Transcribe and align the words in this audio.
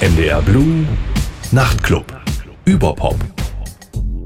NDR 0.00 0.42
Blue 0.42 0.86
Nachtclub. 1.52 2.04
Überpop. 2.66 3.16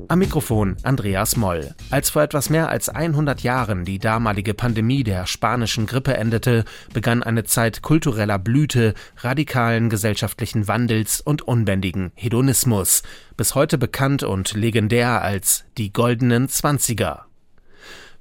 Am 0.08 0.18
Mikrofon 0.18 0.76
Andreas 0.82 1.36
Moll. 1.36 1.76
Als 1.90 2.10
vor 2.10 2.22
etwas 2.22 2.50
mehr 2.50 2.70
als 2.70 2.88
100 2.88 3.42
Jahren 3.42 3.84
die 3.84 4.00
damalige 4.00 4.52
Pandemie 4.52 5.04
der 5.04 5.26
spanischen 5.26 5.86
Grippe 5.86 6.16
endete, 6.16 6.64
begann 6.92 7.22
eine 7.22 7.44
Zeit 7.44 7.82
kultureller 7.82 8.40
Blüte, 8.40 8.94
radikalen 9.18 9.90
gesellschaftlichen 9.90 10.66
Wandels 10.66 11.20
und 11.20 11.42
unbändigen 11.42 12.10
Hedonismus, 12.16 13.04
bis 13.36 13.54
heute 13.54 13.78
bekannt 13.78 14.24
und 14.24 14.54
legendär 14.54 15.22
als 15.22 15.66
die 15.78 15.92
goldenen 15.92 16.48
Zwanziger. 16.48 17.26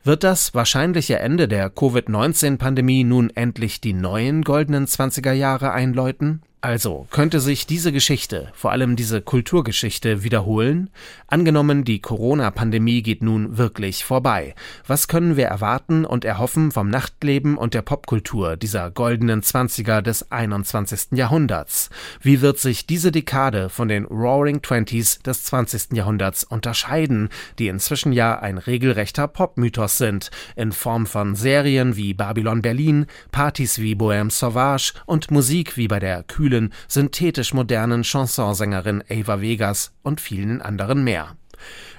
Wird 0.03 0.23
das 0.23 0.53
wahrscheinliche 0.53 1.17
Ende 1.17 1.47
der 1.47 1.71
Covid-19-Pandemie 1.71 3.03
nun 3.05 3.31
endlich 3.31 3.81
die 3.81 3.93
neuen 3.93 4.43
goldenen 4.43 4.85
Zwanziger 4.85 5.33
Jahre 5.33 5.71
einläuten? 5.71 6.43
Also, 6.61 7.07
könnte 7.09 7.39
sich 7.39 7.67
diese 7.67 7.93
Geschichte, 7.93 8.51
vor 8.53 8.71
allem 8.71 8.97
diese 8.97 9.21
Kulturgeschichte, 9.21 10.25
wiederholen? 10.25 10.89
Angenommen, 11.27 11.85
die 11.85 12.01
Corona-Pandemie 12.01 13.01
geht 13.01 13.23
nun 13.23 13.57
wirklich 13.57 14.03
vorbei. 14.03 14.55
Was 14.85 15.07
können 15.07 15.37
wir 15.37 15.45
erwarten 15.45 16.03
und 16.03 16.25
erhoffen 16.25 16.73
vom 16.73 16.89
Nachtleben 16.89 17.57
und 17.57 17.73
der 17.73 17.81
Popkultur 17.81 18.57
dieser 18.57 18.91
goldenen 18.91 19.41
Zwanziger 19.41 20.01
des 20.01 20.33
21. 20.33 21.11
Jahrhunderts? 21.17 21.91
Wie 22.21 22.41
wird 22.41 22.59
sich 22.59 22.85
diese 22.85 23.13
Dekade 23.13 23.69
von 23.69 23.87
den 23.87 24.03
Roaring 24.03 24.61
Twenties 24.61 25.19
des 25.19 25.43
20. 25.45 25.93
Jahrhunderts 25.93 26.43
unterscheiden, 26.43 27.29
die 27.57 27.69
inzwischen 27.69 28.11
ja 28.11 28.37
ein 28.37 28.57
regelrechter 28.57 29.29
Popmythos 29.29 29.97
sind, 29.97 30.29
in 30.57 30.73
Form 30.73 31.05
von 31.05 31.35
Serien 31.35 31.95
wie 31.95 32.13
Babylon 32.13 32.61
Berlin, 32.61 33.05
Partys 33.31 33.79
wie 33.79 33.95
Bohème 33.95 34.29
Sauvage 34.29 34.91
und 35.05 35.31
Musik 35.31 35.77
wie 35.77 35.87
bei 35.87 35.99
der 35.99 36.23
Kühl 36.23 36.48
kühlen, 36.49 36.73
synthetisch 36.87 37.53
modernen 37.53 38.03
Chansonsängerin 38.03 39.03
Ava 39.09 39.41
Vegas 39.41 39.93
und 40.03 40.19
vielen 40.19 40.61
anderen 40.61 41.03
mehr. 41.03 41.35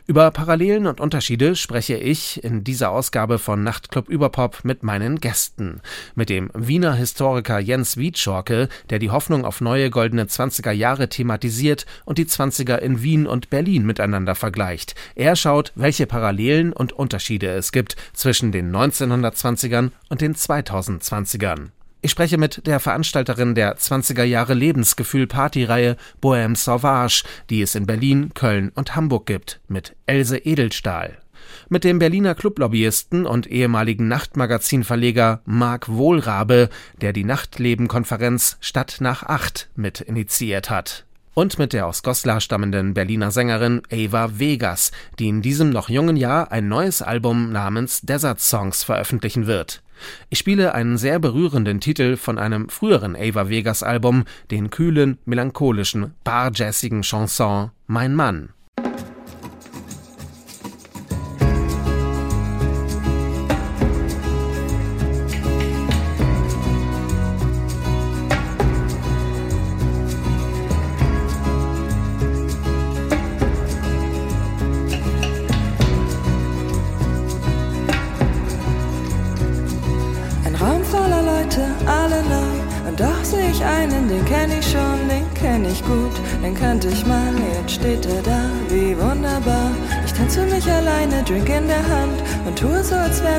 Über 0.06 0.30
Parallelen 0.32 0.86
und 0.86 1.00
Unterschiede 1.00 1.54
spreche 1.54 1.96
ich 1.96 2.42
in 2.42 2.64
dieser 2.64 2.90
Ausgabe 2.90 3.38
von 3.38 3.62
Nachtclub 3.62 4.08
Überpop 4.08 4.64
mit 4.64 4.82
meinen 4.82 5.20
Gästen. 5.20 5.82
Mit 6.16 6.30
dem 6.30 6.50
Wiener 6.54 6.94
Historiker 6.94 7.60
Jens 7.60 7.96
Wietschorke, 7.96 8.68
der 8.88 8.98
die 8.98 9.10
Hoffnung 9.10 9.44
auf 9.44 9.60
neue 9.60 9.90
goldene 9.90 10.24
20er 10.24 10.72
Jahre 10.72 11.08
thematisiert 11.10 11.86
und 12.06 12.18
die 12.18 12.24
20er 12.24 12.78
in 12.78 13.02
Wien 13.02 13.26
und 13.28 13.50
Berlin 13.50 13.86
miteinander 13.86 14.34
vergleicht. 14.34 14.96
Er 15.14 15.36
schaut, 15.36 15.70
welche 15.76 16.06
Parallelen 16.06 16.72
und 16.72 16.92
Unterschiede 16.92 17.48
es 17.48 17.70
gibt 17.70 17.94
zwischen 18.12 18.50
den 18.50 18.74
1920ern 18.74 19.90
und 20.08 20.22
den 20.22 20.34
2020ern. 20.34 21.68
Ich 22.02 22.12
spreche 22.12 22.38
mit 22.38 22.66
der 22.66 22.80
Veranstalterin 22.80 23.54
der 23.54 23.76
20er 23.76 24.24
Jahre 24.24 24.54
Lebensgefühl 24.54 25.26
Partyreihe 25.26 25.98
Bohème 26.22 26.56
Sauvage, 26.56 27.24
die 27.50 27.60
es 27.60 27.74
in 27.74 27.84
Berlin, 27.84 28.32
Köln 28.32 28.72
und 28.74 28.96
Hamburg 28.96 29.26
gibt, 29.26 29.60
mit 29.68 29.94
Else 30.06 30.38
Edelstahl. 30.38 31.18
Mit 31.68 31.84
dem 31.84 31.98
Berliner 31.98 32.34
Clublobbyisten 32.34 33.26
und 33.26 33.46
ehemaligen 33.46 34.08
Nachtmagazinverleger 34.08 35.42
Marc 35.44 35.90
Wohlrabe, 35.90 36.70
der 37.02 37.12
die 37.12 37.24
Nachtlebenkonferenz 37.24 38.56
Stadt 38.60 38.96
nach 39.00 39.24
Acht 39.24 39.68
mit 39.76 40.00
initiiert 40.00 40.70
hat 40.70 41.04
und 41.34 41.58
mit 41.58 41.72
der 41.72 41.86
aus 41.86 42.02
Goslar 42.02 42.40
stammenden 42.40 42.94
Berliner 42.94 43.30
Sängerin 43.30 43.82
Ava 43.90 44.38
Vegas, 44.38 44.90
die 45.18 45.28
in 45.28 45.42
diesem 45.42 45.70
noch 45.70 45.88
jungen 45.88 46.16
Jahr 46.16 46.50
ein 46.50 46.68
neues 46.68 47.02
Album 47.02 47.52
namens 47.52 48.00
Desert 48.00 48.40
Songs 48.40 48.84
veröffentlichen 48.84 49.46
wird. 49.46 49.82
Ich 50.28 50.38
spiele 50.38 50.74
einen 50.74 50.98
sehr 50.98 51.18
berührenden 51.18 51.80
Titel 51.80 52.16
von 52.16 52.38
einem 52.38 52.68
früheren 52.68 53.16
Ava 53.16 53.48
Vegas 53.48 53.82
Album, 53.82 54.24
den 54.50 54.70
kühlen, 54.70 55.18
melancholischen, 55.24 56.14
barjazzigen 56.24 57.02
Chanson 57.02 57.70
Mein 57.86 58.14
Mann. 58.14 58.50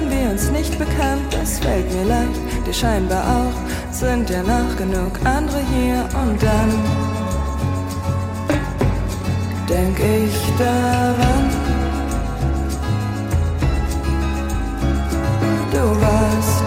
Wären 0.02 0.10
wir 0.10 0.32
uns 0.32 0.50
nicht 0.52 0.78
bekannt. 0.78 1.22
Das 1.32 1.60
fällt 1.60 1.92
mir 1.94 2.06
leicht, 2.06 2.40
dir 2.66 2.74
scheinbar 2.74 3.24
auch, 3.24 3.94
sind 3.94 4.30
ja 4.30 4.42
noch 4.44 4.76
genug 4.78 5.12
andere 5.24 5.60
hier 5.74 6.08
und 6.22 6.42
dann 6.42 6.72
denk 9.68 10.00
ich 10.00 10.36
daran. 10.58 11.50
Du 15.72 16.02
warst 16.02 16.64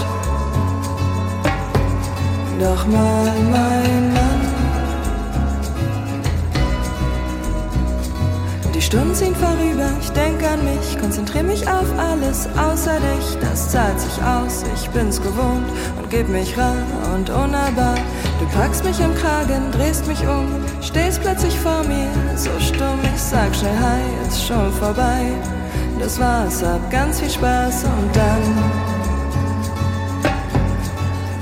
doch 2.60 2.86
mal 2.86 3.32
mein 3.50 4.13
Stunden 8.94 9.14
ziehen 9.16 9.34
vorüber, 9.34 9.90
ich 10.00 10.10
denk 10.10 10.40
an 10.44 10.64
mich, 10.64 10.96
konzentriere 11.00 11.42
mich 11.42 11.66
auf 11.66 11.98
alles 11.98 12.46
außer 12.56 12.96
dich. 13.00 13.36
Das 13.40 13.68
zahlt 13.68 13.98
sich 13.98 14.22
aus, 14.22 14.62
ich 14.72 14.88
bin's 14.90 15.20
gewohnt 15.20 15.66
und 15.98 16.10
geb 16.10 16.28
mich 16.28 16.56
rar 16.56 16.76
und 17.12 17.28
unnahbar. 17.28 17.96
Du 18.38 18.46
packst 18.56 18.84
mich 18.84 19.00
im 19.00 19.12
Kragen, 19.16 19.72
drehst 19.72 20.06
mich 20.06 20.20
um, 20.28 20.46
stehst 20.80 21.20
plötzlich 21.22 21.58
vor 21.58 21.82
mir, 21.82 22.08
so 22.36 22.50
stumm. 22.60 23.00
Ich 23.12 23.20
sag 23.20 23.52
schnell 23.56 23.76
Hi, 23.76 24.28
ist 24.28 24.46
schon 24.46 24.72
vorbei. 24.74 25.32
Das 25.98 26.20
war's, 26.20 26.62
hab 26.62 26.88
ganz 26.92 27.18
viel 27.18 27.30
Spaß 27.30 27.86
und 27.86 28.14
dann 28.14 28.42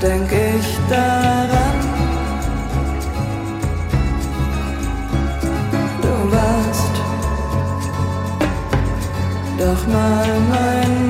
denk 0.01 0.33
ich 0.33 0.79
daran. 0.89 1.72
Doch 9.62 9.87
mal 9.87 10.41
mein 10.50 11.02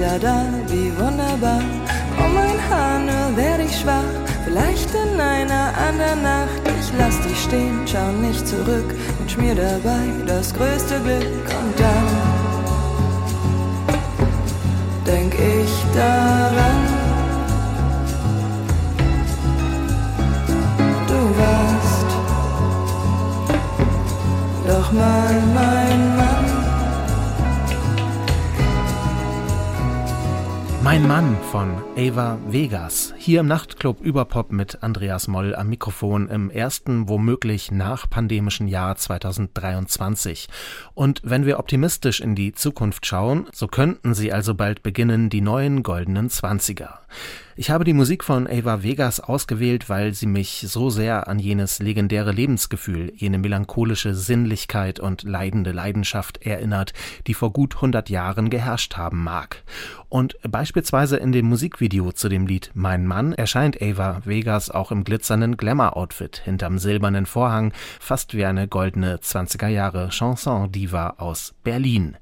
er 0.00 0.18
da, 0.18 0.44
wie 0.68 0.92
wunderbar. 0.98 1.62
Um 2.18 2.34
mein 2.34 2.58
Haar 2.68 2.98
nur 3.00 3.36
werd 3.36 3.60
ich 3.60 3.80
schwach, 3.80 4.12
vielleicht 4.44 4.90
in 4.94 5.20
einer 5.20 5.72
anderen 5.88 6.22
Nacht. 6.22 6.62
Ich 6.80 6.92
lass 6.98 7.20
dich 7.22 7.40
stehen, 7.42 7.80
schau 7.86 8.10
nicht 8.12 8.46
zurück, 8.46 8.94
wünsch 9.18 9.36
mir 9.36 9.54
dabei 9.54 10.04
das 10.26 10.54
größte 10.54 11.00
Glück 11.00 11.46
und 11.60 11.78
dann 11.78 11.87
Mein 30.98 31.06
Mann 31.06 31.36
von 31.52 31.70
Ava 31.96 32.36
Vegas. 32.48 33.14
Hier 33.28 33.40
im 33.40 33.46
Nachtclub 33.46 34.00
Überpop 34.00 34.52
mit 34.52 34.82
Andreas 34.82 35.28
Moll 35.28 35.54
am 35.54 35.68
Mikrofon 35.68 36.30
im 36.30 36.48
ersten, 36.48 37.10
womöglich 37.10 37.70
nachpandemischen 37.70 38.68
Jahr 38.68 38.96
2023. 38.96 40.48
Und 40.94 41.20
wenn 41.24 41.44
wir 41.44 41.58
optimistisch 41.58 42.20
in 42.20 42.34
die 42.34 42.54
Zukunft 42.54 43.04
schauen, 43.04 43.46
so 43.52 43.66
könnten 43.66 44.14
sie 44.14 44.32
also 44.32 44.54
bald 44.54 44.82
beginnen, 44.82 45.28
die 45.28 45.42
neuen 45.42 45.82
goldenen 45.82 46.30
Zwanziger. 46.30 47.00
Ich 47.54 47.70
habe 47.70 47.84
die 47.84 47.92
Musik 47.92 48.22
von 48.22 48.46
Ava 48.46 48.82
Vegas 48.82 49.18
ausgewählt, 49.18 49.88
weil 49.88 50.14
sie 50.14 50.26
mich 50.26 50.64
so 50.68 50.90
sehr 50.90 51.26
an 51.26 51.40
jenes 51.40 51.80
legendäre 51.80 52.30
Lebensgefühl, 52.30 53.12
jene 53.16 53.38
melancholische 53.38 54.14
Sinnlichkeit 54.14 55.00
und 55.00 55.24
leidende 55.24 55.72
Leidenschaft 55.72 56.46
erinnert, 56.46 56.92
die 57.26 57.34
vor 57.34 57.52
gut 57.52 57.74
100 57.76 58.10
Jahren 58.10 58.48
geherrscht 58.48 58.96
haben 58.96 59.24
mag. 59.24 59.64
Und 60.08 60.38
beispielsweise 60.48 61.16
in 61.16 61.32
dem 61.32 61.46
Musikvideo 61.46 62.12
zu 62.12 62.28
dem 62.28 62.46
Lied 62.46 62.70
Mein 62.74 63.06
Mann 63.06 63.17
erscheint 63.18 63.82
Ava 63.82 64.20
Vegas 64.24 64.70
auch 64.70 64.92
im 64.92 65.04
glitzernden 65.04 65.56
Glamour-Outfit 65.56 66.42
hinterm 66.44 66.78
silbernen 66.78 67.26
Vorhang, 67.26 67.72
fast 68.00 68.34
wie 68.34 68.44
eine 68.44 68.68
goldene 68.68 69.16
20er 69.16 69.68
Jahre 69.68 70.10
Chanson-Diva 70.10 71.14
aus 71.18 71.54
Berlin. 71.64 72.16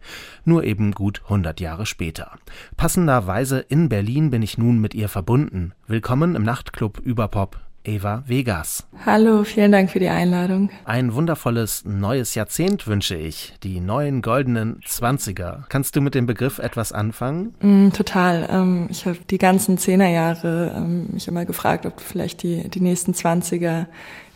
Nur 0.45 0.65
eben 0.65 0.93
gut 0.93 1.23
100 1.25 1.61
Jahre 1.61 1.87
später. 1.87 2.33
Passenderweise 2.77 3.59
in 3.61 3.89
Berlin 3.89 4.31
bin 4.31 4.43
ich 4.43 4.59
nun 4.59 4.81
mit 4.81 4.95
ihr 4.95 5.09
verbunden. 5.09 5.73
Willkommen 5.87 6.35
im 6.35 6.43
Nachtclub 6.43 6.99
Überpop. 6.99 7.66
Eva 7.87 8.25
Vegas. 8.27 8.87
Hallo, 9.05 9.45
vielen 9.45 9.71
Dank 9.71 9.91
für 9.91 10.01
die 10.01 10.09
Einladung. 10.09 10.71
Ein 10.85 11.15
wundervolles 11.15 11.85
neues 11.85 12.35
Jahrzehnt 12.35 12.87
wünsche 12.87 13.15
ich. 13.15 13.55
Die 13.63 13.81
neuen 13.81 14.23
goldenen 14.23 14.81
Zwanziger. 14.85 15.65
Kannst 15.69 15.95
du 15.95 16.01
mit 16.01 16.15
dem 16.15 16.27
Begriff 16.27 16.59
etwas 16.59 16.93
anfangen? 16.93 17.55
Mm, 17.61 17.91
total. 17.91 18.49
Ähm, 18.51 18.89
ich 18.91 19.07
habe 19.07 19.19
die 19.31 19.39
ganzen 19.39 19.79
Zehnerjahre 19.79 20.75
ähm, 20.77 21.09
mich 21.13 21.29
immer 21.29 21.45
gefragt, 21.45 21.87
ob 21.87 22.01
vielleicht 22.01 22.43
die, 22.43 22.69
die 22.69 22.81
nächsten 22.81 23.15
Zwanziger 23.15 23.87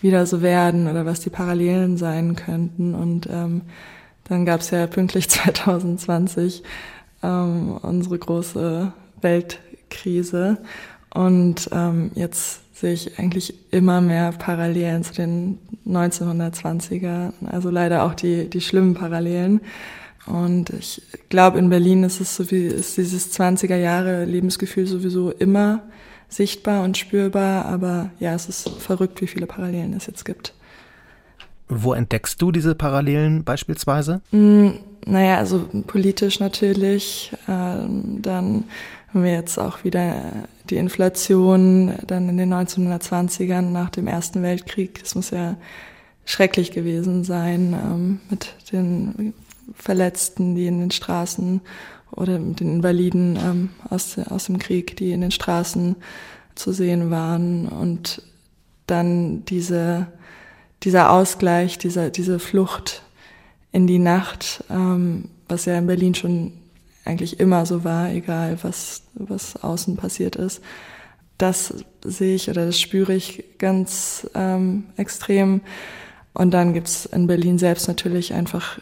wieder 0.01 0.27
so 0.27 0.43
werden 0.43 0.87
oder 0.87 1.05
was 1.05 1.21
die 1.21 1.31
Parallelen 1.31 1.97
sein 1.97 2.37
könnten. 2.37 2.95
Und 2.95 3.29
ähm, 3.31 3.63
dann 4.25 4.47
gab 4.47 4.61
es 4.61 4.71
ja 4.71 4.87
pünktlich 4.87 5.29
2020 5.31 6.63
ähm, 7.23 7.77
unsere 7.83 8.19
große 8.19 8.93
Welt 9.21 9.59
Krise. 9.91 10.59
Und 11.13 11.69
ähm, 11.73 12.13
jetzt 12.15 12.61
sehe 12.81 12.95
ich 12.95 13.19
eigentlich 13.19 13.55
immer 13.71 14.01
mehr 14.01 14.33
Parallelen 14.33 15.05
zu 15.05 15.13
den 15.13 15.59
1920er, 15.87 17.33
also 17.47 17.71
leider 17.71 18.05
auch 18.05 18.15
die, 18.15 18.49
die 18.49 18.61
schlimmen 18.61 18.95
Parallelen. 18.95 19.61
Und 20.27 20.71
ich 20.71 21.03
glaube, 21.29 21.59
in 21.59 21.69
Berlin 21.69 22.05
ist 22.05 22.21
es 22.21 22.37
so 22.37 22.51
wie, 22.51 22.67
ist 22.67 22.97
dieses 22.97 23.39
20er 23.39 23.77
Jahre 23.77 24.25
Lebensgefühl 24.25 24.87
sowieso 24.87 25.31
immer 25.31 25.83
sichtbar 26.29 26.85
und 26.85 26.97
spürbar, 26.97 27.65
aber 27.67 28.11
ja, 28.19 28.35
es 28.35 28.49
ist 28.49 28.69
verrückt, 28.69 29.21
wie 29.21 29.27
viele 29.27 29.47
Parallelen 29.47 29.93
es 29.95 30.07
jetzt 30.07 30.25
gibt. 30.25 30.55
Wo 31.69 31.93
entdeckst 31.93 32.41
du 32.41 32.51
diese 32.51 32.75
Parallelen 32.75 33.45
beispielsweise? 33.45 34.23
Mm, 34.31 34.71
naja, 35.07 35.39
also 35.39 35.69
politisch 35.87 36.41
natürlich, 36.41 37.33
ähm, 37.49 38.19
dann 38.23 38.65
haben 39.13 39.25
wir 39.25 39.33
jetzt 39.33 39.59
auch 39.59 39.83
wieder 39.83 40.47
die 40.69 40.77
Inflation 40.77 41.95
dann 42.07 42.29
in 42.29 42.37
den 42.37 42.55
1920ern 42.55 43.63
nach 43.63 43.91
dem 43.91 44.07
Ersten 44.07 44.43
Weltkrieg. 44.43 45.01
Das 45.01 45.15
muss 45.15 45.31
ja 45.31 45.57
schrecklich 46.25 46.71
gewesen 46.71 47.25
sein 47.25 47.73
ähm, 47.73 48.21
mit 48.31 48.55
den 48.73 49.35
Verletzten, 49.75 50.55
die 50.55 50.67
in 50.67 50.79
den 50.79 50.91
Straßen 50.93 51.61
oder 52.13 52.39
mit 52.39 52.61
den 52.61 52.77
Invaliden 52.77 53.37
ähm, 53.37 53.71
aus, 53.89 54.17
aus 54.19 54.47
dem 54.47 54.59
Krieg, 54.59 54.97
die 54.97 55.13
in 55.13 55.21
den 55.23 55.31
Straßen 55.33 55.97
zu 56.55 56.73
sehen 56.73 57.11
waren. 57.11 57.67
Und 57.67 58.23
dann 58.87 59.45
diese, 59.45 60.07
dieser 60.83 61.11
Ausgleich, 61.11 61.79
dieser, 61.79 62.11
diese 62.11 62.39
Flucht 62.39 63.03
in 63.73 63.87
die 63.87 63.99
Nacht, 63.99 64.65
ähm, 64.71 65.31
was 65.49 65.65
ja 65.65 65.79
in 65.79 65.87
Berlin 65.87 66.15
schon 66.15 66.53
eigentlich 67.11 67.41
immer 67.41 67.67
so 67.67 67.85
war, 67.85 68.11
egal 68.11 68.59
was, 68.63 69.03
was 69.15 69.63
außen 69.63 69.97
passiert 69.97 70.37
ist. 70.37 70.63
Das 71.39 71.75
sehe 72.05 72.35
ich 72.35 72.49
oder 72.51 72.67
das 72.67 72.81
spüre 72.81 73.15
ich 73.15 73.45
ganz 73.59 74.29
ähm, 74.35 74.85
extrem. 74.97 75.63
Und 76.33 76.53
dann 76.53 76.75
gibt's 76.75 77.07
in 77.07 77.27
Berlin 77.27 77.59
selbst 77.59 77.89
natürlich 77.89 78.35
einfach 78.35 78.79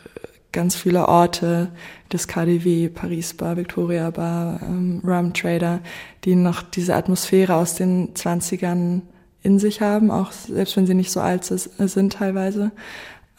ganz 0.52 0.76
viele 0.76 1.08
Orte, 1.08 1.70
das 2.08 2.26
KDW, 2.26 2.88
Paris 2.88 3.34
Bar, 3.34 3.56
Victoria 3.56 4.10
Bar, 4.10 4.60
ähm, 4.62 5.02
Rum 5.04 5.32
Trader, 5.32 5.80
die 6.24 6.34
noch 6.34 6.62
diese 6.62 6.94
Atmosphäre 6.94 7.54
aus 7.54 7.74
den 7.74 8.14
20ern 8.14 9.02
in 9.42 9.58
sich 9.58 9.80
haben, 9.80 10.10
auch 10.10 10.32
selbst 10.32 10.76
wenn 10.76 10.86
sie 10.86 10.94
nicht 10.94 11.12
so 11.12 11.20
alt 11.20 11.44
sind 11.44 12.12
teilweise. 12.12 12.72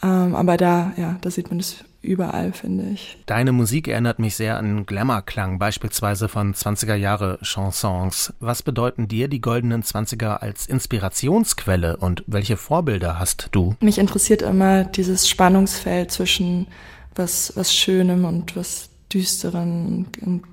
Ähm, 0.02 0.36
aber 0.36 0.58
da, 0.58 0.94
ja, 0.98 1.18
da 1.22 1.30
sieht 1.30 1.50
man 1.50 1.60
es 1.60 1.84
überall, 2.02 2.54
finde 2.54 2.86
ich. 2.94 3.18
Deine 3.26 3.52
Musik 3.52 3.88
erinnert 3.88 4.20
mich 4.20 4.36
sehr 4.36 4.58
an 4.58 4.86
Glamour-Klang, 4.86 5.60
beispielsweise 5.60 6.28
von 6.30 6.54
20er 6.54 6.96
Jahre 6.96 7.40
Chansons. 7.42 8.34
Was 8.40 8.64
bedeuten 8.64 9.08
dir 9.08 9.28
die 9.28 9.42
goldenen 9.42 9.84
20er 9.84 10.38
als 10.38 10.66
Inspirationsquelle 10.66 11.98
und 11.98 12.24
welche 12.28 12.58
Vorbilder 12.58 13.20
hast 13.20 13.50
du? 13.52 13.76
Mich 13.82 13.98
interessiert 13.98 14.42
immer 14.42 14.86
dieses 14.86 15.28
Spannungsfeld 15.28 16.12
zwischen 16.12 16.68
was, 17.16 17.54
was 17.56 17.74
Schönem 17.74 18.26
und 18.26 18.56
was 18.56 18.90
Düsteren 19.12 20.06
und 20.22 20.44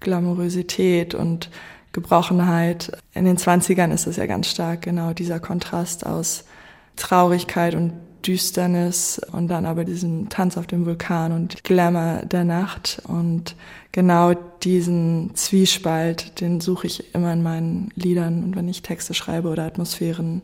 Glamourosität 0.00 1.14
und 1.14 1.50
Gebrochenheit. 1.92 2.96
In 3.12 3.24
den 3.24 3.36
20ern 3.36 3.92
ist 3.92 4.06
es 4.06 4.16
ja 4.16 4.26
ganz 4.26 4.48
stark 4.48 4.82
genau 4.82 5.12
dieser 5.12 5.40
Kontrast 5.40 6.06
aus 6.06 6.44
Traurigkeit 6.96 7.74
und 7.74 7.92
Düsternis 8.26 9.20
und 9.32 9.48
dann 9.48 9.66
aber 9.66 9.84
diesen 9.84 10.28
Tanz 10.28 10.56
auf 10.56 10.66
dem 10.66 10.86
Vulkan 10.86 11.32
und 11.32 11.64
Glamour 11.64 12.22
der 12.24 12.44
Nacht. 12.44 13.02
Und 13.06 13.54
genau 13.92 14.34
diesen 14.62 15.34
Zwiespalt, 15.34 16.40
den 16.40 16.60
suche 16.60 16.86
ich 16.86 17.14
immer 17.14 17.32
in 17.32 17.42
meinen 17.42 17.90
Liedern 17.94 18.44
und 18.44 18.56
wenn 18.56 18.68
ich 18.68 18.82
Texte 18.82 19.14
schreibe 19.14 19.48
oder 19.48 19.64
Atmosphären 19.64 20.42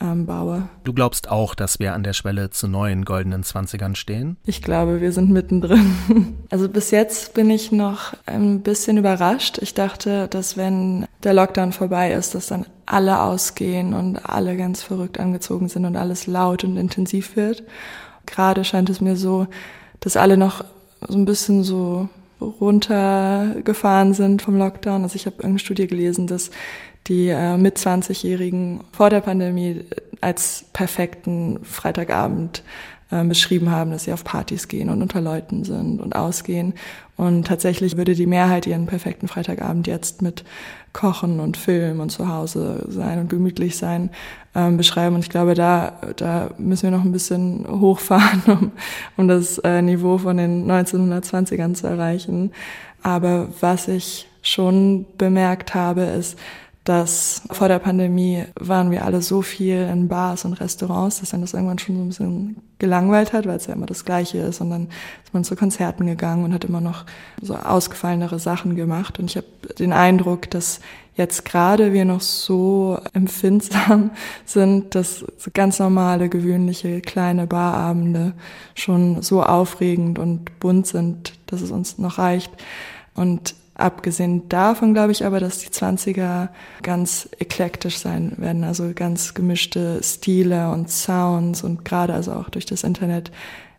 ähm, 0.00 0.26
baue. 0.26 0.68
Du 0.84 0.92
glaubst 0.92 1.30
auch, 1.30 1.54
dass 1.54 1.78
wir 1.78 1.94
an 1.94 2.02
der 2.02 2.12
Schwelle 2.12 2.50
zu 2.50 2.68
neuen 2.68 3.04
goldenen 3.04 3.42
Zwanzigern 3.42 3.94
stehen? 3.94 4.36
Ich 4.46 4.62
glaube, 4.62 5.00
wir 5.00 5.12
sind 5.12 5.30
mittendrin. 5.30 5.96
Also 6.50 6.68
bis 6.68 6.90
jetzt 6.90 7.34
bin 7.34 7.48
ich 7.48 7.70
noch 7.70 8.12
ein 8.26 8.62
bisschen 8.62 8.96
überrascht. 8.96 9.58
Ich 9.58 9.72
dachte, 9.72 10.26
dass 10.26 10.56
wenn 10.56 11.06
der 11.22 11.32
Lockdown 11.32 11.72
vorbei 11.72 12.12
ist, 12.12 12.34
dass 12.34 12.48
dann 12.48 12.66
alle 12.86 13.22
ausgehen 13.22 13.94
und 13.94 14.16
alle 14.28 14.56
ganz 14.56 14.82
verrückt 14.82 15.20
angezogen 15.20 15.68
sind 15.68 15.84
und 15.84 15.94
alles 15.94 16.26
laut 16.26 16.64
und 16.64 16.76
intensiv 16.76 17.36
wird. 17.36 17.62
Gerade 18.26 18.64
scheint 18.64 18.90
es 18.90 19.00
mir 19.00 19.14
so, 19.14 19.46
dass 20.00 20.16
alle 20.16 20.36
noch 20.36 20.64
so 21.06 21.16
ein 21.16 21.24
bisschen 21.24 21.62
so 21.62 22.08
runtergefahren 22.40 24.14
sind 24.14 24.42
vom 24.42 24.56
Lockdown. 24.58 25.02
Also 25.02 25.16
ich 25.16 25.26
habe 25.26 25.36
irgendeine 25.36 25.58
Studie 25.58 25.86
gelesen, 25.86 26.26
dass 26.26 26.50
die 27.06 27.28
äh, 27.28 27.56
mit 27.56 27.78
20-Jährigen 27.78 28.80
vor 28.92 29.10
der 29.10 29.20
Pandemie 29.20 29.84
als 30.20 30.66
perfekten 30.72 31.64
Freitagabend 31.64 32.62
äh, 33.10 33.24
beschrieben 33.24 33.70
haben, 33.70 33.90
dass 33.90 34.04
sie 34.04 34.12
auf 34.12 34.22
Partys 34.22 34.68
gehen 34.68 34.88
und 34.88 35.02
unter 35.02 35.20
Leuten 35.20 35.64
sind 35.64 36.00
und 36.00 36.14
ausgehen. 36.14 36.74
Und 37.16 37.46
tatsächlich 37.46 37.96
würde 37.96 38.14
die 38.14 38.26
Mehrheit 38.26 38.66
ihren 38.66 38.86
perfekten 38.86 39.28
Freitagabend 39.28 39.86
jetzt 39.86 40.22
mit 40.22 40.44
Kochen 40.92 41.40
und 41.40 41.56
Film 41.56 42.00
und 42.00 42.10
zu 42.10 42.28
Hause 42.28 42.86
sein 42.88 43.18
und 43.18 43.28
gemütlich 43.28 43.76
sein 43.76 44.10
ähm, 44.54 44.76
beschreiben. 44.76 45.16
Und 45.16 45.22
ich 45.22 45.30
glaube, 45.30 45.54
da, 45.54 45.98
da 46.16 46.50
müssen 46.56 46.84
wir 46.84 46.96
noch 46.96 47.04
ein 47.04 47.12
bisschen 47.12 47.66
hochfahren, 47.68 48.42
um, 48.46 48.72
um 49.16 49.28
das 49.28 49.58
äh, 49.58 49.82
Niveau 49.82 50.18
von 50.18 50.36
den 50.36 50.70
1920ern 50.70 51.74
zu 51.74 51.86
erreichen. 51.88 52.52
Aber 53.02 53.48
was 53.60 53.88
ich 53.88 54.28
schon 54.42 55.06
bemerkt 55.18 55.74
habe, 55.74 56.02
ist, 56.02 56.38
dass 56.90 57.42
vor 57.52 57.68
der 57.68 57.78
Pandemie 57.78 58.46
waren 58.58 58.90
wir 58.90 59.04
alle 59.04 59.22
so 59.22 59.42
viel 59.42 59.88
in 59.92 60.08
Bars 60.08 60.44
und 60.44 60.54
Restaurants, 60.54 61.20
dass 61.20 61.30
dann 61.30 61.40
das 61.40 61.54
irgendwann 61.54 61.78
schon 61.78 61.94
so 61.94 62.02
ein 62.02 62.08
bisschen 62.08 62.56
gelangweilt 62.80 63.32
hat, 63.32 63.46
weil 63.46 63.58
es 63.58 63.66
ja 63.66 63.74
immer 63.74 63.86
das 63.86 64.04
Gleiche 64.04 64.38
ist. 64.38 64.60
Und 64.60 64.70
dann 64.70 64.88
ist 65.24 65.32
man 65.32 65.44
zu 65.44 65.54
Konzerten 65.54 66.04
gegangen 66.04 66.42
und 66.42 66.52
hat 66.52 66.64
immer 66.64 66.80
noch 66.80 67.04
so 67.40 67.54
ausgefallenere 67.54 68.40
Sachen 68.40 68.74
gemacht. 68.74 69.20
Und 69.20 69.30
ich 69.30 69.36
habe 69.36 69.46
den 69.78 69.92
Eindruck, 69.92 70.50
dass 70.50 70.80
jetzt 71.14 71.44
gerade 71.44 71.92
wir 71.92 72.04
noch 72.04 72.22
so 72.22 72.98
empfindsam 73.12 74.10
sind, 74.44 74.96
dass 74.96 75.24
ganz 75.54 75.78
normale, 75.78 76.28
gewöhnliche 76.28 77.02
kleine 77.02 77.46
Barabende 77.46 78.32
schon 78.74 79.22
so 79.22 79.44
aufregend 79.44 80.18
und 80.18 80.58
bunt 80.58 80.88
sind, 80.88 81.34
dass 81.46 81.60
es 81.60 81.70
uns 81.70 81.98
noch 81.98 82.18
reicht. 82.18 82.50
Und 83.14 83.54
Abgesehen 83.80 84.48
davon 84.48 84.94
glaube 84.94 85.12
ich 85.12 85.24
aber, 85.24 85.40
dass 85.40 85.58
die 85.58 85.68
20er 85.68 86.48
ganz 86.82 87.28
eklektisch 87.38 87.98
sein 87.98 88.34
werden, 88.36 88.64
also 88.64 88.92
ganz 88.94 89.34
gemischte 89.34 90.00
Stile 90.02 90.70
und 90.70 90.90
Sounds 90.90 91.64
und 91.64 91.84
gerade 91.84 92.14
also 92.14 92.32
auch 92.32 92.50
durch 92.50 92.66
das 92.66 92.84
Internet 92.84 93.30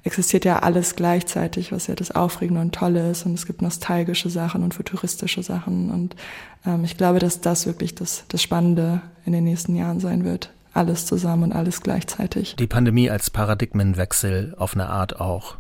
existiert 0.04 0.46
ja 0.46 0.60
alles 0.60 0.96
gleichzeitig, 0.96 1.72
was 1.72 1.88
ja 1.88 1.96
das 1.96 2.12
Aufregende 2.12 2.62
und 2.62 2.74
Tolle 2.74 3.12
ist. 3.12 3.26
Und 3.26 3.34
es 3.34 3.46
gibt 3.46 3.62
nostalgische 3.62 4.30
Sachen 4.30 4.64
und 4.64 4.74
futuristische 4.74 5.44
Sachen. 5.44 5.92
Und 5.92 6.16
ähm, 6.66 6.84
ich 6.84 6.98
glaube, 6.98 7.20
dass 7.20 7.42
das 7.42 7.66
wirklich 7.66 7.94
das, 7.96 8.26
das 8.28 8.42
Spannende 8.42 9.02
in 9.26 9.34
den 9.34 9.44
nächsten 9.44 9.76
Jahren 9.76 10.00
sein 10.00 10.24
wird. 10.24 10.52
Alles 10.74 11.06
zusammen 11.06 11.44
und 11.44 11.52
alles 11.52 11.82
gleichzeitig. 11.82 12.56
Die 12.56 12.68
Pandemie 12.68 13.10
als 13.10 13.30
Paradigmenwechsel 13.30 14.56
auf 14.58 14.74
eine 14.74 14.90
Art 14.90 15.20
auch 15.20 15.58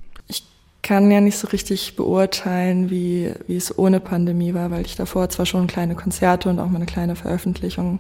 kann 0.84 1.12
ja 1.12 1.22
nicht 1.22 1.38
so 1.38 1.48
richtig 1.48 1.96
beurteilen, 1.96 2.90
wie, 2.90 3.34
wie 3.48 3.56
es 3.56 3.78
ohne 3.78 4.00
Pandemie 4.00 4.54
war, 4.54 4.72
weil 4.72 4.86
ich 4.86 4.96
davor 4.96 5.30
zwar 5.30 5.46
schon 5.46 5.68
kleine 5.68 5.96
Konzerte 5.96 6.50
und 6.50 6.60
auch 6.60 6.68
mal 6.68 6.78
eine 6.78 6.86
kleine 6.86 7.16
Veröffentlichung 7.16 8.00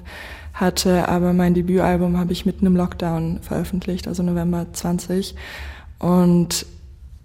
hatte, 0.53 1.07
aber 1.07 1.33
mein 1.33 1.53
Debütalbum 1.53 2.17
habe 2.17 2.33
ich 2.33 2.45
mitten 2.45 2.65
im 2.65 2.75
Lockdown 2.75 3.39
veröffentlicht, 3.41 4.07
also 4.07 4.23
November 4.23 4.65
20. 4.71 5.35
Und 5.99 6.65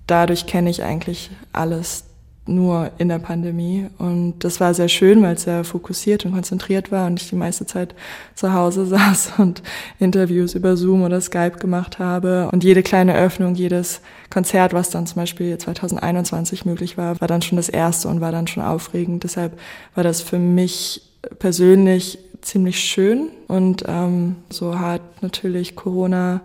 dadurch 0.07 0.47
kenne 0.47 0.71
ich 0.71 0.83
eigentlich 0.83 1.31
alles 1.53 2.05
nur 2.47 2.91
in 2.99 3.09
der 3.09 3.19
Pandemie. 3.19 3.87
Und 3.99 4.35
das 4.41 4.61
war 4.61 4.75
sehr 4.75 4.89
schön, 4.89 5.23
weil 5.23 5.35
es 5.35 5.43
sehr 5.43 5.65
fokussiert 5.65 6.25
und 6.25 6.33
konzentriert 6.33 6.93
war 6.93 7.07
und 7.07 7.21
ich 7.21 7.29
die 7.29 7.37
meiste 7.37 7.67
Zeit 7.67 7.95
zu 8.35 8.53
Hause 8.53 8.87
saß 8.87 9.35
und 9.39 9.63
Interviews 9.99 10.55
über 10.55 10.77
Zoom 10.77 11.03
oder 11.03 11.21
Skype 11.21 11.59
gemacht 11.59 11.99
habe. 11.99 12.49
Und 12.53 12.65
jede 12.65 12.83
kleine 12.83 13.17
Öffnung, 13.17 13.55
jedes 13.55 14.01
Konzert, 14.31 14.73
was 14.73 14.91
dann 14.91 15.07
zum 15.07 15.17
Beispiel 15.17 15.57
2021 15.59 16.65
möglich 16.65 16.97
war, 16.97 17.21
war 17.21 17.29
dann 17.29 17.43
schon 17.43 17.57
das 17.57 17.69
erste 17.69 18.09
und 18.09 18.21
war 18.21 18.33
dann 18.33 18.47
schon 18.47 18.63
aufregend. 18.63 19.25
Deshalb 19.25 19.59
war 19.95 20.05
das 20.05 20.21
für 20.21 20.39
mich 20.39 21.03
persönlich 21.39 22.19
ziemlich 22.43 22.79
schön 22.79 23.29
und 23.49 23.85
ähm, 23.89 24.37
so 24.51 24.79
hart 24.79 25.03
natürlich 25.21 25.75
Corona 25.75 26.43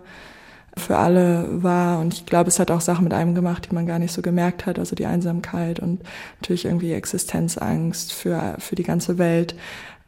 für 0.76 0.96
alle 0.96 1.62
war. 1.62 2.00
Und 2.00 2.14
ich 2.14 2.26
glaube, 2.26 2.48
es 2.48 2.58
hat 2.58 2.70
auch 2.70 2.80
Sachen 2.80 3.04
mit 3.04 3.12
einem 3.12 3.34
gemacht, 3.34 3.68
die 3.70 3.74
man 3.74 3.86
gar 3.86 3.98
nicht 3.98 4.12
so 4.12 4.22
gemerkt 4.22 4.66
hat. 4.66 4.78
Also 4.78 4.96
die 4.96 5.06
Einsamkeit 5.06 5.80
und 5.80 6.02
natürlich 6.40 6.64
irgendwie 6.64 6.92
Existenzangst 6.92 8.12
für, 8.12 8.56
für 8.58 8.74
die 8.74 8.82
ganze 8.82 9.18
Welt. 9.18 9.54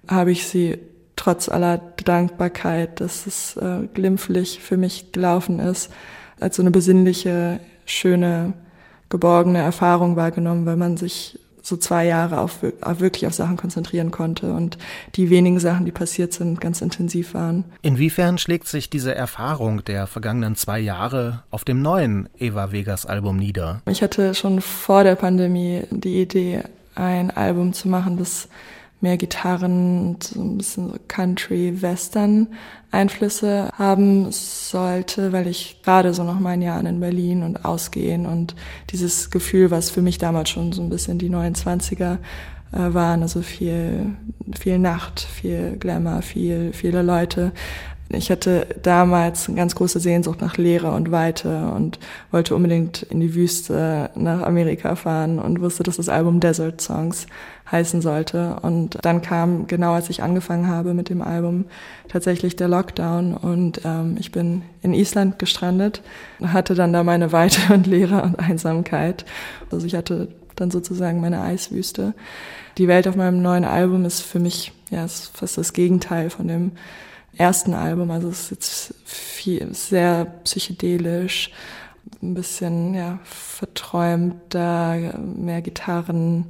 Habe 0.09 0.33
ich 0.33 0.47
sie 0.47 0.79
trotz 1.17 1.49
aller 1.49 1.79
Dankbarkeit, 2.05 3.01
dass 3.01 3.27
es 3.27 3.57
äh, 3.57 3.87
glimpflich 3.93 4.61
für 4.61 4.77
mich 4.77 5.13
gelaufen 5.13 5.61
ist, 5.61 5.91
als 6.41 6.57
so 6.57 6.63
eine 6.63 6.71
besinnliche, 6.71 7.61
schöne, 7.87 8.55
geborgene 9.09 9.59
Erfahrung 9.59 10.17
wahrgenommen, 10.17 10.67
weil 10.67 10.77
man 10.77 10.97
sich 10.97 11.39
so 11.65 11.79
zwei 11.79 12.05
Jahre 12.05 12.39
auf, 12.41 12.59
wirklich 12.63 13.27
auf 13.27 13.33
Sachen 13.33 13.57
konzentrieren 13.57 14.11
konnte 14.11 14.53
und 14.53 14.77
die 15.15 15.31
wenigen 15.31 15.59
Sachen, 15.59 15.87
die 15.87 15.93
passiert 15.93 16.35
sind, 16.35 16.61
ganz 16.61 16.83
intensiv 16.83 17.33
waren. 17.33 17.65
Inwiefern 17.81 18.37
schlägt 18.37 18.69
sich 18.69 18.91
diese 18.91 19.15
Erfahrung 19.15 19.83
der 19.85 20.07
vergangenen 20.07 20.57
zwei 20.57 20.79
Jahre 20.79 21.43
auf 21.51 21.65
dem 21.65 21.81
neuen 21.81 22.29
Eva 22.39 22.71
Vegas 22.71 23.07
Album 23.07 23.39
nieder? 23.39 23.81
Ich 23.89 24.03
hatte 24.03 24.35
schon 24.35 24.61
vor 24.61 25.05
der 25.05 25.15
Pandemie 25.15 25.85
die 25.91 26.21
Idee, 26.21 26.63
ein 26.95 27.31
Album 27.31 27.73
zu 27.73 27.89
machen, 27.89 28.19
das 28.19 28.49
mehr 29.05 29.17
Gitarren 29.19 30.09
und 30.09 30.25
so 30.25 30.41
ein 30.41 30.59
bisschen 30.59 30.89
so 30.89 30.97
Country-Western-Einflüsse 31.07 33.71
haben 33.77 34.33
sollte, 34.33 35.33
weil 35.33 35.47
ich 35.47 35.81
gerade 35.85 36.13
so 36.15 36.25
noch 36.25 36.41
mein 36.41 36.63
Jahren 36.63 36.87
in 36.87 37.01
Berlin 37.01 37.43
und 37.43 37.63
ausgehen 37.65 38.27
und 38.27 38.57
dieses 38.91 39.31
Gefühl, 39.31 39.71
was 39.71 39.91
für 39.91 40.03
mich 40.03 40.19
damals 40.19 40.51
schon 40.51 40.73
so 40.73 40.83
ein 40.83 40.89
bisschen 40.89 41.19
die 41.19 41.31
29er 41.31 42.19
äh, 42.73 42.95
waren, 42.95 43.23
also 43.23 43.43
viel, 43.43 44.17
viel 44.59 44.79
Nacht, 44.79 45.21
viel 45.21 45.77
Glamour, 45.79 46.23
viel, 46.23 46.73
viele 46.73 47.03
Leute, 47.03 47.53
ich 48.11 48.31
hatte 48.31 48.67
damals 48.83 49.49
eine 49.49 49.57
ganz 49.57 49.75
große 49.75 49.99
Sehnsucht 49.99 50.41
nach 50.41 50.57
Leere 50.59 50.93
und 50.93 51.11
Weite 51.11 51.71
und 51.75 51.99
wollte 52.31 52.55
unbedingt 52.55 53.03
in 53.03 53.21
die 53.21 53.35
Wüste 53.35 54.11
nach 54.15 54.43
Amerika 54.43 54.95
fahren 54.95 55.39
und 55.39 55.61
wusste, 55.61 55.83
dass 55.83 55.97
das 55.97 56.09
Album 56.09 56.39
Desert 56.39 56.81
Songs 56.81 57.27
heißen 57.71 58.03
sollte. 58.03 58.57
Und 58.61 58.99
dann 59.03 59.23
kam, 59.23 59.67
genau 59.67 59.95
als 59.95 60.11
ich 60.11 60.23
angefangen 60.23 60.69
habe 60.69 60.93
mit 60.93 61.09
dem 61.09 61.23
Album, 61.23 61.65
tatsächlich 62.09 62.57
der 62.57 62.69
Lockdown 62.69 63.35
und 63.35 63.81
ähm, 63.85 64.17
ich 64.19 64.33
bin 64.33 64.63
in 64.83 64.93
Island 64.93 65.39
gestrandet, 65.39 66.03
hatte 66.43 66.75
dann 66.75 66.93
da 66.93 67.03
meine 67.05 67.33
Weite 67.33 67.61
und 67.73 67.87
Leere 67.87 68.23
und 68.23 68.39
Einsamkeit. 68.39 69.25
Also 69.71 69.87
ich 69.87 69.95
hatte 69.95 70.29
dann 70.57 70.71
sozusagen 70.71 71.21
meine 71.21 71.41
Eiswüste. 71.41 72.15
Die 72.77 72.87
Welt 72.87 73.09
auf 73.09 73.17
meinem 73.17 73.41
neuen 73.41 73.65
Album 73.65 74.05
ist 74.05 74.21
für 74.21 74.39
mich 74.39 74.73
ja 74.91 75.05
ist 75.05 75.37
fast 75.37 75.59
das 75.59 75.73
Gegenteil 75.73 76.31
von 76.31 76.47
dem 76.47 76.73
ersten 77.37 77.75
Album. 77.75 78.11
Also 78.11 78.29
es 78.29 78.45
ist 78.45 78.51
jetzt 78.51 78.95
viel, 79.05 79.75
sehr 79.75 80.25
psychedelisch, 80.45 81.51
ein 82.23 82.35
bisschen 82.35 82.95
ja, 82.95 83.19
verträumter, 83.25 85.19
mehr 85.19 85.63
Gitarren. 85.63 86.47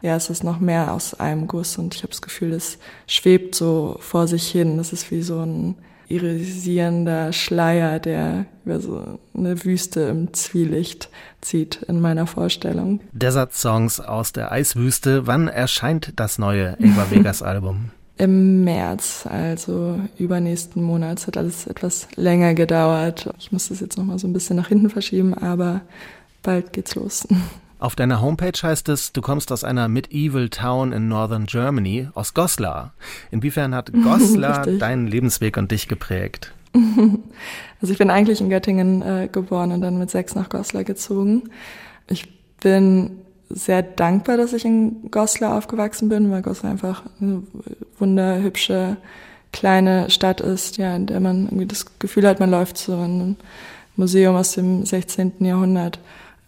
Ja, 0.00 0.16
es 0.16 0.30
ist 0.30 0.44
noch 0.44 0.60
mehr 0.60 0.92
aus 0.92 1.18
einem 1.18 1.46
Guss 1.48 1.76
und 1.76 1.94
ich 1.94 2.02
habe 2.02 2.10
das 2.10 2.22
Gefühl, 2.22 2.52
es 2.52 2.78
schwebt 3.06 3.54
so 3.54 3.96
vor 4.00 4.28
sich 4.28 4.48
hin. 4.48 4.76
Das 4.76 4.92
ist 4.92 5.10
wie 5.10 5.22
so 5.22 5.40
ein 5.40 5.74
irisierender 6.08 7.32
Schleier, 7.32 7.98
der 7.98 8.46
über 8.64 8.80
so 8.80 9.18
eine 9.36 9.64
Wüste 9.64 10.00
im 10.02 10.32
Zwielicht 10.32 11.10
zieht 11.40 11.82
in 11.82 12.00
meiner 12.00 12.26
Vorstellung. 12.26 13.00
Desert 13.12 13.54
Songs 13.54 14.00
aus 14.00 14.32
der 14.32 14.50
Eiswüste. 14.50 15.26
Wann 15.26 15.48
erscheint 15.48 16.14
das 16.16 16.38
neue 16.38 16.76
Eva 16.80 17.10
Vegas 17.10 17.42
Album? 17.42 17.90
Im 18.18 18.64
März, 18.64 19.26
also 19.30 19.98
übernächsten 20.18 20.82
Monat. 20.82 21.20
Es 21.20 21.26
hat 21.26 21.36
alles 21.36 21.66
etwas 21.66 22.08
länger 22.16 22.54
gedauert. 22.54 23.30
Ich 23.38 23.52
muss 23.52 23.68
das 23.68 23.80
jetzt 23.80 23.96
nochmal 23.96 24.18
so 24.18 24.26
ein 24.26 24.32
bisschen 24.32 24.56
nach 24.56 24.68
hinten 24.68 24.90
verschieben, 24.90 25.34
aber 25.34 25.82
bald 26.42 26.72
geht's 26.72 26.94
los. 26.94 27.26
Auf 27.80 27.94
deiner 27.94 28.20
Homepage 28.20 28.60
heißt 28.60 28.88
es, 28.88 29.12
du 29.12 29.20
kommst 29.20 29.52
aus 29.52 29.62
einer 29.62 29.86
medieval 29.86 30.48
town 30.48 30.92
in 30.92 31.06
northern 31.06 31.46
Germany, 31.46 32.08
aus 32.12 32.34
Goslar. 32.34 32.92
Inwiefern 33.30 33.72
hat 33.72 33.92
Goslar 34.02 34.66
deinen 34.66 35.06
Lebensweg 35.06 35.56
und 35.56 35.70
dich 35.70 35.88
geprägt? 35.88 36.52
Also 37.80 37.92
ich 37.92 37.98
bin 37.98 38.10
eigentlich 38.10 38.40
in 38.40 38.50
Göttingen 38.50 39.02
äh, 39.02 39.28
geboren 39.30 39.70
und 39.70 39.82
dann 39.82 40.00
mit 40.00 40.10
sechs 40.10 40.34
nach 40.34 40.48
Goslar 40.48 40.82
gezogen. 40.82 41.44
Ich 42.08 42.26
bin 42.60 43.12
sehr 43.50 43.82
dankbar, 43.82 44.36
dass 44.36 44.52
ich 44.52 44.64
in 44.64 45.10
Goslar 45.10 45.56
aufgewachsen 45.56 46.08
bin, 46.08 46.30
weil 46.30 46.42
Goslar 46.42 46.72
einfach 46.72 47.02
eine 47.20 47.42
wunderhübsche 47.98 48.96
kleine 49.52 50.10
Stadt 50.10 50.40
ist, 50.40 50.76
ja, 50.76 50.94
in 50.94 51.06
der 51.06 51.20
man 51.20 51.46
irgendwie 51.46 51.66
das 51.66 51.98
Gefühl 51.98 52.26
hat, 52.26 52.40
man 52.40 52.50
läuft 52.50 52.76
so 52.76 52.92
in 52.92 53.00
einem 53.00 53.36
Museum 53.96 54.36
aus 54.36 54.52
dem 54.52 54.84
16. 54.84 55.32
Jahrhundert 55.40 55.98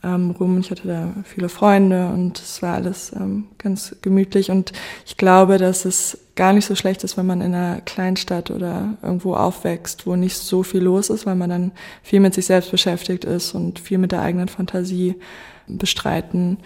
ähm, 0.03 0.31
rum. 0.33 0.61
Ich 0.61 0.71
hatte 0.71 0.87
da 0.87 1.15
viele 1.25 1.49
Freunde 1.49 2.09
und 2.09 2.39
es 2.39 2.63
war 2.63 2.75
alles 2.75 3.13
ähm, 3.15 3.47
ganz 3.59 3.97
gemütlich 4.03 4.51
und 4.51 4.73
ich 5.07 5.17
glaube, 5.17 5.59
dass 5.59 5.85
es 5.85 6.19
gar 6.37 6.53
nicht 6.53 6.65
so 6.65 6.75
schlecht 6.75 7.05
ist, 7.05 7.17
wenn 7.17 7.27
man 7.27 7.41
in 7.41 7.55
einer 7.55 7.81
Kleinstadt 7.83 8.51
oder 8.51 8.95
irgendwo 9.03 9.35
aufwächst, 9.35 10.07
wo 10.07 10.17
nicht 10.17 10.37
so 10.37 10.63
viel 10.63 10.81
los 10.81 11.11
ist, 11.11 11.27
weil 11.27 11.35
man 11.35 11.51
dann 11.51 11.73
viel 12.03 12.21
mit 12.21 12.35
sich 12.35 12.47
selbst 12.47 12.71
beschäftigt 12.71 13.25
ist 13.25 13.55
und 13.55 13.79
viel 13.79 13.99
mit 13.99 14.13
der 14.13 14.23
eigenen 14.23 14.49
Fantasie 14.49 15.17
bestreiten 15.67 16.59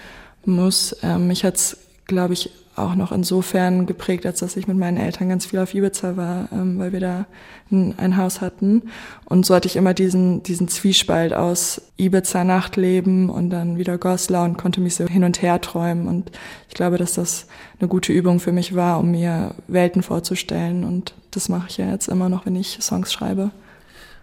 muss. 0.46 0.96
Ähm, 1.02 1.28
mich 1.28 1.44
hat's, 1.44 1.76
glaube 2.06 2.34
ich, 2.34 2.50
auch 2.76 2.94
noch 2.94 3.12
insofern 3.12 3.86
geprägt, 3.86 4.26
als 4.26 4.40
dass 4.40 4.56
ich 4.56 4.66
mit 4.66 4.76
meinen 4.76 4.96
Eltern 4.96 5.28
ganz 5.28 5.46
viel 5.46 5.60
auf 5.60 5.74
Ibiza 5.74 6.16
war, 6.16 6.48
ähm, 6.52 6.78
weil 6.78 6.92
wir 6.92 7.00
da 7.00 7.26
ein, 7.70 7.94
ein, 7.98 8.16
Haus 8.16 8.40
hatten. 8.40 8.82
Und 9.26 9.46
so 9.46 9.54
hatte 9.54 9.68
ich 9.68 9.76
immer 9.76 9.94
diesen, 9.94 10.42
diesen 10.42 10.66
Zwiespalt 10.68 11.32
aus 11.32 11.82
Ibiza-Nachtleben 11.98 13.30
und 13.30 13.50
dann 13.50 13.78
wieder 13.78 13.96
Goslar 13.96 14.44
und 14.44 14.58
konnte 14.58 14.80
mich 14.80 14.96
so 14.96 15.06
hin 15.06 15.24
und 15.24 15.40
her 15.40 15.60
träumen. 15.60 16.08
Und 16.08 16.32
ich 16.68 16.74
glaube, 16.74 16.98
dass 16.98 17.14
das 17.14 17.46
eine 17.78 17.88
gute 17.88 18.12
Übung 18.12 18.40
für 18.40 18.52
mich 18.52 18.74
war, 18.74 18.98
um 18.98 19.12
mir 19.12 19.54
Welten 19.68 20.02
vorzustellen. 20.02 20.84
Und 20.84 21.14
das 21.30 21.48
mache 21.48 21.68
ich 21.68 21.76
ja 21.76 21.88
jetzt 21.88 22.08
immer 22.08 22.28
noch, 22.28 22.44
wenn 22.44 22.56
ich 22.56 22.78
Songs 22.80 23.12
schreibe. 23.12 23.50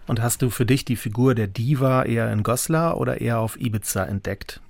Und 0.06 0.20
hast 0.20 0.42
du 0.42 0.50
für 0.50 0.66
dich 0.66 0.84
die 0.84 0.96
Figur 0.96 1.34
der 1.34 1.46
Diva 1.46 2.02
eher 2.02 2.30
in 2.32 2.42
Goslar 2.42 2.98
oder 2.98 3.20
eher 3.20 3.38
auf 3.38 3.58
Ibiza 3.58 4.04
entdeckt? 4.04 4.60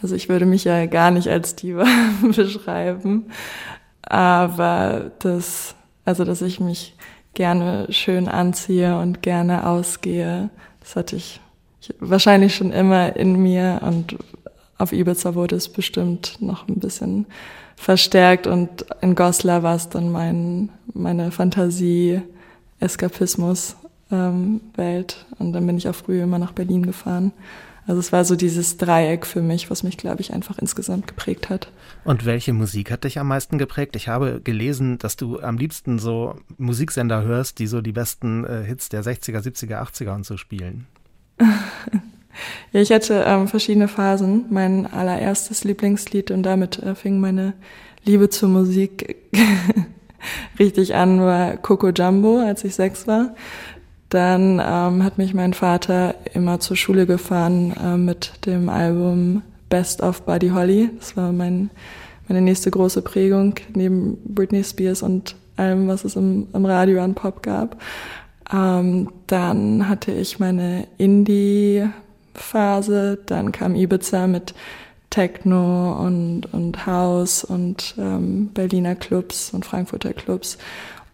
Also 0.00 0.14
ich 0.14 0.28
würde 0.28 0.46
mich 0.46 0.64
ja 0.64 0.86
gar 0.86 1.10
nicht 1.10 1.28
als 1.28 1.56
Diva 1.56 1.86
beschreiben, 2.22 3.26
aber 4.02 5.10
das, 5.18 5.74
also 6.04 6.24
dass 6.24 6.42
ich 6.42 6.60
mich 6.60 6.94
gerne 7.34 7.86
schön 7.90 8.28
anziehe 8.28 8.98
und 8.98 9.22
gerne 9.22 9.66
ausgehe, 9.66 10.50
das 10.80 10.96
hatte 10.96 11.16
ich 11.16 11.40
wahrscheinlich 11.98 12.54
schon 12.54 12.72
immer 12.72 13.16
in 13.16 13.42
mir 13.42 13.80
und 13.82 14.16
auf 14.78 14.92
Ibiza 14.92 15.34
wurde 15.34 15.56
es 15.56 15.68
bestimmt 15.68 16.40
noch 16.40 16.68
ein 16.68 16.78
bisschen 16.78 17.26
verstärkt 17.76 18.46
und 18.46 18.86
in 19.00 19.14
Goslar 19.14 19.62
war 19.62 19.76
es 19.76 19.88
dann 19.88 20.10
mein, 20.10 20.70
meine 20.94 21.30
Fantasie, 21.30 22.22
Eskapismus 22.80 23.76
ähm, 24.10 24.60
Welt 24.74 25.26
und 25.38 25.52
dann 25.52 25.66
bin 25.66 25.76
ich 25.76 25.88
auch 25.88 25.94
früh 25.94 26.22
immer 26.22 26.38
nach 26.38 26.52
Berlin 26.52 26.84
gefahren. 26.84 27.32
Also 27.88 28.00
es 28.00 28.12
war 28.12 28.26
so 28.26 28.36
dieses 28.36 28.76
Dreieck 28.76 29.24
für 29.24 29.40
mich, 29.40 29.70
was 29.70 29.82
mich, 29.82 29.96
glaube 29.96 30.20
ich, 30.20 30.34
einfach 30.34 30.58
insgesamt 30.58 31.06
geprägt 31.06 31.48
hat. 31.48 31.72
Und 32.04 32.26
welche 32.26 32.52
Musik 32.52 32.90
hat 32.90 33.04
dich 33.04 33.18
am 33.18 33.28
meisten 33.28 33.56
geprägt? 33.56 33.96
Ich 33.96 34.08
habe 34.08 34.42
gelesen, 34.44 34.98
dass 34.98 35.16
du 35.16 35.40
am 35.40 35.56
liebsten 35.56 35.98
so 35.98 36.36
Musiksender 36.58 37.22
hörst, 37.22 37.58
die 37.58 37.66
so 37.66 37.80
die 37.80 37.92
besten 37.92 38.44
äh, 38.44 38.62
Hits 38.62 38.90
der 38.90 39.02
60er, 39.02 39.40
70er, 39.40 39.82
80er 39.82 40.14
und 40.14 40.26
so 40.26 40.36
spielen. 40.36 40.86
Ja, 42.70 42.80
ich 42.80 42.92
hatte 42.92 43.24
ähm, 43.26 43.48
verschiedene 43.48 43.88
Phasen. 43.88 44.44
Mein 44.50 44.86
allererstes 44.86 45.64
Lieblingslied 45.64 46.30
und 46.30 46.44
damit 46.44 46.78
äh, 46.78 46.94
fing 46.94 47.18
meine 47.18 47.54
Liebe 48.04 48.28
zur 48.28 48.48
Musik 48.48 49.16
richtig 50.58 50.94
an, 50.94 51.20
war 51.20 51.56
Coco 51.56 51.88
Jumbo, 51.88 52.38
als 52.38 52.62
ich 52.62 52.76
sechs 52.76 53.08
war. 53.08 53.34
Dann 54.08 54.62
ähm, 54.64 55.04
hat 55.04 55.18
mich 55.18 55.34
mein 55.34 55.52
Vater 55.52 56.14
immer 56.32 56.60
zur 56.60 56.76
Schule 56.76 57.06
gefahren 57.06 57.74
äh, 57.82 57.96
mit 57.96 58.46
dem 58.46 58.68
Album 58.68 59.42
Best 59.68 60.02
of 60.02 60.22
Buddy 60.22 60.48
Holly. 60.48 60.90
Das 60.98 61.16
war 61.16 61.32
mein, 61.32 61.70
meine 62.26 62.40
nächste 62.40 62.70
große 62.70 63.02
Prägung 63.02 63.54
neben 63.74 64.16
Britney 64.24 64.64
Spears 64.64 65.02
und 65.02 65.36
allem, 65.56 65.88
was 65.88 66.04
es 66.04 66.16
im, 66.16 66.46
im 66.52 66.64
Radio 66.64 67.02
an 67.02 67.14
Pop 67.14 67.42
gab. 67.42 67.76
Ähm, 68.52 69.10
dann 69.26 69.88
hatte 69.88 70.12
ich 70.12 70.38
meine 70.38 70.86
Indie-Phase, 70.96 71.88
dann 73.26 73.52
kam 73.52 73.74
Ibiza 73.74 74.26
mit 74.26 74.54
Techno 75.10 76.02
und, 76.02 76.46
und 76.52 76.86
House 76.86 77.44
und 77.44 77.94
ähm, 77.98 78.48
Berliner 78.54 78.94
Clubs 78.94 79.50
und 79.52 79.66
Frankfurter 79.66 80.14
Clubs. 80.14 80.56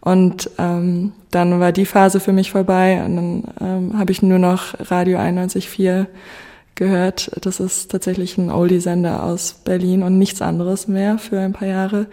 Und 0.05 0.51
ähm, 0.59 1.13
dann 1.31 1.59
war 1.59 1.71
die 1.71 1.87
Phase 1.87 2.19
für 2.19 2.31
mich 2.31 2.51
vorbei 2.51 3.03
und 3.03 3.15
dann 3.15 3.43
ähm, 3.59 3.99
habe 3.99 4.11
ich 4.11 4.21
nur 4.21 4.37
noch 4.37 4.75
Radio 4.91 5.17
91.4 5.17 6.05
gehört. 6.75 7.31
Das 7.41 7.59
ist 7.59 7.89
tatsächlich 7.89 8.37
ein 8.37 8.51
Oldie-Sender 8.51 9.23
aus 9.23 9.61
Berlin 9.65 10.03
und 10.03 10.19
nichts 10.19 10.43
anderes 10.43 10.87
mehr 10.87 11.17
für 11.17 11.39
ein 11.39 11.53
paar 11.53 11.67
Jahre. 11.67 12.05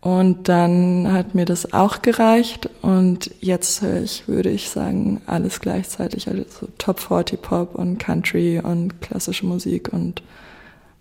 Und 0.00 0.48
dann 0.48 1.12
hat 1.12 1.34
mir 1.34 1.46
das 1.46 1.72
auch 1.72 2.00
gereicht 2.00 2.70
und 2.80 3.32
jetzt 3.40 3.82
höre 3.82 4.02
ich, 4.02 4.28
würde 4.28 4.50
ich 4.50 4.70
sagen, 4.70 5.20
alles 5.26 5.58
gleichzeitig. 5.58 6.28
Also 6.28 6.44
Top 6.78 7.00
40 7.00 7.42
Pop 7.42 7.74
und 7.74 7.98
Country 7.98 8.60
und 8.60 9.02
klassische 9.02 9.46
Musik 9.46 9.92
und 9.92 10.22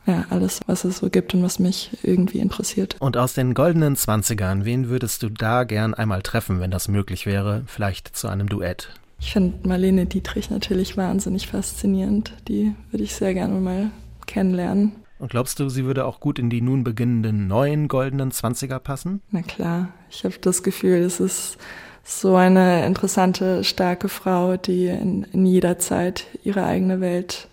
ja, 0.06 0.26
alles, 0.30 0.62
was 0.68 0.84
es 0.84 0.98
so 0.98 1.10
gibt 1.10 1.34
und 1.34 1.44
was 1.44 1.60
mich 1.60 1.92
irgendwie 2.04 2.40
interessiert. 2.40 2.96
Und 3.00 3.18
aus 3.18 3.34
den 3.34 3.54
goldenen 3.54 3.96
Zwanzigern, 3.96 4.66
wen 4.66 4.90
würdest 4.90 5.24
du 5.24 5.30
da 5.30 5.64
gern 5.64 5.94
einmal 5.94 6.22
treffen, 6.22 6.60
wenn 6.60 6.72
das 6.72 6.88
möglich 6.88 7.26
wäre? 7.26 7.64
Vielleicht 7.68 8.16
zu 8.16 8.28
einem 8.28 8.48
Duett? 8.50 8.90
Ich 9.20 9.34
finde 9.34 9.68
Marlene 9.68 10.06
Dietrich 10.06 10.50
natürlich 10.50 10.98
wahnsinnig 10.98 11.48
faszinierend. 11.48 12.34
Die 12.48 12.76
würde 12.92 13.04
ich 13.04 13.16
sehr 13.16 13.34
gerne 13.34 13.60
mal 13.60 13.90
kennenlernen. 14.28 14.94
Und 15.18 15.32
glaubst 15.32 15.60
du, 15.60 15.70
sie 15.70 15.86
würde 15.86 16.06
auch 16.06 16.20
gut 16.20 16.40
in 16.40 16.50
die 16.50 16.62
nun 16.62 16.84
beginnenden 16.84 17.48
neuen 17.48 17.88
goldenen 17.88 18.32
Zwanziger 18.32 18.80
passen? 18.80 19.22
Na 19.32 19.42
klar, 19.42 19.90
ich 20.10 20.26
habe 20.26 20.36
das 20.42 20.62
Gefühl, 20.62 20.98
es 20.98 21.20
ist 21.20 21.58
so 22.04 22.36
eine 22.36 22.86
interessante, 22.86 23.64
starke 23.64 24.10
Frau, 24.10 24.58
die 24.58 24.88
in, 24.88 25.24
in 25.32 25.46
jeder 25.46 25.80
Zeit 25.80 26.28
ihre 26.44 26.66
eigene 26.66 27.00
Welt 27.00 27.48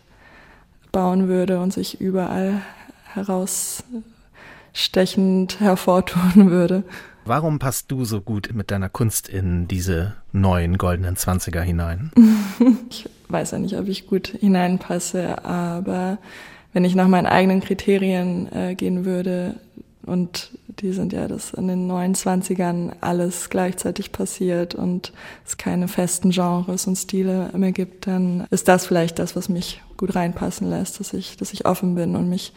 bauen 0.92 1.28
würde 1.28 1.61
und 1.61 1.72
sich 1.72 2.00
überall 2.00 2.62
herausstechend 3.14 5.61
hervortun 5.61 6.50
würde. 6.50 6.84
Warum 7.25 7.58
passt 7.58 7.90
du 7.90 8.04
so 8.04 8.20
gut 8.20 8.50
mit 8.52 8.70
deiner 8.70 8.88
Kunst 8.88 9.28
in 9.28 9.68
diese 9.68 10.14
neuen 10.32 10.76
goldenen 10.76 11.16
Zwanziger 11.16 11.62
hinein? 11.62 12.11
ich 12.90 13.08
weiß 13.28 13.52
ja 13.52 13.58
nicht, 13.58 13.76
ob 13.76 13.88
ich 13.88 14.06
gut 14.06 14.28
hineinpasse, 14.28 15.44
aber 15.44 16.18
wenn 16.72 16.84
ich 16.84 16.94
nach 16.94 17.08
meinen 17.08 17.26
eigenen 17.26 17.61
Kriterien 17.61 18.50
äh, 18.52 18.75
gehen 18.75 19.04
würde, 19.04 19.56
und 20.04 20.50
die 20.81 20.93
sind 20.93 21.12
ja, 21.12 21.29
dass 21.29 21.52
in 21.52 21.69
den 21.69 21.91
29ern 21.91 22.93
alles 23.00 23.50
gleichzeitig 23.50 24.12
passiert 24.12 24.75
und 24.75 25.12
es 25.47 25.57
keine 25.57 25.88
festen 25.88 26.31
Genres 26.31 26.87
und 26.87 26.97
Stile 26.97 27.50
mehr 27.57 27.73
gibt, 27.73 28.07
dann 28.07 28.47
ist 28.50 28.69
das 28.69 28.87
vielleicht 28.87 29.19
das, 29.19 29.37
was 29.37 29.49
mich 29.49 29.83
gut 29.97 30.14
reinpassen 30.14 30.69
lässt, 30.69 31.00
dass 31.00 31.12
ich, 31.12 31.37
dass 31.37 31.52
ich 31.52 31.67
offen 31.67 31.95
bin 31.95 32.17
und 32.17 32.29
mich 32.29 32.52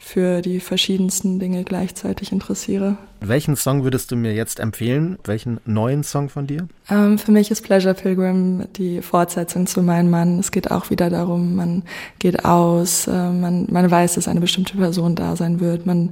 für 0.00 0.42
die 0.42 0.60
verschiedensten 0.60 1.40
Dinge 1.40 1.64
gleichzeitig 1.64 2.30
interessiere. 2.30 2.96
Welchen 3.20 3.56
Song 3.56 3.82
würdest 3.82 4.12
du 4.12 4.16
mir 4.16 4.32
jetzt 4.32 4.60
empfehlen? 4.60 5.18
Welchen 5.24 5.58
neuen 5.64 6.04
Song 6.04 6.28
von 6.28 6.46
dir? 6.46 6.68
Ähm, 6.88 7.18
für 7.18 7.32
mich 7.32 7.50
ist 7.50 7.62
Pleasure 7.62 7.94
Pilgrim 7.94 8.66
die 8.76 9.02
Fortsetzung 9.02 9.66
zu 9.66 9.82
Mein 9.82 10.08
Mann. 10.08 10.38
Es 10.38 10.52
geht 10.52 10.70
auch 10.70 10.90
wieder 10.90 11.10
darum, 11.10 11.56
man 11.56 11.82
geht 12.20 12.44
aus, 12.44 13.08
äh, 13.08 13.10
man, 13.10 13.66
man 13.70 13.90
weiß, 13.90 14.14
dass 14.14 14.28
eine 14.28 14.40
bestimmte 14.40 14.76
Person 14.76 15.16
da 15.16 15.34
sein 15.34 15.58
wird, 15.58 15.84
man 15.84 16.10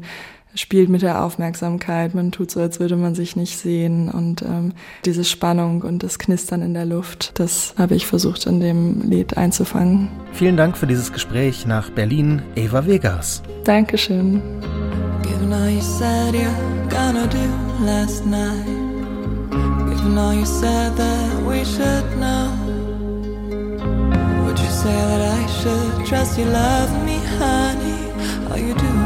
spielt 0.57 0.88
mit 0.88 1.03
der 1.03 1.23
Aufmerksamkeit, 1.23 2.14
man 2.14 2.33
tut 2.33 2.51
so, 2.51 2.61
als 2.61 2.81
würde 2.81 2.97
man 2.97 3.14
sich 3.14 3.37
nicht 3.37 3.59
sehen 3.59 4.11
und 4.11 4.42
ähm, 4.42 4.73
diese 5.05 5.25
Spannung 5.25 5.83
und 5.83 6.03
das 6.03 6.19
Knistern 6.19 6.62
in 6.62 6.75
der 6.75 6.87
Luft, 6.87 7.38
das 7.38 7.75
habe 7.79 7.95
ich 7.95 8.07
versucht 8.07 8.47
in 8.47 8.61
dem 8.61 9.03
Lied 9.03 9.37
einzufangen. 9.37 10.09
Vielen 10.33 10.57
Dank 10.57 10.77
für 10.77 10.87
dieses 10.87 11.12
Gespräch 11.12 11.66
nach 11.66 11.90
Berlin, 11.90 12.42
Eva 12.55 12.87
Vegas. 12.87 13.42
Dankeschön. 13.64 14.42
Given 15.23 15.53
all 15.53 15.69
you 15.69 15.81
said 15.81 16.35
you're 16.35 16.88
gonna 16.88 17.27
do 17.27 17.85
last 17.85 18.25
night 18.27 18.64
Given 20.07 20.19
all 20.19 20.35
you 20.35 20.45
said 20.45 20.97
that 20.97 21.42
we 21.47 21.64
should 21.64 22.05
know 22.19 22.51
Would 24.45 24.59
you 24.59 24.71
say 24.71 24.92
that 24.92 25.21
I 25.21 25.47
should 25.61 26.07
trust 26.07 26.38
you 26.38 26.45
love 26.47 26.90
me, 27.05 27.19
honey? 27.38 28.07
All 28.51 28.59
you 28.59 28.75
do 28.75 29.06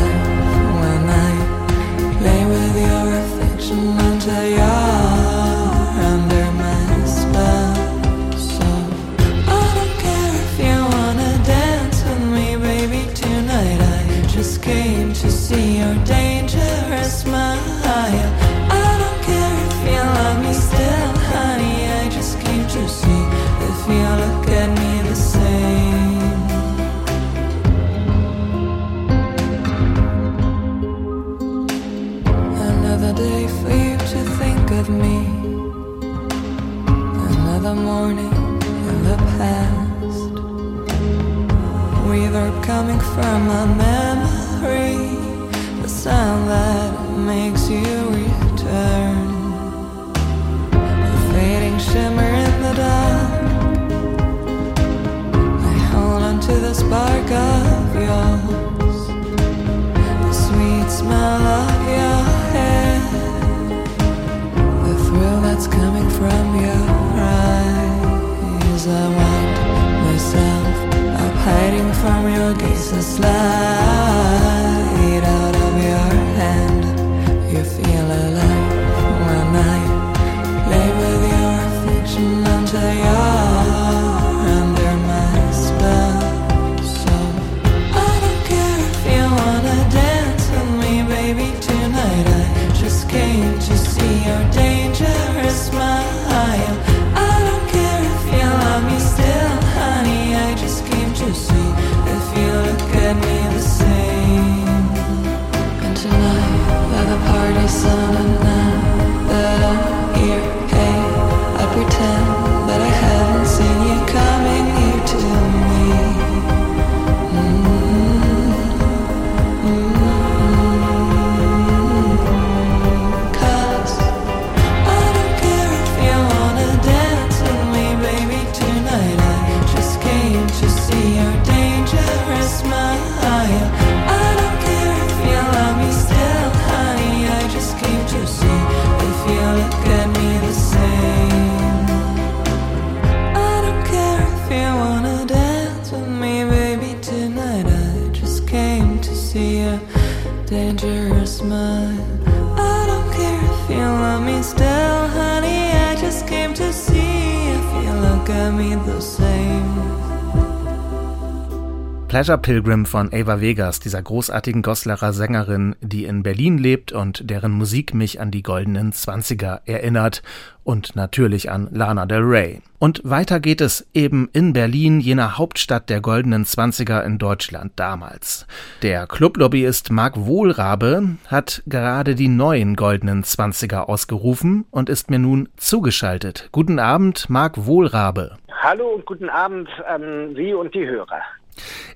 Pleasure 162.11 162.37
Pilgrim 162.37 162.85
von 162.85 163.13
Ava 163.13 163.39
Vegas, 163.39 163.79
dieser 163.79 164.01
großartigen 164.01 164.63
Goslerer 164.63 165.13
Sängerin, 165.13 165.77
die 165.79 166.03
in 166.03 166.23
Berlin 166.23 166.57
lebt 166.57 166.91
und 166.91 167.29
deren 167.29 167.53
Musik 167.53 167.93
mich 167.93 168.19
an 168.19 168.31
die 168.31 168.43
goldenen 168.43 168.91
Zwanziger 168.91 169.61
erinnert 169.63 170.21
und 170.65 170.97
natürlich 170.97 171.49
an 171.49 171.69
Lana 171.71 172.05
Del 172.05 172.23
Rey. 172.23 172.61
Und 172.79 172.99
weiter 173.05 173.39
geht 173.39 173.61
es 173.61 173.87
eben 173.93 174.29
in 174.33 174.51
Berlin, 174.51 174.99
jener 174.99 175.37
Hauptstadt 175.37 175.89
der 175.89 176.01
goldenen 176.01 176.45
Zwanziger 176.45 177.05
in 177.05 177.17
Deutschland 177.17 177.71
damals. 177.77 178.45
Der 178.81 179.07
Clublobbyist 179.07 179.89
Marc 179.89 180.17
Wohlrabe 180.17 181.15
hat 181.27 181.63
gerade 181.65 182.15
die 182.15 182.27
neuen 182.27 182.75
goldenen 182.75 183.23
Zwanziger 183.23 183.87
ausgerufen 183.87 184.65
und 184.69 184.89
ist 184.89 185.09
mir 185.09 185.19
nun 185.19 185.47
zugeschaltet. 185.55 186.49
Guten 186.51 186.77
Abend, 186.77 187.29
Marc 187.29 187.65
Wohlrabe. 187.65 188.37
Hallo 188.63 188.89
und 188.89 189.07
guten 189.07 189.27
Abend 189.27 189.67
an 189.87 190.35
Sie 190.35 190.53
und 190.53 190.75
die 190.75 190.85
Hörer. 190.85 191.23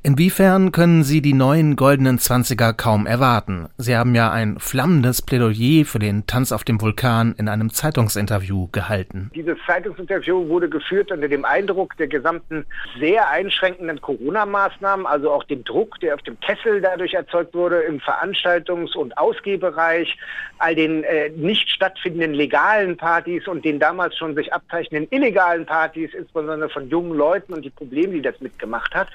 Inwiefern 0.03 0.71
können 0.71 1.03
Sie 1.03 1.21
die 1.21 1.33
neuen 1.33 1.75
goldenen 1.75 2.19
Zwanziger 2.19 2.73
kaum 2.73 3.07
erwarten? 3.07 3.69
Sie 3.77 3.97
haben 3.97 4.13
ja 4.13 4.31
ein 4.31 4.59
flammendes 4.59 5.21
Plädoyer 5.23 5.83
für 5.83 5.97
den 5.97 6.27
Tanz 6.27 6.51
auf 6.51 6.63
dem 6.63 6.79
Vulkan 6.79 7.33
in 7.39 7.49
einem 7.49 7.71
Zeitungsinterview 7.71 8.67
gehalten. 8.71 9.31
Dieses 9.33 9.57
Zeitungsinterview 9.65 10.47
wurde 10.47 10.69
geführt 10.69 11.11
unter 11.11 11.27
dem 11.27 11.43
Eindruck 11.43 11.97
der 11.97 12.07
gesamten 12.07 12.67
sehr 12.99 13.29
einschränkenden 13.31 13.99
Corona-Maßnahmen, 13.99 15.07
also 15.07 15.31
auch 15.31 15.43
dem 15.45 15.63
Druck, 15.63 15.99
der 16.01 16.13
auf 16.13 16.21
dem 16.21 16.39
Kessel 16.39 16.81
dadurch 16.81 17.15
erzeugt 17.15 17.55
wurde 17.55 17.79
im 17.79 17.99
Veranstaltungs- 17.99 18.95
und 18.95 19.17
Ausgehbereich, 19.17 20.15
all 20.59 20.75
den 20.75 21.03
äh, 21.03 21.29
nicht 21.29 21.69
stattfindenden 21.69 22.33
legalen 22.33 22.95
Partys 22.95 23.47
und 23.47 23.65
den 23.65 23.79
damals 23.79 24.15
schon 24.15 24.35
sich 24.35 24.53
abzeichnenden 24.53 25.11
illegalen 25.11 25.65
Partys, 25.65 26.13
insbesondere 26.13 26.69
von 26.69 26.87
jungen 26.89 27.17
Leuten 27.17 27.53
und 27.53 27.65
die 27.65 27.71
Probleme, 27.71 28.13
die 28.13 28.21
das 28.21 28.39
mitgemacht 28.39 28.93
hat 28.93 29.07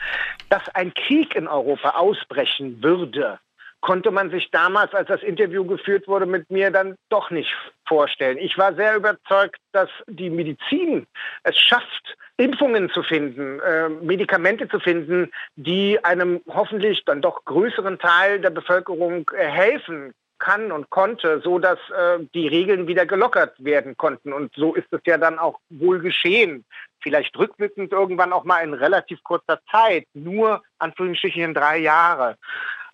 dass 0.49 0.69
ein 0.75 0.95
Krieg 0.95 1.35
in 1.35 1.47
Europa 1.47 1.91
ausbrechen 1.91 2.83
würde, 2.83 3.39
konnte 3.81 4.11
man 4.11 4.31
sich 4.31 4.51
damals, 4.51 4.93
als 4.95 5.09
das 5.09 5.23
Interview 5.23 5.65
geführt 5.65 6.07
wurde, 6.07 6.27
mit 6.27 6.51
mir 6.51 6.71
dann 6.71 6.97
doch 7.09 7.31
nicht 7.31 7.51
vorstellen. 7.87 8.39
Ich 8.39 8.59
war 8.59 8.75
sehr 8.75 8.97
überzeugt, 8.97 9.59
dass 9.73 9.89
die 10.07 10.31
Medizin 10.31 11.07
es 11.45 11.59
schafft, 11.59 12.17
Impfungen 12.37 12.91
zu 12.91 13.03
finden, 13.03 13.61
äh, 13.61 13.89
Medikamente 13.89 14.69
zu 14.69 14.81
finden, 14.81 15.31
die 15.57 16.03
einem 16.05 16.41
hoffentlich 16.49 17.05
dann 17.05 17.21
doch 17.21 17.45
größeren 17.45 17.99
Teil 17.99 18.41
der 18.41 18.51
Bevölkerung 18.51 19.31
äh, 19.37 19.47
helfen 19.47 20.15
kann 20.39 20.73
und 20.73 20.89
konnte, 20.89 21.41
so 21.45 21.59
dass 21.59 21.79
äh, 21.91 22.19
die 22.35 22.49
Regeln 22.49 22.89
wieder 22.89 23.05
gelockert 23.05 23.63
werden 23.63 23.97
konnten. 23.97 24.33
Und 24.33 24.55
so 24.55 24.75
ist 24.75 24.91
es 24.91 25.01
ja 25.05 25.19
dann 25.19 25.39
auch 25.39 25.61
wohl 25.69 26.01
geschehen 26.01 26.65
vielleicht 27.03 27.37
rückblickend 27.37 27.93
irgendwann 27.93 28.33
auch 28.33 28.45
mal 28.45 28.61
in 28.61 28.75
relativ 28.75 29.23
kurzer 29.23 29.61
Zeit, 29.71 30.07
nur 30.15 30.63
Anführungsstrichen 30.79 31.43
in 31.43 31.55
drei 31.55 31.79
Jahre. 31.79 32.37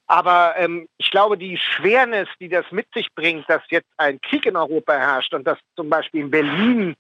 Aber 0.09 0.55
ähm, 0.57 0.89
ich 0.99 1.11
glaube, 1.11 1.37
die 1.37 1.59
Schwernis, 1.59 2.29
die 2.39 2.49
das 2.49 2.65
mit 2.71 2.87
sich 2.95 3.13
bringt, 3.15 3.49
dass 3.51 3.63
jetzt 3.71 3.89
ein 3.97 4.21
Krieg 4.21 4.47
in 4.47 4.57
Europa 4.57 4.93
herrscht 4.93 5.35
und 5.35 5.45
dass 5.45 5.59
zum 5.75 5.91
Beispiel 5.91 6.21
in 6.23 6.31
Berlin 6.31 6.97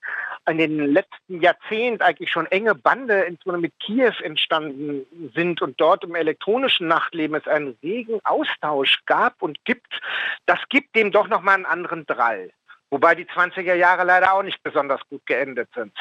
in 0.48 0.58
den 0.58 0.92
letzten 0.92 1.40
Jahrzehnten 1.40 2.02
eigentlich 2.02 2.30
schon 2.30 2.46
enge 2.46 2.74
Bande, 2.74 3.22
insbesondere 3.22 3.62
mit 3.62 3.78
Kiew, 3.80 4.12
entstanden 4.22 5.06
sind 5.34 5.62
und 5.62 5.80
dort 5.80 6.04
im 6.04 6.14
elektronischen 6.16 6.88
Nachtleben 6.88 7.36
es 7.36 7.46
einen 7.46 7.76
regen 7.82 8.20
Austausch 8.24 9.00
gab 9.06 9.40
und 9.40 9.64
gibt, 9.64 10.00
das 10.46 10.58
gibt 10.68 10.94
dem 10.96 11.12
doch 11.12 11.28
nochmal 11.28 11.54
einen 11.54 11.66
anderen 11.66 12.06
Drall. 12.06 12.50
Wobei 12.90 13.14
die 13.14 13.26
20er 13.26 13.74
Jahre 13.74 14.04
leider 14.04 14.34
auch 14.34 14.42
nicht 14.42 14.62
besonders 14.62 15.00
gut 15.08 15.24
geendet 15.26 15.68
sind. 15.74 15.92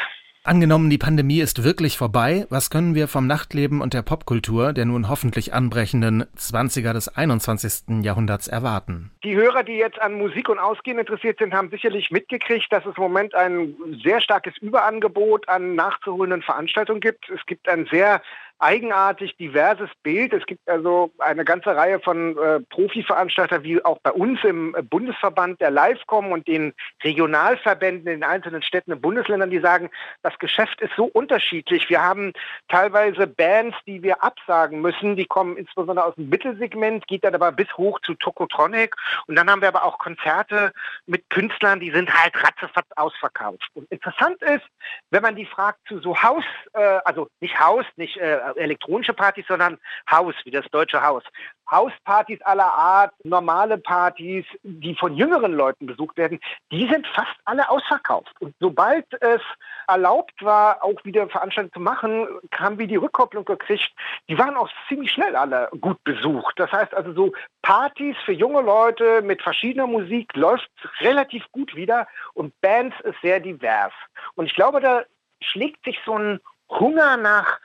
Angenommen, 0.48 0.92
die 0.92 1.00
Pandemie 1.00 1.40
ist 1.40 1.64
wirklich 1.64 1.98
vorbei, 1.98 2.46
was 2.52 2.70
können 2.70 2.94
wir 2.94 3.08
vom 3.08 3.26
Nachtleben 3.26 3.82
und 3.82 3.96
der 3.96 4.04
Popkultur 4.04 4.74
der 4.74 4.86
nun 4.86 5.10
hoffentlich 5.10 5.56
anbrechenden 5.56 6.26
20er 6.38 6.94
des 6.94 7.08
21. 7.08 8.04
Jahrhunderts 8.04 8.48
erwarten? 8.48 9.10
Die 9.24 9.36
Hörer, 9.36 9.64
die 9.64 9.78
jetzt 9.78 10.00
an 10.00 10.14
Musik 10.14 10.48
und 10.48 10.60
Ausgehen 10.60 11.00
interessiert 11.00 11.40
sind, 11.40 11.56
haben 11.56 11.72
sicherlich 11.72 12.12
mitgekriegt, 12.12 12.72
dass 12.72 12.86
es 12.86 12.96
im 12.96 13.02
Moment 13.02 13.34
ein 13.34 13.74
sehr 14.04 14.22
starkes 14.22 14.56
Überangebot 14.60 15.50
an 15.50 15.74
nachzuholenden 15.74 16.44
Veranstaltungen 16.44 17.02
gibt. 17.02 17.28
Es 17.32 17.44
gibt 17.48 17.68
ein 17.68 17.88
sehr 17.92 18.22
eigenartig 18.60 19.36
diverses 19.38 19.90
Bild. 20.04 20.34
Es 20.34 20.46
gibt 20.46 20.68
also 20.70 21.12
eine 21.20 21.44
ganze 21.46 21.76
Reihe 21.76 22.00
von 22.00 22.38
äh, 22.38 22.60
Profiveranstaltern, 22.62 23.64
wie 23.64 23.84
auch 23.84 24.00
bei 24.00 24.12
uns 24.12 24.44
im 24.44 24.76
Bundesverband 24.90 25.60
der 25.62 25.72
Livecom 25.72 26.32
und 26.32 26.48
den 26.48 26.74
Regionalverbänden 27.04 28.08
in 28.08 28.22
den 28.22 28.24
einzelnen 28.24 28.62
Städten 28.62 28.94
und 28.94 29.02
Bundesländern, 29.02 29.50
die 29.50 29.60
sagen, 29.60 29.90
das 30.24 30.38
Geschäft 30.40 30.82
ist 30.82 30.94
so 30.96 31.06
unterschiedlich. 31.06 31.90
Wir 31.90 32.02
haben 32.02 32.34
teilweise 32.70 33.28
Bands, 33.28 33.78
die 33.86 34.02
wir 34.04 34.24
absagen 34.24 34.82
müssen. 34.82 35.16
Die 35.16 35.26
kommen 35.26 35.58
insbesondere 35.58 36.06
aus 36.06 36.16
dem 36.16 36.30
Mittelsegment, 36.30 37.08
geht 37.08 37.24
dann 37.24 37.36
aber 37.36 37.52
bis 37.52 37.72
hoch 37.78 38.00
zu 38.02 38.14
Tokotronic. 38.16 38.96
Und 39.28 39.36
dann 39.36 39.50
haben 39.50 39.62
wir 39.62 39.68
aber 39.68 39.84
auch 39.84 39.98
Konzerte 39.98 40.72
mit 41.06 41.30
Künstlern, 41.30 41.80
die 41.80 41.92
sind 41.92 42.14
halt 42.14 42.36
ratzefatz 42.42 42.88
ausverkauft. 42.96 43.68
Und 43.74 43.90
interessant 43.92 44.42
ist, 44.42 44.66
wenn 45.10 45.22
man 45.22 45.36
die 45.36 45.46
fragt 45.46 45.80
zu 45.88 46.00
so 46.00 46.22
Haus, 46.22 46.44
äh, 46.74 47.00
also 47.06 47.28
nicht 47.40 47.60
Haus, 47.60 47.86
nicht 47.96 48.18
äh, 48.18 48.40
elektronische 48.56 49.14
Partys, 49.14 49.46
sondern 49.48 49.78
Haus, 50.10 50.36
wie 50.44 50.52
das 50.52 50.66
deutsche 50.72 51.02
Haus. 51.02 51.24
Hauspartys 51.70 52.42
aller 52.44 52.72
Art, 52.74 53.14
normale 53.24 53.78
Partys, 53.78 54.46
die 54.64 54.96
von 54.96 55.16
jüngeren 55.16 55.54
Leuten 55.54 55.88
besucht 55.88 56.16
werden, 56.18 56.40
die 56.72 56.88
sind 56.88 57.08
fast 57.08 57.36
alle 57.46 57.68
ausverkauft. 57.70 58.34
Und 58.40 58.56
sobald 58.60 59.06
es 59.22 59.42
erlaubt 59.88 60.44
war, 60.44 60.84
auch 60.84 61.04
wieder 61.04 61.28
Veranstaltungen 61.28 61.74
zu 61.74 61.80
machen, 61.80 62.28
haben 62.54 62.78
wir 62.78 62.88
die 62.88 62.96
Rückkopplung 62.96 63.46
gekriegt. 63.46 63.92
Die 64.30 64.38
waren 64.38 64.56
auch 64.56 64.70
ziemlich 64.88 65.12
schnell 65.12 65.36
alle 65.36 65.70
gut 65.82 66.04
besucht. 66.04 66.54
Das 66.60 66.72
heißt 66.72 66.94
also 66.94 67.14
so 67.14 67.34
Partys 67.62 68.16
für 68.26 68.34
junge 68.34 68.62
Leute 68.62 69.22
mit 69.22 69.42
verschiedener 69.42 69.88
Musik 69.88 70.36
läuft 70.36 70.70
relativ 71.00 71.44
gut 71.52 71.76
wieder 71.76 72.08
und 72.34 72.54
Bands 72.62 72.96
ist 73.02 73.20
sehr 73.22 73.40
divers. 73.40 73.94
Und 74.36 74.46
ich 74.46 74.54
glaube, 74.54 74.82
da 74.82 75.04
schlägt 75.42 75.84
sich 75.84 76.00
so 76.06 76.18
ein 76.18 76.40
Hunger 76.70 77.18
nach 77.18 77.60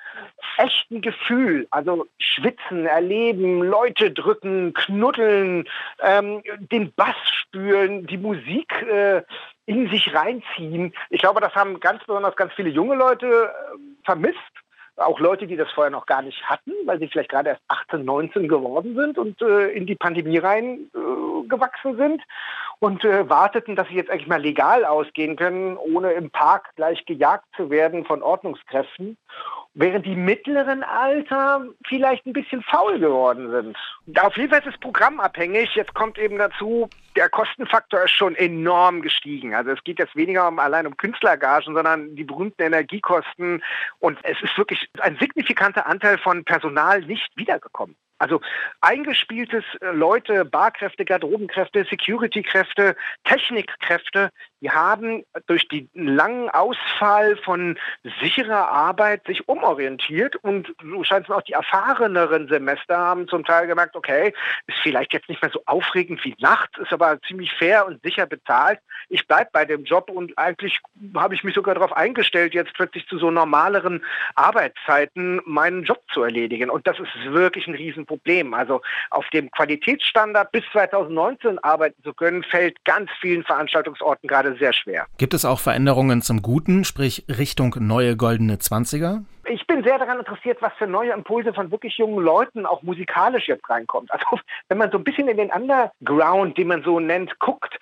echten 0.57 1.01
Gefühl, 1.01 1.67
also 1.71 2.07
schwitzen, 2.19 2.87
erleben, 2.87 3.63
Leute 3.63 4.11
drücken, 4.11 4.73
knuddeln, 4.75 5.69
ähm, 6.01 6.43
den 6.71 6.93
Bass 6.95 7.17
spüren, 7.25 8.07
die 8.07 8.19
Musik 8.19 8.73
äh, 8.83 9.23
in 9.67 9.89
sich 9.91 10.15
reinziehen. 10.15 10.93
Ich 11.11 11.21
glaube, 11.21 11.41
das 11.41 11.55
haben 11.55 11.81
ganz 11.81 12.05
besonders 12.05 12.37
ganz 12.37 12.53
viele 12.55 12.71
junge 12.71 12.97
Leute 12.97 13.27
äh, 13.27 13.79
vermisst. 14.05 14.39
Auch 14.97 15.19
Leute, 15.19 15.47
die 15.47 15.57
das 15.57 15.71
vorher 15.73 15.91
noch 15.91 16.05
gar 16.05 16.21
nicht 16.21 16.43
hatten, 16.43 16.73
weil 16.85 16.99
sie 16.99 17.09
vielleicht 17.09 17.31
gerade 17.31 17.51
erst 17.51 17.63
18, 17.69 18.05
19 18.05 18.49
geworden 18.49 18.95
sind 18.95 19.17
und 19.17 19.41
äh, 19.41 19.69
in 19.69 19.87
die 19.87 19.95
Pandemie 19.95 20.39
rein 20.39 20.91
äh, 20.95 21.95
sind 21.97 22.23
und 22.81 23.05
äh, 23.05 23.29
warteten, 23.29 23.77
dass 23.77 23.89
sie 23.89 23.95
jetzt 23.95 24.11
eigentlich 24.11 24.27
mal 24.27 24.41
legal 24.41 24.85
ausgehen 24.85 25.37
können, 25.37 25.77
ohne 25.77 26.13
im 26.13 26.31
Park 26.31 26.71
gleich 26.77 27.05
gejagt 27.07 27.45
zu 27.57 27.71
werden 27.71 28.05
von 28.05 28.23
Ordnungskräften 28.23 29.17
während 29.75 30.05
die 30.05 30.17
mittleren 30.17 30.83
Alter 30.83 31.65
vielleicht 31.87 32.27
ein 32.27 32.33
bisschen 32.33 32.63
faul 32.63 32.99
geworden 32.99 33.51
sind. 33.51 34.19
Auf 34.19 34.37
jeden 34.37 34.51
Fall 34.51 34.61
ist 34.61 34.75
es 34.75 34.81
programmabhängig. 34.81 35.75
Jetzt 35.75 35.95
kommt 35.95 36.19
eben 36.19 36.39
dazu, 36.39 36.89
der 37.17 37.29
Kostenfaktor 37.29 38.05
ist 38.05 38.13
schon 38.13 38.35
enorm 38.35 39.03
gestiegen. 39.03 39.55
Also 39.55 39.71
es 39.71 39.83
geht 39.85 39.99
jetzt 39.99 40.17
weniger 40.17 40.49
um, 40.49 40.59
allein 40.59 40.87
um 40.87 40.97
Künstlergagen, 40.97 41.75
sondern 41.75 42.15
die 42.17 42.25
berühmten 42.25 42.63
Energiekosten. 42.63 43.63
Und 43.99 44.19
es 44.25 44.41
ist 44.43 44.57
wirklich 44.59 44.89
ein 45.01 45.17
signifikanter 45.21 45.87
Anteil 45.87 46.19
von 46.19 46.45
Personal 46.45 47.03
nicht 47.03 47.31
wiedergekommen. 47.37 47.97
Also 48.21 48.43
eingespieltes 48.83 49.65
äh, 49.81 49.93
Leute, 49.93 50.45
Barkräfte, 50.45 51.07
Garderobenkräfte, 51.07 51.87
Security-Kräfte, 51.89 52.95
Technikkräfte, 53.25 54.31
die 54.61 54.71
haben 54.71 55.25
durch 55.47 55.67
den 55.69 55.89
langen 55.95 56.51
Ausfall 56.51 57.39
von 57.39 57.79
sicherer 58.21 58.69
Arbeit 58.69 59.25
sich 59.27 59.49
umorientiert 59.49 60.37
und 60.37 60.71
so 60.83 61.03
scheint 61.03 61.25
es 61.25 61.35
auch 61.35 61.41
die 61.41 61.55
erfahreneren 61.55 62.49
Semester 62.49 62.99
haben 62.99 63.27
zum 63.27 63.43
Teil 63.45 63.67
gemerkt, 63.67 63.97
okay, 63.97 64.35
ist 64.67 64.79
vielleicht 64.83 65.15
jetzt 65.15 65.31
nicht 65.31 65.41
mehr 65.41 65.51
so 65.51 65.63
aufregend 65.65 66.23
wie 66.23 66.37
nachts, 66.41 66.79
ist 66.79 66.93
aber 66.93 67.19
ziemlich 67.23 67.53
fair 67.55 67.87
und 67.87 68.03
sicher 68.03 68.27
bezahlt. 68.27 68.81
Ich 69.09 69.27
bleibe 69.27 69.49
bei 69.51 69.65
dem 69.65 69.85
Job 69.85 70.11
und 70.11 70.37
eigentlich 70.37 70.79
habe 71.15 71.35
ich 71.35 71.43
mich 71.43 71.55
sogar 71.55 71.75
darauf 71.75 71.95
eingestellt, 71.95 72.53
jetzt 72.53 72.75
plötzlich 72.75 73.07
zu 73.09 73.19
so 73.19 73.31
normaleren 73.31 74.05
Arbeitszeiten 74.35 75.41
meinen 75.47 75.85
Job 75.85 76.03
zu 76.13 76.23
erledigen. 76.23 76.69
Und 76.69 76.87
das 76.87 76.99
ist 76.99 77.33
wirklich 77.33 77.67
ein 77.67 77.75
Riesen 77.75 78.05
Problem. 78.11 78.55
Also 78.55 78.81
auf 79.11 79.29
dem 79.31 79.53
Qualitätsstandard 79.53 80.51
bis 80.51 80.65
2019 80.73 81.61
arbeiten 81.61 82.03
zu 82.03 82.13
können, 82.13 82.43
fällt 82.43 82.85
ganz 82.85 83.09
vielen 83.21 83.45
Veranstaltungsorten 83.45 84.29
gerade 84.29 84.57
sehr 84.57 84.73
schwer. 84.73 85.07
Gibt 85.17 85.33
es 85.33 85.45
auch 85.45 85.61
Veränderungen 85.61 86.23
zum 86.23 86.43
Guten, 86.43 86.85
sprich 86.85 87.25
Richtung 87.29 87.77
neue 87.79 88.17
goldene 88.17 88.59
Zwanziger? 88.59 89.23
Ich 89.49 89.67
bin 89.67 89.83
sehr 89.85 89.99
daran 89.99 90.19
interessiert, 90.19 90.59
was 90.61 90.73
für 90.75 90.87
neue 90.87 91.13
Impulse 91.13 91.55
von 91.55 91.71
wirklich 91.71 91.99
jungen 91.99 92.23
Leuten 92.25 92.67
auch 92.67 92.83
musikalisch 92.83 93.49
jetzt 93.49 93.69
reinkommt. 93.71 94.11
Also 94.13 94.41
wenn 94.69 94.79
man 94.79 94.91
so 94.91 94.99
ein 94.99 95.05
bisschen 95.05 95.29
in 95.29 95.37
den 95.37 95.51
Underground, 95.51 96.59
den 96.59 96.69
man 96.69 96.83
so 96.83 97.01
nennt, 97.01 97.39
guckt, 97.39 97.79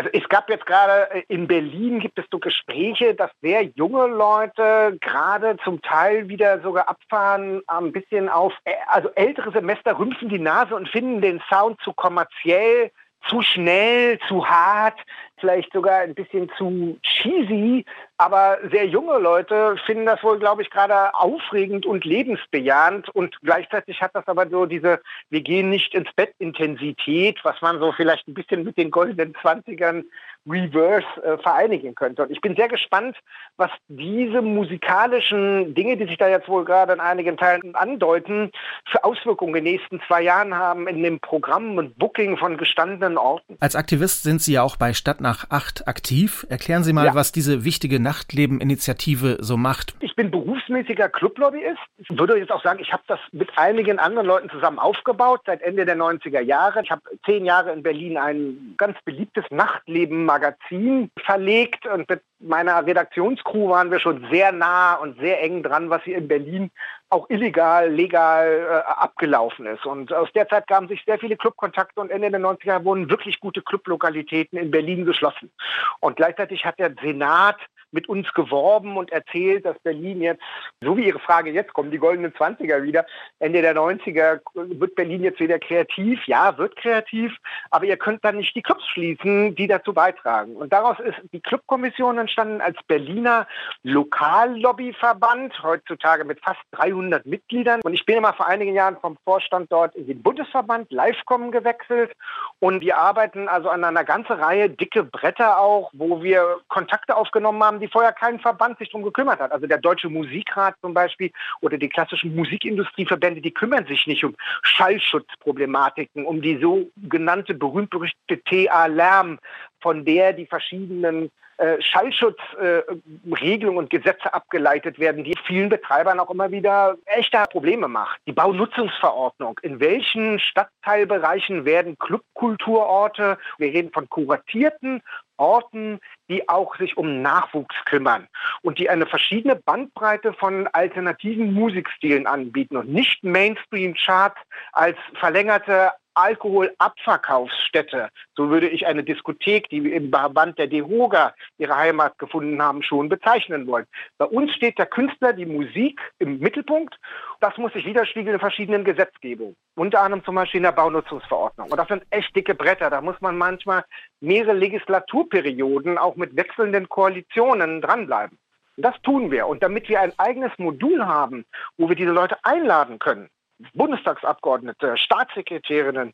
also 0.00 0.08
es 0.14 0.26
gab 0.30 0.48
jetzt 0.48 0.64
gerade 0.64 1.10
äh, 1.10 1.22
in 1.28 1.46
Berlin 1.46 2.00
gibt 2.00 2.18
es 2.18 2.24
so 2.32 2.38
Gespräche, 2.38 3.14
dass 3.14 3.30
sehr 3.42 3.64
junge 3.74 4.06
Leute 4.06 4.96
gerade 5.02 5.58
zum 5.62 5.82
Teil 5.82 6.26
wieder 6.26 6.62
sogar 6.62 6.88
abfahren, 6.88 7.60
ein 7.66 7.92
bisschen 7.92 8.30
auf, 8.30 8.54
äh, 8.64 8.72
also 8.86 9.10
ältere 9.10 9.52
Semester 9.52 9.98
rümpfen 9.98 10.30
die 10.30 10.38
Nase 10.38 10.74
und 10.74 10.88
finden 10.88 11.20
den 11.20 11.42
Sound 11.50 11.78
zu 11.82 11.92
kommerziell, 11.92 12.90
zu 13.28 13.42
schnell, 13.42 14.18
zu 14.26 14.48
hart, 14.48 14.98
vielleicht 15.40 15.72
sogar 15.72 16.00
ein 16.00 16.14
bisschen 16.14 16.50
zu 16.56 16.98
cheesy, 17.02 17.84
aber 18.18 18.58
sehr 18.70 18.86
junge 18.86 19.18
Leute 19.18 19.76
finden 19.86 20.06
das 20.06 20.22
wohl, 20.22 20.38
glaube 20.38 20.62
ich, 20.62 20.70
gerade 20.70 21.14
aufregend 21.14 21.86
und 21.86 22.04
lebensbejahend 22.04 23.08
und 23.10 23.38
gleichzeitig 23.42 24.00
hat 24.02 24.14
das 24.14 24.26
aber 24.28 24.48
so 24.48 24.66
diese 24.66 25.00
Wir 25.30 25.40
gehen 25.40 25.70
nicht 25.70 25.94
ins 25.94 26.12
Bett 26.14 26.34
Intensität, 26.38 27.38
was 27.42 27.60
man 27.60 27.78
so 27.78 27.92
vielleicht 27.92 28.28
ein 28.28 28.34
bisschen 28.34 28.64
mit 28.64 28.76
den 28.76 28.90
goldenen 28.90 29.34
Zwanzigern 29.40 30.04
Reverse 30.48 31.06
äh, 31.22 31.36
vereinigen 31.38 31.94
könnte. 31.94 32.22
Und 32.22 32.30
ich 32.30 32.40
bin 32.40 32.56
sehr 32.56 32.68
gespannt, 32.68 33.16
was 33.56 33.70
diese 33.88 34.40
musikalischen 34.40 35.74
Dinge, 35.74 35.96
die 35.96 36.06
sich 36.06 36.16
da 36.16 36.28
jetzt 36.28 36.48
wohl 36.48 36.64
gerade 36.64 36.94
in 36.94 37.00
einigen 37.00 37.36
Teilen 37.36 37.74
andeuten, 37.74 38.50
für 38.90 39.04
Auswirkungen 39.04 39.54
in 39.56 39.64
den 39.64 39.74
nächsten 39.74 40.00
zwei 40.06 40.22
Jahren 40.22 40.54
haben 40.54 40.88
in 40.88 41.02
dem 41.02 41.20
Programm 41.20 41.76
und 41.76 41.98
Booking 41.98 42.38
von 42.38 42.56
gestandenen 42.56 43.18
Orten. 43.18 43.56
Als 43.60 43.76
Aktivist 43.76 44.22
sind 44.22 44.40
Sie 44.40 44.54
ja 44.54 44.62
auch 44.62 44.76
bei 44.76 44.94
Stadt 44.94 45.20
nach 45.30 45.48
acht 45.50 45.86
aktiv. 45.86 46.44
Erklären 46.48 46.82
Sie 46.82 46.92
mal, 46.92 47.06
ja. 47.06 47.14
was 47.14 47.30
diese 47.30 47.64
wichtige 47.64 48.00
Nachtleben-Initiative 48.00 49.36
so 49.38 49.56
macht. 49.56 49.94
Ich 50.00 50.16
bin 50.16 50.32
berufsmäßiger 50.32 51.08
Clublobbyist. 51.08 51.78
Ich 51.98 52.18
würde 52.18 52.36
jetzt 52.36 52.50
auch 52.50 52.64
sagen, 52.64 52.80
ich 52.80 52.92
habe 52.92 53.04
das 53.06 53.20
mit 53.30 53.56
einigen 53.56 54.00
anderen 54.00 54.26
Leuten 54.26 54.50
zusammen 54.50 54.80
aufgebaut 54.80 55.42
seit 55.46 55.62
Ende 55.62 55.86
der 55.86 55.96
90er 55.96 56.40
Jahre. 56.40 56.82
Ich 56.82 56.90
habe 56.90 57.02
zehn 57.24 57.44
Jahre 57.44 57.70
in 57.70 57.84
Berlin 57.84 58.16
ein 58.16 58.74
ganz 58.76 58.98
beliebtes 59.04 59.44
Nachtleben 59.50 60.24
Magazin 60.24 61.12
verlegt 61.24 61.86
und 61.86 62.08
mit 62.08 62.22
meiner 62.40 62.84
Redaktionscrew 62.84 63.68
waren 63.68 63.92
wir 63.92 64.00
schon 64.00 64.26
sehr 64.32 64.50
nah 64.50 64.94
und 64.94 65.20
sehr 65.20 65.40
eng 65.42 65.62
dran, 65.62 65.90
was 65.90 66.02
hier 66.02 66.18
in 66.18 66.26
Berlin 66.26 66.70
auch 67.10 67.28
illegal, 67.28 67.90
legal 67.90 68.84
äh, 68.86 68.90
abgelaufen 68.90 69.66
ist. 69.66 69.84
Und 69.84 70.12
aus 70.12 70.32
der 70.32 70.48
Zeit 70.48 70.66
gaben 70.68 70.88
sich 70.88 71.02
sehr 71.04 71.18
viele 71.18 71.36
Clubkontakte 71.36 72.00
und 72.00 72.10
Ende 72.10 72.30
der 72.30 72.40
90er 72.40 72.84
wurden 72.84 73.10
wirklich 73.10 73.40
gute 73.40 73.62
Clublokalitäten 73.62 74.58
in 74.58 74.70
Berlin 74.70 75.04
geschlossen. 75.04 75.50
Und 75.98 76.16
gleichzeitig 76.16 76.64
hat 76.64 76.78
der 76.78 76.94
Senat 77.02 77.58
mit 77.92 78.08
uns 78.08 78.32
geworben 78.34 78.96
und 78.96 79.12
erzählt, 79.12 79.64
dass 79.64 79.78
Berlin 79.80 80.20
jetzt, 80.20 80.42
so 80.80 80.96
wie 80.96 81.06
Ihre 81.06 81.18
Frage 81.18 81.50
jetzt 81.50 81.72
kommen, 81.72 81.90
die 81.90 81.98
goldenen 81.98 82.32
20er 82.32 82.82
wieder, 82.82 83.06
Ende 83.38 83.62
der 83.62 83.74
90er 83.74 84.40
wird 84.54 84.94
Berlin 84.94 85.22
jetzt 85.22 85.40
wieder 85.40 85.58
kreativ. 85.58 86.20
Ja, 86.26 86.56
wird 86.58 86.76
kreativ, 86.76 87.36
aber 87.70 87.84
ihr 87.84 87.96
könnt 87.96 88.24
dann 88.24 88.36
nicht 88.36 88.54
die 88.54 88.62
Clubs 88.62 88.86
schließen, 88.88 89.54
die 89.54 89.66
dazu 89.66 89.92
beitragen. 89.92 90.56
Und 90.56 90.72
daraus 90.72 90.98
ist 91.00 91.16
die 91.32 91.40
Clubkommission 91.40 92.18
entstanden 92.18 92.60
als 92.60 92.76
Berliner 92.86 93.46
Lokallobbyverband, 93.82 95.62
heutzutage 95.62 96.24
mit 96.24 96.40
fast 96.40 96.60
300 96.72 97.26
Mitgliedern. 97.26 97.80
Und 97.82 97.94
ich 97.94 98.04
bin 98.06 98.16
immer 98.16 98.32
vor 98.32 98.46
einigen 98.46 98.74
Jahren 98.74 98.96
vom 99.00 99.16
Vorstand 99.24 99.70
dort 99.72 99.94
in 99.94 100.06
den 100.06 100.22
Bundesverband 100.22 100.90
Livecom 100.90 101.50
gewechselt. 101.50 102.12
Und 102.58 102.80
wir 102.80 102.98
arbeiten 102.98 103.48
also 103.48 103.68
an 103.68 103.84
einer 103.84 104.04
ganzen 104.04 104.32
Reihe 104.32 104.70
dicke 104.70 105.04
Bretter 105.04 105.58
auch, 105.58 105.90
wo 105.92 106.22
wir 106.22 106.58
Kontakte 106.68 107.16
aufgenommen 107.16 107.62
haben, 107.62 107.79
die 107.80 107.88
vorher 107.88 108.12
kein 108.12 108.38
Verband 108.38 108.78
sich 108.78 108.90
darum 108.90 109.04
gekümmert 109.04 109.40
hat. 109.40 109.52
Also 109.52 109.66
der 109.66 109.78
Deutsche 109.78 110.08
Musikrat 110.08 110.74
zum 110.80 110.94
Beispiel 110.94 111.30
oder 111.60 111.78
die 111.78 111.88
klassischen 111.88 112.34
Musikindustrieverbände, 112.34 113.40
die 113.40 113.52
kümmern 113.52 113.86
sich 113.86 114.06
nicht 114.06 114.24
um 114.24 114.36
Schallschutzproblematiken, 114.62 116.24
um 116.24 116.42
die 116.42 116.58
sogenannte 116.58 117.54
berühmt-berüchtigte 117.54 118.42
TA-Lärm, 118.44 119.38
von 119.80 120.04
der 120.04 120.32
die 120.32 120.46
verschiedenen 120.46 121.30
äh, 121.60 121.82
Schallschutzregelungen 121.82 123.76
äh, 123.76 123.78
und 123.80 123.90
Gesetze 123.90 124.32
abgeleitet 124.32 124.98
werden, 124.98 125.24
die 125.24 125.36
vielen 125.44 125.68
Betreibern 125.68 126.18
auch 126.18 126.30
immer 126.30 126.50
wieder 126.50 126.96
echte 127.04 127.36
Probleme 127.50 127.86
macht. 127.86 128.18
Die 128.26 128.32
Baunutzungsverordnung. 128.32 129.60
In 129.60 129.78
welchen 129.78 130.38
Stadtteilbereichen 130.38 131.66
werden 131.66 131.98
Clubkulturorte, 131.98 133.36
wir 133.58 133.74
reden 133.74 133.92
von 133.92 134.08
kuratierten 134.08 135.02
Orten, 135.36 136.00
die 136.30 136.48
auch 136.48 136.76
sich 136.76 136.96
um 136.96 137.20
Nachwuchs 137.20 137.74
kümmern 137.84 138.28
und 138.62 138.78
die 138.78 138.88
eine 138.88 139.04
verschiedene 139.04 139.56
Bandbreite 139.56 140.32
von 140.32 140.68
alternativen 140.68 141.52
Musikstilen 141.52 142.26
anbieten 142.26 142.76
und 142.76 142.88
nicht 142.88 143.22
Mainstream-Charts 143.24 144.40
als 144.72 144.96
verlängerte 145.14 145.90
Alkoholabverkaufsstätte, 146.14 148.08
so 148.36 148.50
würde 148.50 148.68
ich 148.68 148.86
eine 148.86 149.04
Diskothek, 149.04 149.68
die 149.68 149.78
im 149.92 150.10
Verband 150.10 150.58
der 150.58 150.66
Dehoga 150.66 151.34
ihre 151.58 151.76
Heimat 151.76 152.18
gefunden 152.18 152.60
haben, 152.62 152.82
schon 152.82 153.08
bezeichnen 153.08 153.66
wollen. 153.66 153.86
Bei 154.18 154.26
uns 154.26 154.52
steht 154.54 154.78
der 154.78 154.86
Künstler, 154.86 155.32
die 155.32 155.46
Musik 155.46 156.00
im 156.18 156.38
Mittelpunkt. 156.38 156.96
Das 157.40 157.56
muss 157.56 157.72
sich 157.72 157.86
widerspiegeln 157.86 158.34
in 158.34 158.40
verschiedenen 158.40 158.84
Gesetzgebungen. 158.84 159.56
Unter 159.76 160.02
anderem 160.02 160.24
zum 160.24 160.34
Beispiel 160.34 160.58
in 160.58 160.64
der 160.64 160.72
Baunutzungsverordnung. 160.72 161.70
Und 161.70 161.76
das 161.76 161.88
sind 161.88 162.04
echt 162.10 162.34
dicke 162.34 162.54
Bretter. 162.54 162.90
Da 162.90 163.00
muss 163.00 163.20
man 163.20 163.38
manchmal 163.38 163.84
mehrere 164.20 164.52
Legislaturperioden 164.52 165.98
auch 165.98 166.16
mit 166.16 166.36
wechselnden 166.36 166.88
Koalitionen 166.88 167.80
dranbleiben. 167.80 168.38
Das 168.76 169.00
tun 169.02 169.30
wir. 169.30 169.46
Und 169.46 169.62
damit 169.62 169.88
wir 169.88 170.00
ein 170.00 170.12
eigenes 170.18 170.52
Modul 170.58 171.04
haben, 171.04 171.44
wo 171.76 171.88
wir 171.88 171.96
diese 171.96 172.12
Leute 172.12 172.36
einladen 172.44 172.98
können, 172.98 173.28
Bundestagsabgeordnete, 173.74 174.96
Staatssekretärinnen, 174.96 176.12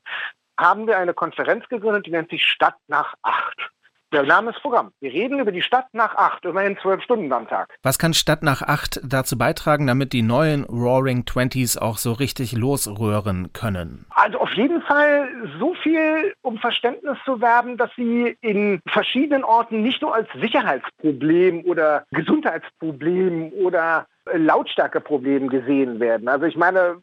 haben 0.58 0.86
wir 0.86 0.98
eine 0.98 1.14
Konferenz 1.14 1.68
gegründet, 1.68 2.06
die 2.06 2.10
nennt 2.10 2.30
sich 2.30 2.44
Stadt 2.44 2.76
nach 2.88 3.14
acht. 3.22 3.70
Der 4.12 4.22
Name 4.22 4.50
ist 4.50 4.62
Programm. 4.62 4.92
Wir 5.00 5.12
reden 5.12 5.40
über 5.40 5.50
die 5.50 5.62
Stadt 5.62 5.88
nach 5.92 6.14
acht, 6.14 6.44
immerhin 6.44 6.78
zwölf 6.80 7.02
Stunden 7.02 7.32
am 7.32 7.48
Tag. 7.48 7.74
Was 7.82 7.98
kann 7.98 8.14
Stadt 8.14 8.42
nach 8.42 8.62
acht 8.62 9.00
dazu 9.04 9.36
beitragen, 9.36 9.88
damit 9.88 10.12
die 10.12 10.22
neuen 10.22 10.64
Roaring 10.64 11.24
Twenties 11.24 11.76
auch 11.76 11.98
so 11.98 12.12
richtig 12.12 12.52
losrühren 12.52 13.52
können? 13.52 14.06
Also 14.10 14.38
auf 14.38 14.52
jeden 14.52 14.80
Fall 14.82 15.28
so 15.58 15.74
viel, 15.74 16.34
um 16.42 16.56
Verständnis 16.58 17.18
zu 17.24 17.40
werben, 17.40 17.76
dass 17.76 17.90
sie 17.96 18.36
in 18.42 18.80
verschiedenen 18.86 19.42
Orten 19.42 19.82
nicht 19.82 20.00
nur 20.02 20.14
als 20.14 20.28
Sicherheitsproblem 20.40 21.64
oder 21.64 22.04
Gesundheitsproblem 22.12 23.52
oder 23.54 24.06
Lautstärkeproblem 24.32 25.48
gesehen 25.48 25.98
werden. 25.98 26.28
Also 26.28 26.46
ich 26.46 26.56
meine, 26.56 27.02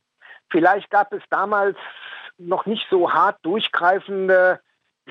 Vielleicht 0.50 0.90
gab 0.90 1.14
es 1.14 1.22
damals 1.30 1.78
noch 2.38 2.66
nicht 2.66 2.86
so 2.90 3.12
hart 3.12 3.38
durchgreifende 3.44 4.60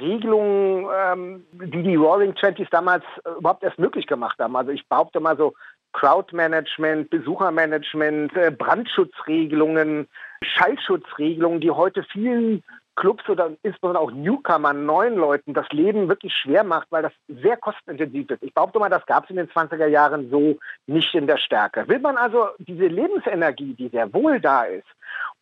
Regelungen, 0.00 0.86
ähm, 0.94 1.46
die 1.52 1.82
die 1.82 1.96
Roaring 1.96 2.34
Twenties 2.34 2.68
damals 2.70 3.04
äh, 3.24 3.30
überhaupt 3.38 3.62
erst 3.62 3.78
möglich 3.78 4.06
gemacht 4.06 4.38
haben. 4.38 4.56
Also 4.56 4.70
ich 4.70 4.88
behaupte 4.88 5.20
mal 5.20 5.36
so 5.36 5.52
Crowdmanagement, 5.92 7.10
Besuchermanagement, 7.10 8.34
äh, 8.36 8.50
Brandschutzregelungen, 8.50 10.08
Schallschutzregelungen, 10.42 11.60
die 11.60 11.70
heute 11.70 12.02
vielen 12.04 12.62
Clubs 12.96 13.26
oder 13.28 13.52
insbesondere 13.62 14.02
auch 14.02 14.10
Newcomern, 14.10 14.84
neuen 14.84 15.16
Leuten 15.16 15.54
das 15.54 15.68
Leben 15.70 16.08
wirklich 16.08 16.34
schwer 16.34 16.62
macht, 16.62 16.88
weil 16.90 17.02
das 17.02 17.12
sehr 17.28 17.56
kostenintensiv 17.56 18.30
ist. 18.30 18.42
Ich 18.42 18.52
behaupte 18.52 18.78
mal, 18.78 18.90
das 18.90 19.06
gab 19.06 19.24
es 19.24 19.30
in 19.30 19.36
den 19.36 19.48
20er 19.48 19.86
Jahren 19.86 20.30
so 20.30 20.58
nicht 20.86 21.14
in 21.14 21.26
der 21.26 21.38
Stärke. 21.38 21.88
Will 21.88 22.00
man 22.00 22.16
also 22.16 22.48
diese 22.58 22.86
Lebensenergie, 22.86 23.74
die 23.74 23.88
sehr 23.88 24.12
wohl 24.12 24.40
da 24.40 24.64
ist, 24.64 24.86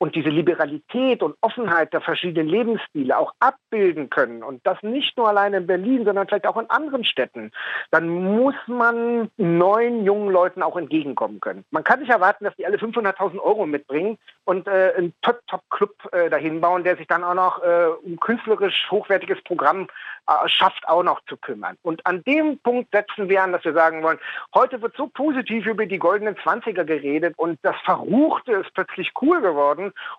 und 0.00 0.14
diese 0.14 0.30
Liberalität 0.30 1.22
und 1.22 1.36
Offenheit 1.42 1.92
der 1.92 2.00
verschiedenen 2.00 2.48
Lebensstile 2.48 3.18
auch 3.18 3.34
abbilden 3.38 4.08
können 4.08 4.42
und 4.42 4.66
das 4.66 4.82
nicht 4.82 5.16
nur 5.18 5.28
allein 5.28 5.52
in 5.52 5.66
Berlin, 5.66 6.06
sondern 6.06 6.26
vielleicht 6.26 6.46
auch 6.46 6.56
in 6.56 6.70
anderen 6.70 7.04
Städten, 7.04 7.52
dann 7.90 8.08
muss 8.08 8.54
man 8.66 9.30
neuen 9.36 10.04
jungen 10.04 10.30
Leuten 10.30 10.62
auch 10.62 10.76
entgegenkommen 10.76 11.40
können. 11.40 11.66
Man 11.70 11.84
kann 11.84 12.00
nicht 12.00 12.10
erwarten, 12.10 12.44
dass 12.44 12.56
die 12.56 12.64
alle 12.64 12.78
500.000 12.78 13.38
Euro 13.40 13.66
mitbringen 13.66 14.16
und 14.44 14.66
äh, 14.66 14.94
einen 14.96 15.12
Top-Top-Club 15.20 15.94
äh, 16.12 16.30
dahin 16.30 16.62
bauen, 16.62 16.82
der 16.82 16.96
sich 16.96 17.06
dann 17.06 17.22
auch 17.22 17.34
noch 17.34 17.62
äh, 17.62 17.88
um 18.02 18.18
künstlerisch 18.18 18.90
hochwertiges 18.90 19.42
Programm 19.42 19.86
äh, 20.26 20.48
schafft, 20.48 20.88
auch 20.88 21.02
noch 21.02 21.20
zu 21.26 21.36
kümmern. 21.36 21.76
Und 21.82 22.06
an 22.06 22.22
dem 22.24 22.58
Punkt 22.58 22.90
setzen 22.90 23.28
wir 23.28 23.42
an, 23.42 23.52
dass 23.52 23.64
wir 23.64 23.74
sagen 23.74 24.02
wollen, 24.02 24.18
heute 24.54 24.80
wird 24.80 24.96
so 24.96 25.08
positiv 25.08 25.66
über 25.66 25.84
die 25.84 25.98
goldenen 25.98 26.38
Zwanziger 26.38 26.84
geredet 26.84 27.34
und 27.36 27.58
das 27.62 27.76
Verruchte 27.84 28.52
ist 28.52 28.72
plötzlich 28.72 29.12
cool 29.20 29.42
geworden, 29.42 29.59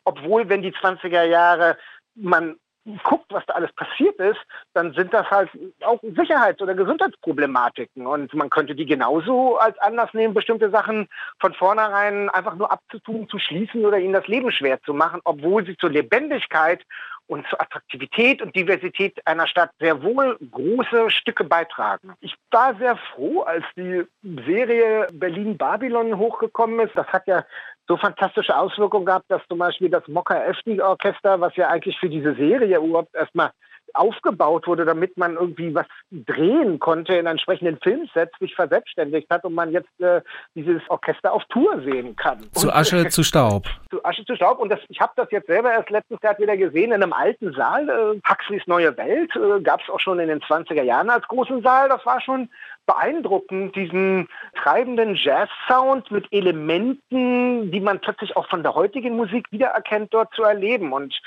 obwohl, 0.03 0.49
wenn 0.49 0.61
die 0.61 0.73
20er 0.73 1.23
Jahre 1.23 1.77
man 2.15 2.55
guckt, 3.03 3.27
was 3.29 3.45
da 3.45 3.53
alles 3.53 3.71
passiert 3.73 4.17
ist, 4.19 4.39
dann 4.73 4.93
sind 4.93 5.13
das 5.13 5.29
halt 5.29 5.49
auch 5.81 5.99
Sicherheits- 6.01 6.61
oder 6.61 6.73
Gesundheitsproblematiken. 6.73 8.07
Und 8.07 8.33
man 8.33 8.49
könnte 8.49 8.73
die 8.73 8.85
genauso 8.85 9.57
als 9.57 9.77
Anlass 9.79 10.13
nehmen, 10.13 10.33
bestimmte 10.33 10.71
Sachen 10.71 11.07
von 11.39 11.53
vornherein 11.53 12.29
einfach 12.29 12.55
nur 12.55 12.71
abzutun, 12.71 13.29
zu 13.29 13.37
schließen 13.37 13.85
oder 13.85 13.99
ihnen 13.99 14.13
das 14.13 14.27
Leben 14.27 14.51
schwer 14.51 14.81
zu 14.81 14.93
machen, 14.93 15.21
obwohl 15.25 15.65
sie 15.65 15.77
zur 15.77 15.91
Lebendigkeit 15.91 16.83
und 17.27 17.47
zur 17.47 17.61
Attraktivität 17.61 18.41
und 18.41 18.55
Diversität 18.55 19.25
einer 19.25 19.47
Stadt 19.47 19.71
sehr 19.79 20.03
wohl 20.03 20.37
große 20.51 21.11
Stücke 21.11 21.43
beitragen. 21.43 22.13
Ich 22.19 22.35
war 22.49 22.75
sehr 22.75 22.97
froh, 22.97 23.41
als 23.41 23.63
die 23.77 24.03
Serie 24.21 25.07
Berlin-Babylon 25.13 26.17
hochgekommen 26.17 26.79
ist. 26.81 26.95
Das 26.95 27.07
hat 27.07 27.27
ja 27.27 27.45
so 27.87 27.97
fantastische 27.97 28.57
Auswirkungen 28.57 29.05
gehabt, 29.05 29.25
dass 29.29 29.41
zum 29.47 29.57
Beispiel 29.57 29.89
das 29.89 30.07
Mokka 30.07 30.43
Efti 30.45 30.81
Orchester, 30.81 31.39
was 31.41 31.55
ja 31.55 31.69
eigentlich 31.69 31.97
für 31.99 32.09
diese 32.09 32.35
Serie 32.35 32.77
überhaupt 32.77 33.13
erstmal 33.15 33.51
aufgebaut 33.93 34.67
wurde, 34.67 34.85
damit 34.85 35.17
man 35.17 35.35
irgendwie 35.35 35.73
was 35.73 35.85
drehen 36.11 36.79
konnte 36.79 37.15
in 37.15 37.25
entsprechenden 37.25 37.77
Filmsets, 37.81 38.31
sich 38.39 38.55
verselbstständigt 38.55 39.29
hat 39.29 39.43
und 39.43 39.53
man 39.53 39.71
jetzt 39.71 39.99
äh, 39.99 40.21
dieses 40.55 40.81
Orchester 40.89 41.33
auf 41.33 41.43
Tour 41.49 41.81
sehen 41.83 42.15
kann. 42.15 42.45
Zu 42.53 42.71
Asche 42.73 43.07
zu 43.09 43.23
Staub. 43.23 43.65
Zu 43.89 44.03
Asche 44.05 44.25
zu 44.25 44.35
Staub. 44.35 44.59
Und 44.59 44.69
das, 44.69 44.79
ich 44.87 45.01
habe 45.01 45.11
das 45.17 45.29
jetzt 45.31 45.47
selber 45.47 45.71
erst 45.71 45.89
letztes 45.89 46.17
Jahr 46.23 46.37
wieder 46.39 46.55
gesehen 46.55 46.93
in 46.93 47.03
einem 47.03 47.11
alten 47.13 47.53
Saal. 47.53 47.89
Äh, 47.89 48.21
Huxleys 48.29 48.65
Neue 48.65 48.95
Welt 48.97 49.31
äh, 49.35 49.61
gab 49.61 49.81
es 49.81 49.89
auch 49.89 49.99
schon 49.99 50.19
in 50.19 50.29
den 50.29 50.39
20er 50.39 50.83
Jahren 50.83 51.09
als 51.09 51.27
großen 51.27 51.61
Saal. 51.61 51.89
Das 51.89 52.05
war 52.05 52.21
schon 52.21 52.49
beeindruckend, 52.85 53.75
diesen 53.75 54.27
treibenden 54.55 55.15
Jazz-Sound 55.15 56.11
mit 56.11 56.27
Elementen, 56.31 57.71
die 57.71 57.79
man 57.79 57.99
plötzlich 57.99 58.35
auch 58.35 58.47
von 58.47 58.63
der 58.63 58.75
heutigen 58.75 59.15
Musik 59.15 59.51
wiedererkennt, 59.51 60.13
dort 60.13 60.33
zu 60.33 60.43
erleben. 60.43 60.91
Und 60.91 61.21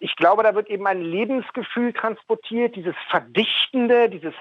ich 0.00 0.16
glaube, 0.16 0.42
da 0.42 0.54
wird 0.54 0.68
eben 0.68 0.86
ein 0.86 1.02
Lebensgefühl 1.02 1.92
transportiert, 1.92 2.76
dieses 2.76 2.94
Verdichtende, 3.08 4.08
dieses 4.08 4.34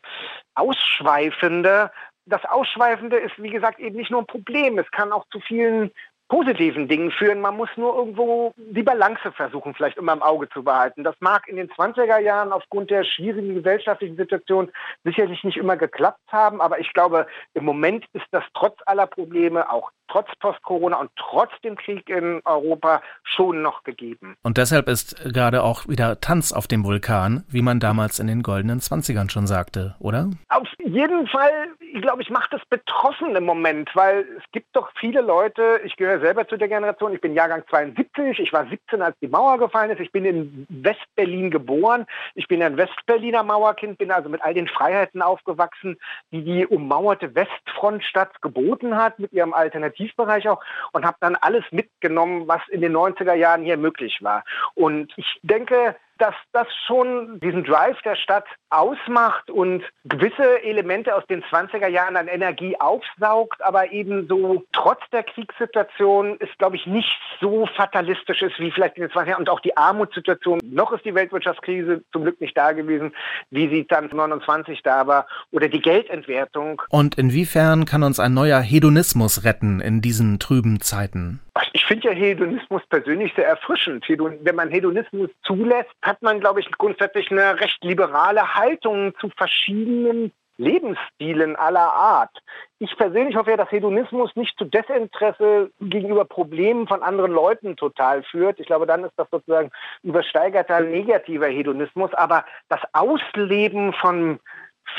Ausschweifende. 0.55 1.91
Das 2.25 2.45
Ausschweifende 2.45 3.17
ist, 3.17 3.41
wie 3.41 3.49
gesagt, 3.49 3.79
eben 3.79 3.97
nicht 3.97 4.11
nur 4.11 4.21
ein 4.21 4.27
Problem. 4.27 4.77
Es 4.79 4.89
kann 4.91 5.11
auch 5.11 5.25
zu 5.31 5.39
vielen 5.41 5.91
positiven 6.31 6.87
Dingen 6.87 7.11
führen. 7.11 7.41
Man 7.41 7.57
muss 7.57 7.67
nur 7.75 7.93
irgendwo 7.93 8.53
die 8.55 8.83
Balance 8.83 9.33
versuchen, 9.33 9.73
vielleicht 9.73 9.97
immer 9.97 10.13
im 10.13 10.21
Auge 10.21 10.47
zu 10.47 10.63
behalten. 10.63 11.03
Das 11.03 11.15
mag 11.19 11.45
in 11.49 11.57
den 11.57 11.69
20er 11.69 12.19
Jahren 12.19 12.53
aufgrund 12.53 12.89
der 12.89 13.03
schwierigen 13.03 13.53
gesellschaftlichen 13.53 14.15
Situation 14.15 14.71
sicherlich 15.03 15.43
nicht 15.43 15.57
immer 15.57 15.75
geklappt 15.75 16.21
haben, 16.29 16.61
aber 16.61 16.79
ich 16.79 16.93
glaube, 16.93 17.27
im 17.53 17.65
Moment 17.65 18.05
ist 18.13 18.27
das 18.31 18.45
trotz 18.53 18.77
aller 18.85 19.07
Probleme, 19.07 19.69
auch 19.69 19.91
trotz 20.07 20.27
Post-Corona 20.39 20.97
und 20.97 21.11
trotz 21.15 21.51
dem 21.63 21.75
Krieg 21.75 22.09
in 22.09 22.41
Europa 22.45 23.01
schon 23.23 23.61
noch 23.61 23.83
gegeben. 23.83 24.35
Und 24.43 24.57
deshalb 24.57 24.87
ist 24.87 25.15
gerade 25.33 25.63
auch 25.63 25.87
wieder 25.87 26.19
Tanz 26.19 26.51
auf 26.51 26.67
dem 26.67 26.83
Vulkan, 26.83 27.43
wie 27.49 27.61
man 27.61 27.79
damals 27.79 28.19
in 28.19 28.27
den 28.27 28.41
goldenen 28.41 28.79
20ern 28.79 29.29
schon 29.29 29.47
sagte, 29.47 29.95
oder? 29.99 30.29
Auf 30.49 30.67
jeden 30.79 31.27
Fall, 31.27 31.51
ich 31.79 32.01
glaube, 32.01 32.21
ich 32.21 32.29
mache 32.29 32.49
das 32.51 32.61
betroffen 32.69 33.35
im 33.35 33.45
Moment, 33.45 33.89
weil 33.95 34.25
es 34.37 34.43
gibt 34.51 34.75
doch 34.75 34.89
viele 34.99 35.21
Leute, 35.21 35.79
ich 35.85 35.95
gehöre 35.95 36.20
selber 36.21 36.47
zu 36.47 36.57
der 36.57 36.67
Generation, 36.67 37.13
ich 37.13 37.21
bin 37.21 37.33
Jahrgang 37.33 37.63
72, 37.69 38.39
ich 38.39 38.53
war 38.53 38.67
17, 38.67 39.01
als 39.01 39.17
die 39.21 39.27
Mauer 39.27 39.57
gefallen 39.57 39.91
ist, 39.91 39.99
ich 39.99 40.11
bin 40.11 40.25
in 40.25 40.67
Westberlin 40.69 41.51
geboren, 41.51 42.05
ich 42.35 42.47
bin 42.47 42.61
ein 42.61 42.77
Westberliner 42.77 43.43
Mauerkind, 43.43 43.97
bin 43.97 44.11
also 44.11 44.29
mit 44.29 44.41
all 44.41 44.53
den 44.53 44.67
Freiheiten 44.67 45.21
aufgewachsen, 45.21 45.97
die 46.31 46.43
die 46.43 46.67
ummauerte 46.67 47.33
Westfrontstadt 47.35 48.41
geboten 48.41 48.95
hat, 48.97 49.19
mit 49.19 49.33
ihrem 49.33 49.53
Alternativen 49.53 50.01
Kreativbereich 50.01 50.47
auch 50.49 50.63
und 50.93 51.05
habe 51.05 51.17
dann 51.19 51.35
alles 51.35 51.63
mitgenommen, 51.71 52.47
was 52.47 52.61
in 52.69 52.81
den 52.81 52.95
90er 52.95 53.33
Jahren 53.33 53.63
hier 53.63 53.77
möglich 53.77 54.19
war. 54.21 54.43
Und 54.73 55.13
ich 55.17 55.39
denke, 55.43 55.95
dass 56.21 56.35
das 56.53 56.67
schon 56.85 57.39
diesen 57.39 57.63
Drive 57.63 57.99
der 58.03 58.15
Stadt 58.15 58.45
ausmacht 58.69 59.49
und 59.49 59.83
gewisse 60.05 60.63
Elemente 60.63 61.15
aus 61.15 61.25
den 61.25 61.43
20er 61.43 61.87
Jahren 61.87 62.15
an 62.15 62.27
Energie 62.27 62.79
aufsaugt, 62.79 63.61
aber 63.63 63.91
eben 63.91 64.27
so 64.27 64.63
trotz 64.71 65.01
der 65.11 65.23
Kriegssituation 65.23 66.37
ist, 66.37 66.57
glaube 66.59 66.75
ich, 66.75 66.85
nicht 66.85 67.17
so 67.39 67.65
fatalistisch 67.75 68.43
ist 68.43 68.59
wie 68.59 68.69
vielleicht 68.69 68.97
in 68.97 69.03
den 69.03 69.11
20er 69.11 69.29
Jahren. 69.29 69.39
Und 69.39 69.49
auch 69.49 69.61
die 69.61 69.75
Armutssituation, 69.75 70.59
noch 70.63 70.91
ist 70.91 71.03
die 71.05 71.15
Weltwirtschaftskrise 71.15 72.03
zum 72.13 72.21
Glück 72.21 72.39
nicht 72.39 72.55
da 72.55 72.71
gewesen, 72.73 73.13
wie 73.49 73.67
sie 73.67 73.87
dann 73.87 74.09
29 74.11 74.83
da 74.83 75.07
war, 75.07 75.25
oder 75.49 75.69
die 75.69 75.81
Geldentwertung. 75.81 76.83
Und 76.89 77.15
inwiefern 77.15 77.85
kann 77.85 78.03
uns 78.03 78.19
ein 78.19 78.35
neuer 78.35 78.59
Hedonismus 78.59 79.43
retten 79.43 79.81
in 79.81 80.01
diesen 80.01 80.37
trüben 80.37 80.81
Zeiten? 80.81 81.41
Ich 81.73 81.85
finde 81.85 82.07
ja 82.07 82.13
Hedonismus 82.13 82.81
persönlich 82.87 83.33
sehr 83.35 83.47
erfrischend. 83.47 84.05
Wenn 84.07 84.55
man 84.55 84.69
Hedonismus 84.69 85.29
zulässt, 85.43 85.91
hat 86.01 86.21
man, 86.21 86.39
glaube 86.39 86.61
ich, 86.61 86.71
grundsätzlich 86.71 87.29
eine 87.29 87.59
recht 87.59 87.83
liberale 87.83 88.55
Haltung 88.55 89.13
zu 89.19 89.29
verschiedenen 89.35 90.31
Lebensstilen 90.57 91.55
aller 91.55 91.91
Art. 91.93 92.37
Ich 92.79 92.95
persönlich 92.95 93.35
hoffe 93.35 93.51
ja, 93.51 93.57
dass 93.57 93.71
Hedonismus 93.71 94.35
nicht 94.35 94.57
zu 94.57 94.65
Desinteresse 94.65 95.71
gegenüber 95.81 96.23
Problemen 96.23 96.87
von 96.87 97.03
anderen 97.03 97.31
Leuten 97.31 97.75
total 97.75 98.23
führt. 98.23 98.59
Ich 98.59 98.67
glaube, 98.67 98.85
dann 98.85 99.03
ist 99.03 99.13
das 99.17 99.27
sozusagen 99.31 99.71
übersteigerter 100.03 100.79
negativer 100.81 101.47
Hedonismus. 101.47 102.13
Aber 102.13 102.45
das 102.69 102.81
Ausleben 102.93 103.91
von 103.93 104.39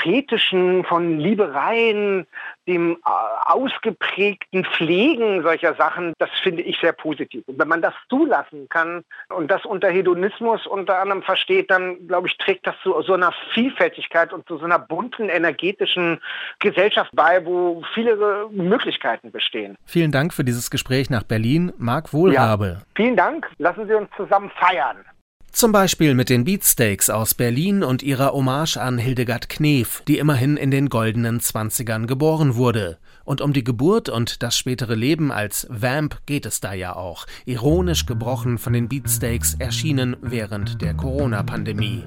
Fetischen, 0.01 0.85
von 0.85 1.19
Liebereien, 1.19 2.27
dem 2.67 2.93
äh, 2.93 3.51
ausgeprägten 3.51 4.65
Pflegen 4.65 5.43
solcher 5.43 5.75
Sachen, 5.75 6.13
das 6.19 6.31
finde 6.43 6.63
ich 6.63 6.79
sehr 6.81 6.93
positiv. 6.93 7.43
Und 7.47 7.59
wenn 7.59 7.69
man 7.69 7.83
das 7.83 7.95
zulassen 8.09 8.69
kann 8.69 9.05
und 9.29 9.51
das 9.51 9.65
unter 9.65 9.89
Hedonismus 9.89 10.67
unter 10.67 10.99
anderem 11.01 11.23
versteht, 11.23 11.71
dann 11.71 12.07
glaube 12.07 12.29
ich, 12.29 12.37
trägt 12.39 12.67
das 12.67 12.75
zu 12.83 13.01
so 13.03 13.15
einer 13.15 13.33
Vielfältigkeit 13.53 14.33
und 14.33 14.47
zu 14.47 14.59
so 14.59 14.65
einer 14.65 14.79
bunten, 14.79 15.29
energetischen 15.29 16.21
Gesellschaft 16.61 17.11
bei, 17.15 17.45
wo 17.45 17.83
viele 17.95 18.49
Möglichkeiten 18.51 19.33
bestehen. 19.33 19.77
Vielen 19.85 20.13
Dank 20.13 20.33
für 20.33 20.45
dieses 20.45 20.71
Gespräch 20.71 21.11
nach 21.11 21.25
Berlin. 21.25 21.73
Marc 21.79 22.13
Wohlhabe. 22.13 22.79
Ja, 22.79 22.87
vielen 22.95 23.17
Dank. 23.17 23.49
Lassen 23.59 23.87
Sie 23.87 23.95
uns 23.95 24.09
zusammen 24.17 24.51
feiern. 24.51 25.05
Zum 25.53 25.71
Beispiel 25.71 26.15
mit 26.15 26.31
den 26.31 26.45
Beatsteaks 26.45 27.11
aus 27.11 27.35
Berlin 27.35 27.85
und 27.85 28.03
ihrer 28.03 28.33
Hommage 28.33 28.79
an 28.79 28.97
Hildegard 28.97 29.51
Knef, 29.51 30.03
die 30.09 30.17
immerhin 30.17 30.57
in 30.57 30.71
den 30.71 30.89
goldenen 30.89 31.41
Zwanzigern 31.41 32.07
geboren 32.07 32.57
wurde. 32.57 32.99
Und 33.25 33.43
um 33.43 33.53
die 33.53 33.63
Geburt 33.63 34.09
und 34.09 34.43
das 34.43 34.57
spätere 34.57 34.95
Leben 34.95 35.31
als 35.31 35.67
Vamp 35.69 36.23
geht 36.25 36.47
es 36.47 36.61
da 36.61 36.73
ja 36.73 36.97
auch, 36.97 37.27
ironisch 37.45 38.07
gebrochen 38.07 38.57
von 38.57 38.73
den 38.73 38.89
Beatsteaks 38.89 39.55
erschienen 39.59 40.17
während 40.23 40.81
der 40.81 40.95
Corona-Pandemie. 40.95 42.03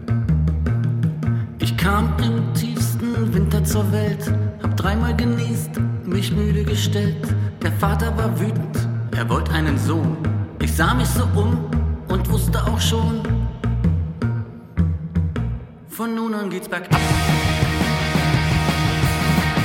Ich 1.60 1.78
kam 1.78 2.14
im 2.18 2.52
tiefsten 2.56 3.32
Winter 3.32 3.64
zur 3.64 3.90
Welt, 3.92 4.34
hab 4.64 4.76
dreimal 4.76 5.16
genießt, 5.16 5.80
mich 6.04 6.32
müde 6.32 6.64
gestellt. 6.64 7.16
Der 7.62 7.72
Vater 7.74 8.18
war 8.18 8.38
wütend, 8.40 8.90
er 9.16 9.30
wollte 9.30 9.52
einen 9.52 9.78
Sohn. 9.78 10.18
Ich 10.62 10.74
sah 10.74 10.96
mich 10.96 11.08
so 11.08 11.24
um 11.36 11.85
und 12.08 12.30
wusste 12.30 12.64
auch 12.64 12.80
schon, 12.80 13.22
von 15.90 16.16
nun 16.16 16.34
an 16.34 16.50
geht's 16.50 16.68
bergab. 16.68 17.00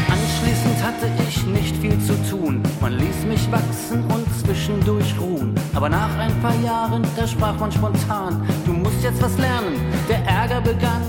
Anschließend 0.09 0.83
hatte 0.83 1.11
ich 1.29 1.45
nicht 1.47 1.77
viel 1.77 1.99
zu 2.01 2.15
tun. 2.31 2.63
Man 2.81 2.93
ließ 2.99 3.25
mich 3.27 3.51
wachsen 3.51 4.05
und 4.05 4.27
zwischendurch 4.45 5.15
ruhen. 5.21 5.55
Aber 5.75 5.89
nach 5.89 6.17
ein 6.19 6.41
paar 6.41 6.55
Jahren, 6.61 7.03
da 7.17 7.27
sprach 7.27 7.59
man 7.59 7.73
spontan: 7.73 8.47
Du 8.65 8.73
musst 8.73 9.03
jetzt 9.03 9.21
was 9.23 9.37
lernen. 9.39 9.75
Der 10.09 10.25
Ärger 10.25 10.61
begann. 10.61 11.03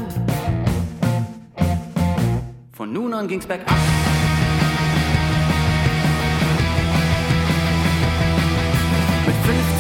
Von 2.72 2.94
nun 2.94 3.14
an 3.14 3.28
ging's 3.28 3.46
bergab. 3.46 3.70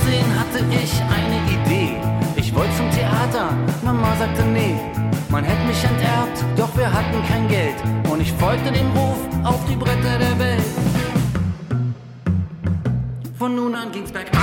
15 0.01 0.39
hatte 0.39 0.59
ich 0.71 0.93
eine 1.15 1.37
Idee. 1.55 1.95
Ich 2.35 2.53
wollte 2.55 2.75
zum 2.75 2.89
Theater. 2.91 3.49
Mama 3.83 4.15
sagte 4.17 4.43
nee. 4.43 4.75
Man 5.29 5.43
hätte 5.43 5.65
mich 5.65 5.83
enterbt, 5.83 6.43
doch 6.57 6.75
wir 6.75 6.91
hatten 6.91 7.23
kein 7.27 7.47
Geld. 7.47 7.75
Und 8.09 8.21
ich 8.21 8.31
folgte 8.33 8.71
dem 8.71 8.91
Ruf 8.91 9.19
auf 9.43 9.59
die 9.69 9.75
Bretter 9.75 10.17
der 10.17 10.39
Welt. 10.39 10.63
Von 13.37 13.55
nun 13.55 13.75
an 13.75 13.91
ging's 13.91 14.11
bergab. 14.11 14.41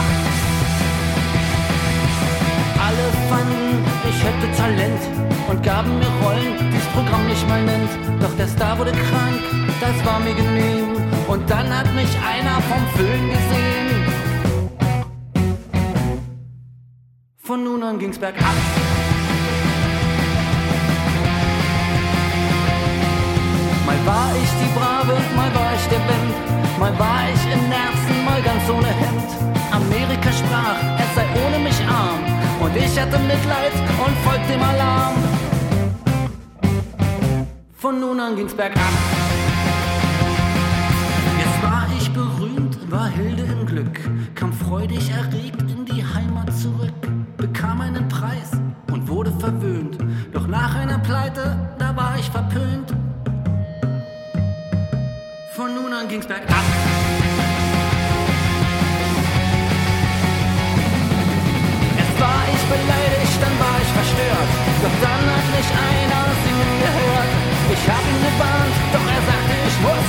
Alle 2.87 3.07
fanden, 3.29 3.85
ich 4.09 4.19
hätte 4.25 4.57
Talent 4.57 5.03
und 5.49 5.63
gaben 5.63 5.99
mir 5.99 6.13
Rollen, 6.23 6.71
die's 6.73 6.87
Programm 6.95 7.27
nicht 7.27 7.47
mal 7.49 7.63
nennt. 7.63 7.91
Doch 8.21 8.35
der 8.37 8.49
Star 8.49 8.79
wurde 8.79 8.93
krank, 8.93 9.41
das 9.81 10.07
war 10.07 10.21
mir 10.21 10.35
genehm. 10.35 10.97
Und 11.27 11.49
dann 11.51 11.69
hat 11.77 11.93
mich 11.95 12.11
einer 12.27 12.63
vom 12.63 12.83
Föhn 12.97 13.29
gesehen. 13.29 14.18
Von 17.49 17.65
nun 17.65 17.83
an 17.83 17.99
ging's 17.99 18.19
bergab. 18.19 18.45
Mal 23.87 23.97
war 24.05 24.33
ich 24.43 24.51
die 24.61 24.79
Brave, 24.79 25.17
mal 25.35 25.55
war 25.55 25.73
ich 25.75 25.87
der 25.89 25.99
Vamp, 26.01 26.79
mal 26.79 26.99
war 26.99 27.23
ich 27.33 27.43
in 27.51 27.69
Nerzen, 27.71 28.25
mal 28.27 28.43
ganz 28.43 28.69
ohne 28.69 28.89
Hemd. 28.89 29.31
Amerika 29.71 30.31
sprach, 30.31 30.77
es 30.99 31.15
sei 31.15 31.25
ohne 31.47 31.59
mich 31.65 31.81
arm, 31.89 32.21
und 32.61 32.77
ich 32.77 33.01
hatte 33.01 33.19
Mitleid 33.21 33.73
und 34.05 34.15
folgte 34.27 34.53
dem 34.53 34.63
Alarm. 34.63 35.15
Von 37.73 37.99
nun 37.99 38.21
an 38.21 38.37
ging's 38.37 38.53
bergab. 38.53 38.93
Jetzt 41.39 41.63
war 41.63 41.87
ich 41.99 42.11
berühmt, 42.13 42.91
war 42.91 43.09
Hilde 43.09 43.45
im 43.45 43.65
Glück, 43.65 44.01
kam 44.35 44.53
freudig 44.53 45.11
erregt 45.11 45.63
in 45.63 45.87
die 45.87 46.05
Heimat 46.05 46.55
zurück, 46.55 47.08
bekam 47.59 47.81
einen 47.81 48.09
Preis 48.09 48.51
und 48.93 49.09
wurde 49.09 49.33
verwöhnt. 49.33 49.99
Doch 50.33 50.47
nach 50.47 50.77
einer 50.77 50.99
Pleite, 50.99 51.57
da 51.79 51.97
war 51.97 52.15
ich 52.17 52.31
verpönt. 52.31 52.95
Von 55.57 55.75
nun 55.75 55.93
an 55.93 56.07
ging's 56.07 56.27
bergab. 56.27 56.65
Erst 61.99 62.21
war 62.21 62.43
ich 62.55 62.63
beleidigt, 62.75 63.39
dann 63.43 63.57
war 63.65 63.77
ich 63.83 63.93
verstört. 63.99 64.51
Doch 64.85 64.97
dann 65.03 65.25
hat 65.35 65.47
mich 65.57 65.69
einer 65.91 66.25
singen 66.45 66.73
gehört. 66.85 67.31
Ich 67.75 67.83
hab 67.91 68.05
ihn 68.13 68.21
gewarnt, 68.29 68.77
doch 68.95 69.07
er 69.17 69.23
sagte, 69.31 69.55
ich 69.69 69.79
muss. 69.87 70.09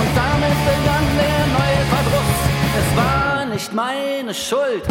Und 0.00 0.10
damit 0.20 0.56
begann 0.68 1.06
der 1.22 1.40
neue 1.58 1.82
Verdruss. 1.94 2.40
Es 2.80 2.88
war 2.96 3.46
nicht 3.46 3.72
meine 3.72 4.34
Schuld. 4.34 4.84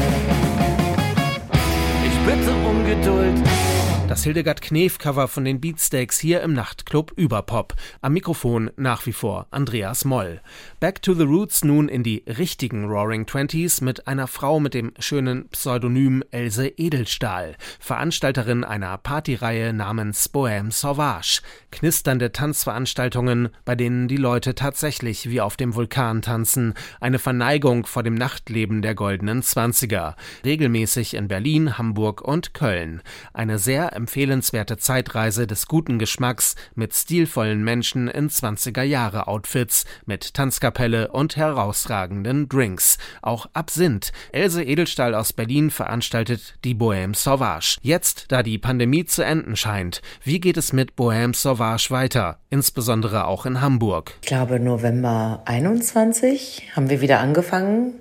Bitte 2.29 2.51
um 2.51 2.85
Geduld. 2.85 3.98
Das 4.09 4.23
Hildegard 4.23 4.63
Knef-Cover 4.63 5.27
von 5.27 5.45
den 5.45 5.61
Beatsteaks 5.61 6.19
hier 6.19 6.41
im 6.41 6.53
Nachtclub 6.53 7.13
Überpop. 7.15 7.75
Am 8.01 8.13
Mikrofon 8.13 8.71
nach 8.75 9.05
wie 9.05 9.13
vor 9.13 9.45
Andreas 9.51 10.03
Moll. 10.03 10.41
Back 10.79 11.03
to 11.03 11.13
the 11.13 11.25
Roots 11.25 11.63
nun 11.63 11.87
in 11.87 12.01
die 12.01 12.23
richtigen 12.25 12.85
Roaring 12.85 13.27
Twenties 13.27 13.81
mit 13.81 14.07
einer 14.07 14.25
Frau 14.25 14.59
mit 14.59 14.73
dem 14.73 14.93
schönen 14.97 15.47
Pseudonym 15.49 16.23
Else 16.31 16.69
Edelstahl, 16.69 17.55
Veranstalterin 17.79 18.63
einer 18.63 18.97
Partyreihe 18.97 19.73
namens 19.73 20.33
Bohème 20.33 20.71
Sauvage. 20.71 21.43
Knisternde 21.69 22.31
Tanzveranstaltungen, 22.31 23.49
bei 23.63 23.75
denen 23.75 24.07
die 24.07 24.17
Leute 24.17 24.55
tatsächlich 24.55 25.29
wie 25.29 25.39
auf 25.39 25.55
dem 25.55 25.75
Vulkan 25.75 26.23
tanzen. 26.23 26.73
Eine 26.99 27.19
Verneigung 27.19 27.85
vor 27.85 28.01
dem 28.01 28.15
Nachtleben 28.15 28.81
der 28.81 28.95
goldenen 28.95 29.43
Zwanziger. 29.43 30.15
Regelmäßig 30.43 31.13
in 31.13 31.27
Berlin, 31.27 31.77
Hamburg 31.77 32.21
und 32.21 32.55
Köln. 32.55 33.03
Eine 33.33 33.59
sehr 33.59 33.98
empfehlenswerte 33.99 34.77
Zeitreise 34.77 35.45
des 35.45 35.67
guten 35.67 35.99
Geschmacks 35.99 36.55
mit 36.73 36.95
stilvollen 36.95 37.63
Menschen 37.63 38.07
in 38.07 38.29
20er-Jahre-Outfits, 38.29 39.83
mit 40.05 40.33
Tanzkapelle 40.33 41.11
und 41.11 41.35
herausragenden 41.35 42.47
Drinks. 42.47 42.97
Auch 43.21 43.47
Absinth. 43.51 44.13
Else 44.31 44.63
Edelstahl 44.63 45.13
aus 45.13 45.33
Berlin 45.33 45.69
veranstaltet 45.69 46.55
die 46.63 46.75
Bohème 46.75 47.13
Sauvage. 47.13 47.77
Jetzt, 47.81 48.25
da 48.29 48.41
die 48.41 48.57
Pandemie 48.57 49.03
zu 49.03 49.23
enden 49.23 49.57
scheint, 49.57 50.01
wie 50.23 50.39
geht 50.39 50.55
es 50.55 50.71
mit 50.71 50.93
Bohème 50.93 51.35
Sauvage 51.35 51.91
weiter? 51.91 52.37
Insbesondere 52.49 53.25
auch 53.25 53.45
in 53.45 53.59
Hamburg. 53.59 54.13
Ich 54.21 54.27
glaube, 54.27 54.61
November 54.61 55.41
21 55.45 56.69
haben 56.75 56.89
wir 56.89 57.01
wieder 57.01 57.19
angefangen 57.19 57.95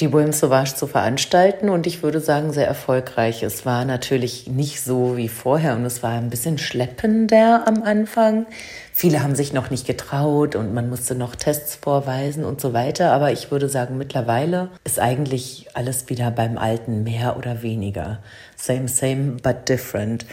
die 0.00 0.08
Bohème 0.08 0.32
Sauvage 0.32 0.74
zu 0.74 0.86
veranstalten 0.86 1.68
und 1.68 1.86
ich 1.86 2.02
würde 2.02 2.20
sagen 2.20 2.52
sehr 2.52 2.66
erfolgreich. 2.66 3.42
Es 3.42 3.64
war 3.64 3.84
natürlich 3.84 4.46
nicht 4.46 4.82
so 4.82 5.16
wie 5.16 5.28
vorher 5.28 5.74
und 5.74 5.84
es 5.84 6.02
war 6.02 6.12
ein 6.12 6.30
bisschen 6.30 6.58
schleppender 6.58 7.66
am 7.66 7.82
Anfang. 7.82 8.46
Viele 8.92 9.22
haben 9.22 9.34
sich 9.34 9.52
noch 9.52 9.70
nicht 9.70 9.86
getraut 9.86 10.56
und 10.56 10.72
man 10.72 10.88
musste 10.88 11.14
noch 11.14 11.36
Tests 11.36 11.76
vorweisen 11.76 12.44
und 12.44 12.60
so 12.60 12.72
weiter. 12.72 13.12
Aber 13.12 13.32
ich 13.32 13.50
würde 13.50 13.68
sagen, 13.68 13.98
mittlerweile 13.98 14.70
ist 14.84 14.98
eigentlich 14.98 15.66
alles 15.74 16.08
wieder 16.08 16.30
beim 16.30 16.56
Alten 16.56 17.04
mehr 17.04 17.36
oder 17.36 17.62
weniger. 17.62 18.20
Same, 18.56 18.88
same, 18.88 19.36
but 19.42 19.68
different. 19.68 20.24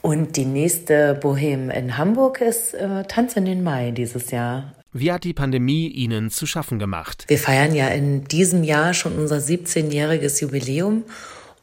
Und 0.00 0.36
die 0.36 0.44
nächste 0.44 1.14
Bohème 1.14 1.70
in 1.70 1.96
Hamburg 1.96 2.40
ist 2.40 2.74
äh, 2.74 3.04
Tanz 3.04 3.36
in 3.36 3.46
den 3.46 3.62
Mai 3.62 3.90
dieses 3.90 4.30
Jahr. 4.30 4.74
Wie 4.96 5.10
hat 5.10 5.24
die 5.24 5.34
Pandemie 5.34 5.88
Ihnen 5.88 6.30
zu 6.30 6.46
schaffen 6.46 6.78
gemacht? 6.78 7.24
Wir 7.26 7.38
feiern 7.38 7.74
ja 7.74 7.88
in 7.88 8.24
diesem 8.28 8.62
Jahr 8.62 8.94
schon 8.94 9.18
unser 9.18 9.38
17-jähriges 9.38 10.40
Jubiläum 10.40 11.02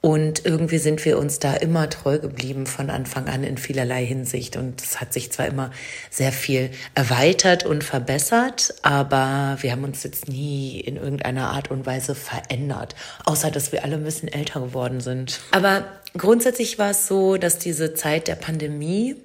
und 0.02 0.46
irgendwie 0.46 0.80
sind 0.80 1.06
wir 1.06 1.18
uns 1.18 1.40
da 1.40 1.54
immer 1.54 1.90
treu 1.90 2.20
geblieben 2.20 2.66
von 2.66 2.90
Anfang 2.90 3.30
an 3.30 3.46
in 3.46 3.58
vielerlei 3.58 4.04
Hinsicht. 4.04 4.58
Und 4.58 4.82
es 4.82 5.00
hat 5.00 5.14
sich 5.14 5.32
zwar 5.32 5.46
immer 5.46 5.72
sehr 6.10 6.34
viel 6.34 6.72
erweitert 6.94 7.66
und 7.66 7.86
verbessert, 7.86 8.74
aber 8.82 9.58
wir 9.62 9.72
haben 9.72 9.86
uns 9.86 10.04
jetzt 10.04 10.28
nie 10.28 10.82
in 10.82 10.98
irgendeiner 10.98 11.52
Art 11.52 11.72
und 11.72 11.86
Weise 11.86 12.16
verändert. 12.16 12.96
Außer, 13.24 13.50
dass 13.50 13.72
wir 13.72 13.86
alle 13.86 13.96
ein 13.96 14.04
bisschen 14.04 14.28
älter 14.28 14.60
geworden 14.60 15.00
sind. 15.00 15.40
Aber 15.52 15.86
grundsätzlich 16.18 16.80
war 16.80 16.90
es 16.90 17.08
so, 17.08 17.38
dass 17.38 17.60
diese 17.60 17.94
Zeit 17.94 18.28
der 18.28 18.36
Pandemie 18.36 19.16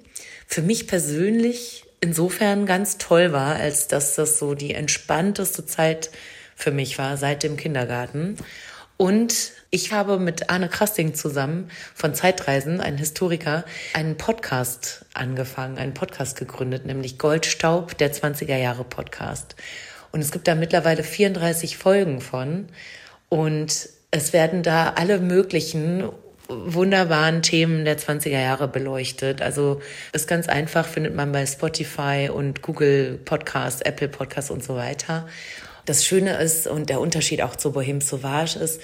für 0.45 0.61
mich 0.61 0.87
persönlich 0.87 1.86
insofern 2.01 2.65
ganz 2.65 2.97
toll 2.97 3.31
war, 3.31 3.55
als 3.55 3.87
dass 3.87 4.15
das 4.15 4.39
so 4.39 4.53
die 4.53 4.73
entspannteste 4.73 5.65
Zeit 5.65 6.11
für 6.55 6.71
mich 6.71 6.97
war 6.97 7.17
seit 7.17 7.43
dem 7.43 7.57
Kindergarten. 7.57 8.37
Und 8.97 9.51
ich 9.69 9.91
habe 9.91 10.17
mit 10.17 10.49
Arne 10.49 10.69
Krasting 10.69 11.13
zusammen 11.13 11.69
von 11.93 12.15
Zeitreisen, 12.15 12.81
ein 12.81 12.97
Historiker, 12.97 13.63
einen 13.93 14.17
Podcast 14.17 15.05
angefangen, 15.13 15.77
einen 15.77 15.93
Podcast 15.93 16.37
gegründet, 16.37 16.85
nämlich 16.85 17.19
Goldstaub, 17.19 17.97
der 17.97 18.11
20er 18.11 18.57
Jahre 18.57 18.83
Podcast. 18.83 19.55
Und 20.11 20.21
es 20.21 20.31
gibt 20.31 20.47
da 20.47 20.55
mittlerweile 20.55 21.03
34 21.03 21.77
Folgen 21.77 22.21
von. 22.21 22.67
Und 23.29 23.89
es 24.09 24.33
werden 24.33 24.63
da 24.63 24.93
alle 24.93 25.19
möglichen 25.19 26.09
wunderbaren 26.47 27.41
Themen 27.41 27.85
der 27.85 27.97
20er 27.97 28.39
Jahre 28.39 28.67
beleuchtet. 28.67 29.41
Also 29.41 29.81
ist 30.13 30.27
ganz 30.27 30.47
einfach, 30.47 30.85
findet 30.85 31.15
man 31.15 31.31
bei 31.31 31.45
Spotify 31.45 32.29
und 32.33 32.61
Google 32.61 33.19
Podcast, 33.23 33.85
Apple 33.85 34.07
Podcast 34.07 34.51
und 34.51 34.63
so 34.63 34.75
weiter. 34.75 35.27
Das 35.85 36.05
Schöne 36.05 36.37
ist 36.37 36.67
und 36.67 36.89
der 36.89 36.99
Unterschied 36.99 37.41
auch 37.41 37.55
zu 37.55 37.71
Bohem 37.71 38.01
Sauvage 38.01 38.59
ist, 38.59 38.81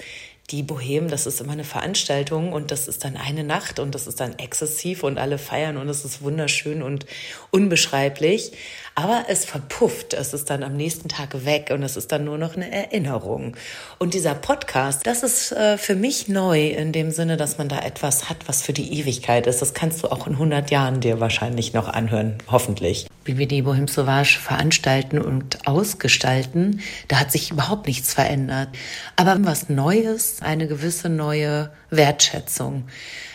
die 0.50 0.62
Bohem, 0.62 1.08
das 1.08 1.26
ist 1.26 1.40
immer 1.40 1.52
eine 1.52 1.64
Veranstaltung 1.64 2.52
und 2.52 2.70
das 2.70 2.86
ist 2.86 3.04
dann 3.04 3.16
eine 3.16 3.44
Nacht 3.44 3.78
und 3.78 3.94
das 3.94 4.06
ist 4.06 4.20
dann 4.20 4.38
exzessiv 4.38 5.02
und 5.02 5.18
alle 5.18 5.38
feiern 5.38 5.78
und 5.78 5.88
es 5.88 6.04
ist 6.04 6.22
wunderschön 6.22 6.82
und 6.82 7.06
unbeschreiblich. 7.50 8.52
Aber 8.96 9.24
es 9.26 9.44
verpufft, 9.44 10.14
es 10.14 10.32
ist 10.34 10.50
dann 10.50 10.62
am 10.62 10.76
nächsten 10.76 11.08
Tag 11.08 11.44
weg 11.44 11.70
und 11.72 11.82
es 11.82 11.96
ist 11.96 12.12
dann 12.12 12.24
nur 12.24 12.38
noch 12.38 12.54
eine 12.54 12.70
Erinnerung. 12.70 13.56
Und 13.98 14.14
dieser 14.14 14.36
Podcast, 14.36 15.04
das 15.04 15.24
ist 15.24 15.50
äh, 15.50 15.78
für 15.78 15.96
mich 15.96 16.28
neu 16.28 16.68
in 16.68 16.92
dem 16.92 17.10
Sinne, 17.10 17.36
dass 17.36 17.58
man 17.58 17.68
da 17.68 17.80
etwas 17.80 18.28
hat, 18.28 18.46
was 18.46 18.62
für 18.62 18.72
die 18.72 19.00
Ewigkeit 19.00 19.48
ist. 19.48 19.60
Das 19.60 19.74
kannst 19.74 20.04
du 20.04 20.12
auch 20.12 20.28
in 20.28 20.34
100 20.34 20.70
Jahren 20.70 21.00
dir 21.00 21.18
wahrscheinlich 21.18 21.72
noch 21.72 21.88
anhören, 21.88 22.38
hoffentlich. 22.48 23.08
Wie 23.24 23.36
wir 23.36 23.48
die 23.48 23.62
Bohem 23.62 23.88
Sauvage 23.88 24.38
veranstalten 24.40 25.18
und 25.18 25.66
ausgestalten, 25.66 26.80
da 27.08 27.18
hat 27.18 27.32
sich 27.32 27.50
überhaupt 27.50 27.88
nichts 27.88 28.14
verändert. 28.14 28.68
Aber 29.16 29.36
was 29.40 29.68
Neues, 29.68 30.36
eine 30.40 30.68
gewisse 30.68 31.08
neue 31.08 31.72
Wertschätzung, 31.90 32.84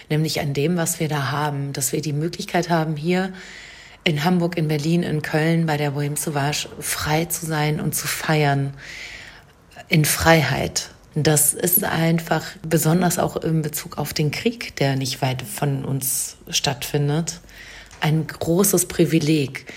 nämlich 0.10 0.40
an 0.40 0.54
dem, 0.54 0.78
was 0.78 1.02
wir 1.02 1.10
da 1.10 1.32
haben, 1.32 1.74
dass 1.74 1.92
wir 1.92 2.02
die 2.02 2.14
Möglichkeit 2.14 2.70
haben, 2.70 2.96
hier 2.96 3.34
in 4.10 4.24
Hamburg, 4.24 4.58
in 4.58 4.68
Berlin, 4.68 5.04
in 5.04 5.22
Köln 5.22 5.66
bei 5.68 5.78
der 5.78 5.94
Bohème 5.94 6.18
Sauvage 6.18 6.68
frei 6.80 7.26
zu 7.26 7.46
sein 7.46 7.80
und 7.80 7.94
zu 7.94 8.08
feiern 8.08 8.74
in 9.88 10.04
Freiheit. 10.04 10.90
Das 11.14 11.54
ist 11.54 11.84
einfach 11.84 12.44
besonders 12.68 13.20
auch 13.20 13.38
in 13.38 13.62
Bezug 13.62 13.98
auf 13.98 14.14
den 14.14 14.32
Krieg, 14.32 14.76
der 14.78 14.96
nicht 14.96 15.22
weit 15.22 15.42
von 15.44 15.86
uns 15.86 16.38
stattfindet, 16.50 17.40
ein 18.02 18.26
großes 18.26 18.88
Privileg. 18.88 19.72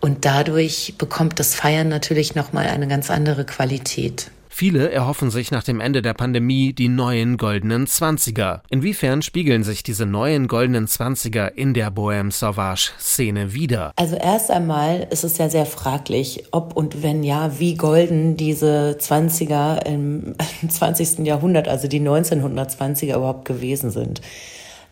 Und 0.00 0.24
dadurch 0.24 0.94
bekommt 0.98 1.38
das 1.38 1.54
Feiern 1.54 1.88
natürlich 1.88 2.34
nochmal 2.34 2.66
eine 2.66 2.88
ganz 2.88 3.10
andere 3.10 3.44
Qualität. 3.44 4.30
Viele 4.58 4.90
erhoffen 4.90 5.30
sich 5.30 5.50
nach 5.50 5.64
dem 5.64 5.80
Ende 5.80 6.00
der 6.00 6.14
Pandemie 6.14 6.72
die 6.72 6.88
neuen 6.88 7.36
goldenen 7.36 7.86
Zwanziger. 7.86 8.62
Inwiefern 8.70 9.20
spiegeln 9.20 9.64
sich 9.64 9.82
diese 9.82 10.06
neuen 10.06 10.48
goldenen 10.48 10.88
Zwanziger 10.88 11.58
in 11.58 11.74
der 11.74 11.92
Bohème 11.92 12.32
Sauvage 12.32 12.92
Szene 12.98 13.52
wieder? 13.52 13.92
Also 13.96 14.16
erst 14.16 14.50
einmal 14.50 15.08
ist 15.10 15.24
es 15.24 15.36
ja 15.36 15.50
sehr 15.50 15.66
fraglich, 15.66 16.44
ob 16.52 16.74
und 16.74 17.02
wenn 17.02 17.22
ja, 17.22 17.58
wie 17.58 17.74
golden 17.74 18.38
diese 18.38 18.96
Zwanziger 18.98 19.84
im 19.84 20.34
20. 20.66 21.26
Jahrhundert, 21.26 21.68
also 21.68 21.86
die 21.86 22.00
1920er 22.00 23.14
überhaupt 23.14 23.44
gewesen 23.44 23.90
sind. 23.90 24.22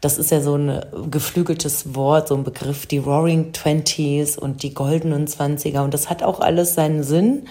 Das 0.03 0.19
ist 0.19 0.31
ja 0.31 0.43
so 0.43 0.57
ein 0.57 0.85
geflügeltes 1.11 1.95
Wort, 1.95 2.29
so 2.29 2.35
ein 2.35 2.45
Begriff, 2.45 2.85
die 2.85 2.99
Roaring 2.99 3.55
Twenties 3.55 4.37
und 4.37 4.63
die 4.63 4.75
goldenen 4.75 5.27
Zwanziger. 5.27 5.85
Und 5.85 5.95
das 5.95 6.11
hat 6.11 6.23
auch 6.23 6.41
alles 6.41 6.75
seinen 6.75 7.03
Sinn. 7.03 7.49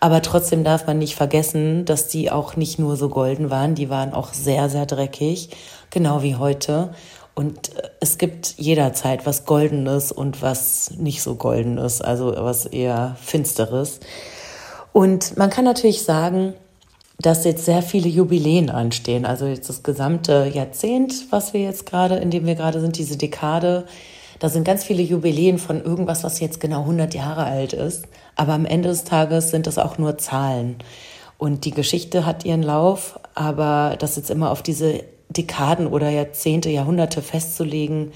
Aber 0.00 0.22
trotzdem 0.22 0.64
darf 0.64 0.86
man 0.86 0.98
nicht 0.98 1.14
vergessen, 1.14 1.84
dass 1.84 2.08
die 2.08 2.30
auch 2.30 2.56
nicht 2.56 2.78
nur 2.78 2.96
so 2.96 3.10
golden 3.10 3.50
waren, 3.50 3.74
die 3.74 3.90
waren 3.90 4.14
auch 4.14 4.32
sehr, 4.32 4.70
sehr 4.70 4.86
dreckig, 4.86 5.50
genau 5.90 6.22
wie 6.22 6.36
heute. 6.36 6.94
Und 7.34 7.76
äh, 7.76 7.90
es 8.00 8.18
gibt 8.18 8.54
jederzeit 8.56 9.26
was 9.26 9.44
Goldenes 9.44 10.10
und 10.10 10.42
was 10.42 10.92
nicht 10.96 11.22
so 11.22 11.34
Goldenes, 11.34 12.00
also 12.00 12.34
was 12.36 12.66
eher 12.66 13.16
Finsteres. 13.20 14.00
Und 14.92 15.36
man 15.36 15.50
kann 15.50 15.64
natürlich 15.64 16.02
sagen, 16.02 16.54
dass 17.18 17.44
jetzt 17.44 17.66
sehr 17.66 17.82
viele 17.82 18.08
Jubiläen 18.08 18.70
anstehen. 18.70 19.26
Also 19.26 19.46
jetzt 19.46 19.68
das 19.68 19.82
gesamte 19.82 20.50
Jahrzehnt, 20.52 21.26
was 21.30 21.52
wir 21.52 21.60
jetzt 21.60 21.84
gerade, 21.84 22.16
in 22.16 22.30
dem 22.30 22.46
wir 22.46 22.54
gerade 22.54 22.80
sind, 22.80 22.96
diese 22.96 23.18
Dekade, 23.18 23.84
da 24.38 24.48
sind 24.48 24.64
ganz 24.64 24.84
viele 24.84 25.02
Jubiläen 25.02 25.58
von 25.58 25.84
irgendwas, 25.84 26.24
was 26.24 26.40
jetzt 26.40 26.60
genau 26.60 26.80
100 26.80 27.14
Jahre 27.14 27.44
alt 27.44 27.74
ist. 27.74 28.06
Aber 28.40 28.54
am 28.54 28.64
Ende 28.64 28.88
des 28.88 29.04
Tages 29.04 29.50
sind 29.50 29.66
es 29.66 29.76
auch 29.76 29.98
nur 29.98 30.16
Zahlen. 30.16 30.76
Und 31.36 31.66
die 31.66 31.72
Geschichte 31.72 32.24
hat 32.24 32.46
ihren 32.46 32.62
Lauf, 32.62 33.20
aber 33.34 33.96
das 33.98 34.16
jetzt 34.16 34.30
immer 34.30 34.50
auf 34.50 34.62
diese 34.62 35.04
Dekaden 35.28 35.86
oder 35.86 36.08
Jahrzehnte, 36.08 36.70
Jahrhunderte 36.70 37.20
festzulegen, 37.20 38.12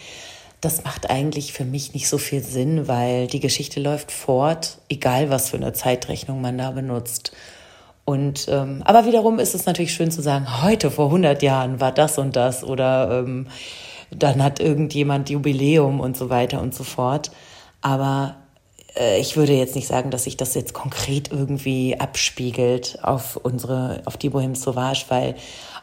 das 0.62 0.82
macht 0.82 1.10
eigentlich 1.10 1.52
für 1.52 1.66
mich 1.66 1.92
nicht 1.92 2.08
so 2.08 2.16
viel 2.16 2.42
Sinn, 2.42 2.88
weil 2.88 3.26
die 3.26 3.40
Geschichte 3.40 3.80
läuft 3.80 4.10
fort, 4.10 4.78
egal 4.88 5.28
was 5.28 5.50
für 5.50 5.58
eine 5.58 5.74
Zeitrechnung 5.74 6.40
man 6.40 6.56
da 6.56 6.70
benutzt. 6.70 7.32
Und 8.06 8.46
ähm, 8.48 8.82
aber 8.86 9.04
wiederum 9.04 9.38
ist 9.38 9.54
es 9.54 9.66
natürlich 9.66 9.92
schön 9.92 10.10
zu 10.10 10.22
sagen, 10.22 10.62
heute 10.62 10.90
vor 10.90 11.08
100 11.08 11.42
Jahren 11.42 11.82
war 11.82 11.92
das 11.92 12.16
und 12.16 12.34
das 12.34 12.64
oder 12.64 13.24
ähm, 13.26 13.48
dann 14.10 14.42
hat 14.42 14.58
irgendjemand 14.58 15.28
Jubiläum 15.28 16.00
und 16.00 16.16
so 16.16 16.30
weiter 16.30 16.62
und 16.62 16.74
so 16.74 16.82
fort. 16.82 17.30
Aber 17.82 18.36
ich 19.18 19.36
würde 19.36 19.52
jetzt 19.54 19.74
nicht 19.74 19.88
sagen, 19.88 20.10
dass 20.10 20.24
sich 20.24 20.36
das 20.36 20.54
jetzt 20.54 20.72
konkret 20.72 21.32
irgendwie 21.32 21.98
abspiegelt 21.98 22.98
auf 23.02 23.36
unsere, 23.36 24.02
auf 24.04 24.16
die 24.16 24.30
Bohème 24.30 24.54
Sauvage, 24.54 25.06
weil 25.08 25.34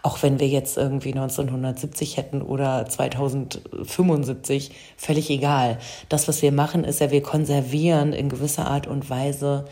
auch 0.02 0.24
wenn 0.24 0.40
wir 0.40 0.48
jetzt 0.48 0.78
irgendwie 0.78 1.10
1970 1.10 2.18
hätten 2.18 2.42
oder 2.42 2.88
2075, 2.88 4.72
völlig 4.98 5.30
egal. 5.30 5.78
Das, 6.10 6.28
was 6.28 6.42
wir 6.42 6.52
machen, 6.52 6.86
ist 6.86 7.02
ja, 7.02 7.12
wir 7.12 7.22
konservieren 7.22 8.14
in 8.14 8.30
gewisser 8.30 8.68
Art 8.68 8.88
und 8.88 9.10
Weise 9.10 9.66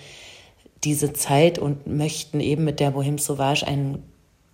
diese 0.83 1.13
Zeit 1.13 1.59
und 1.59 1.87
möchten 1.87 2.41
eben 2.41 2.63
mit 2.63 2.79
der 2.79 2.93
Bohème 2.93 3.19
Sauvage 3.19 3.65
ein, 3.65 4.03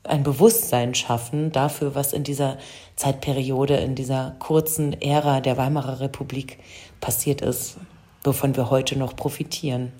ein 0.03 0.23
Bewusstsein 0.23 0.93
schaffen 0.95 1.51
dafür, 1.51 1.95
was 1.95 2.13
in 2.13 2.23
dieser 2.23 2.57
Zeitperiode, 2.95 3.77
in 3.77 3.95
dieser 3.95 4.36
kurzen 4.39 4.93
Ära 5.01 5.41
der 5.41 5.57
Weimarer 5.57 5.99
Republik 5.99 6.59
passiert 7.01 7.41
ist, 7.41 7.77
wovon 8.26 8.55
wir 8.55 8.69
heute 8.69 8.97
noch 8.97 9.15
profitieren. 9.15 9.91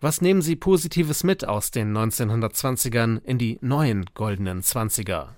Was 0.00 0.20
nehmen 0.20 0.42
Sie 0.42 0.56
Positives 0.56 1.24
mit 1.24 1.46
aus 1.46 1.70
den 1.70 1.96
1920ern 1.96 3.20
in 3.24 3.38
die 3.38 3.58
neuen 3.62 4.04
goldenen 4.14 4.62
20er? 4.62 5.28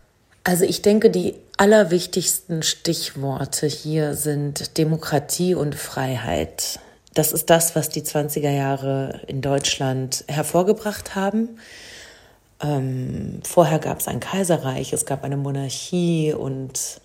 Also 0.42 0.64
ich 0.64 0.82
denke, 0.82 1.11
die 1.11 1.34
allerwichtigsten 1.57 2.62
Stichworte 2.62 3.66
hier 3.66 4.14
sind 4.14 4.78
Demokratie 4.78 5.55
und 5.55 5.74
Freiheit. 5.74 6.78
Das 7.14 7.32
ist 7.32 7.51
das, 7.51 7.74
was 7.74 7.88
die 7.88 8.03
20er 8.03 8.51
Jahre 8.51 9.22
in 9.26 9.40
Deutschland 9.40 10.24
hervorgebracht 10.28 11.14
haben. 11.14 11.59
Ähm, 12.62 13.40
vorher 13.44 13.78
gab 13.78 14.01
es 14.01 14.09
ein 14.09 14.20
Kaiserreich, 14.20 14.92
es 14.92 15.07
gab 15.07 15.24
eine 15.24 15.36
Monarchie 15.36 16.32
und 16.32 17.01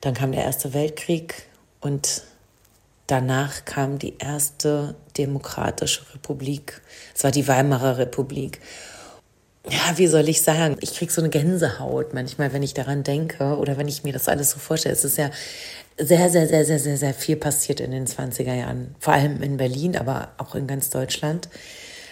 dann 0.00 0.14
kam 0.14 0.32
der 0.32 0.44
Erste 0.44 0.74
Weltkrieg 0.74 1.46
und 1.80 2.22
Danach 3.06 3.64
kam 3.64 3.98
die 3.98 4.18
erste 4.18 4.96
demokratische 5.16 6.02
Republik. 6.14 6.82
Es 7.14 7.22
war 7.22 7.30
die 7.30 7.46
Weimarer 7.46 7.98
Republik. 7.98 8.60
Ja, 9.68 9.96
wie 9.96 10.06
soll 10.06 10.28
ich 10.28 10.42
sagen? 10.42 10.76
Ich 10.80 10.94
kriege 10.94 11.12
so 11.12 11.20
eine 11.20 11.30
Gänsehaut 11.30 12.14
manchmal, 12.14 12.52
wenn 12.52 12.62
ich 12.62 12.74
daran 12.74 13.02
denke 13.02 13.56
oder 13.56 13.76
wenn 13.76 13.88
ich 13.88 14.04
mir 14.04 14.12
das 14.12 14.28
alles 14.28 14.50
so 14.50 14.58
vorstelle. 14.58 14.94
Es 14.94 15.04
ist 15.04 15.18
ja 15.18 15.30
sehr, 15.98 16.30
sehr, 16.30 16.46
sehr, 16.46 16.64
sehr, 16.64 16.78
sehr, 16.78 16.96
sehr 16.96 17.14
viel 17.14 17.36
passiert 17.36 17.80
in 17.80 17.90
den 17.90 18.06
20er 18.06 18.54
Jahren. 18.54 18.94
Vor 19.00 19.14
allem 19.14 19.42
in 19.42 19.56
Berlin, 19.56 19.96
aber 19.96 20.28
auch 20.38 20.54
in 20.54 20.66
ganz 20.66 20.90
Deutschland. 20.90 21.48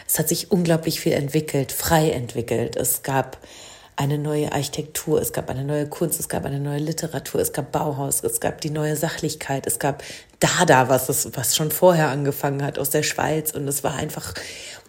Es 0.06 0.18
hat 0.18 0.28
sich 0.28 0.50
unglaublich 0.50 1.00
viel 1.00 1.12
entwickelt, 1.12 1.70
frei 1.70 2.10
entwickelt. 2.10 2.76
Es 2.76 3.02
gab 3.02 3.38
eine 3.96 4.18
neue 4.18 4.52
Architektur, 4.52 5.20
es 5.20 5.32
gab 5.32 5.48
eine 5.50 5.64
neue 5.64 5.88
Kunst, 5.88 6.18
es 6.18 6.28
gab 6.28 6.44
eine 6.44 6.58
neue 6.58 6.78
Literatur, 6.78 7.40
es 7.40 7.52
gab 7.52 7.70
Bauhaus, 7.70 8.24
es 8.24 8.40
gab 8.40 8.60
die 8.60 8.70
neue 8.70 8.96
Sachlichkeit, 8.96 9.66
es 9.66 9.78
gab 9.78 10.02
Dada, 10.44 10.90
was, 10.90 11.08
es, 11.08 11.30
was 11.34 11.56
schon 11.56 11.70
vorher 11.70 12.08
angefangen 12.08 12.62
hat 12.62 12.78
aus 12.78 12.90
der 12.90 13.02
Schweiz 13.02 13.52
und 13.52 13.66
es 13.66 13.82
war 13.82 13.94
einfach 13.94 14.34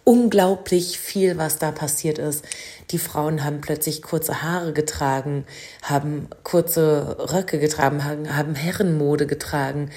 unglaublich 0.04 0.98
viel, 0.98 1.38
was 1.38 1.58
da 1.58 1.72
passiert 1.72 2.18
ist. 2.18 2.44
Die 2.90 2.98
Frauen 2.98 3.42
haben 3.42 3.62
plötzlich 3.62 4.02
kurze 4.02 4.42
Haare 4.42 4.74
getragen, 4.74 5.46
haben 5.82 6.28
kurze 6.44 7.16
Röcke 7.32 7.58
getragen, 7.58 8.04
haben 8.04 8.54
Herrenmode 8.54 9.26
getragen. 9.26 9.90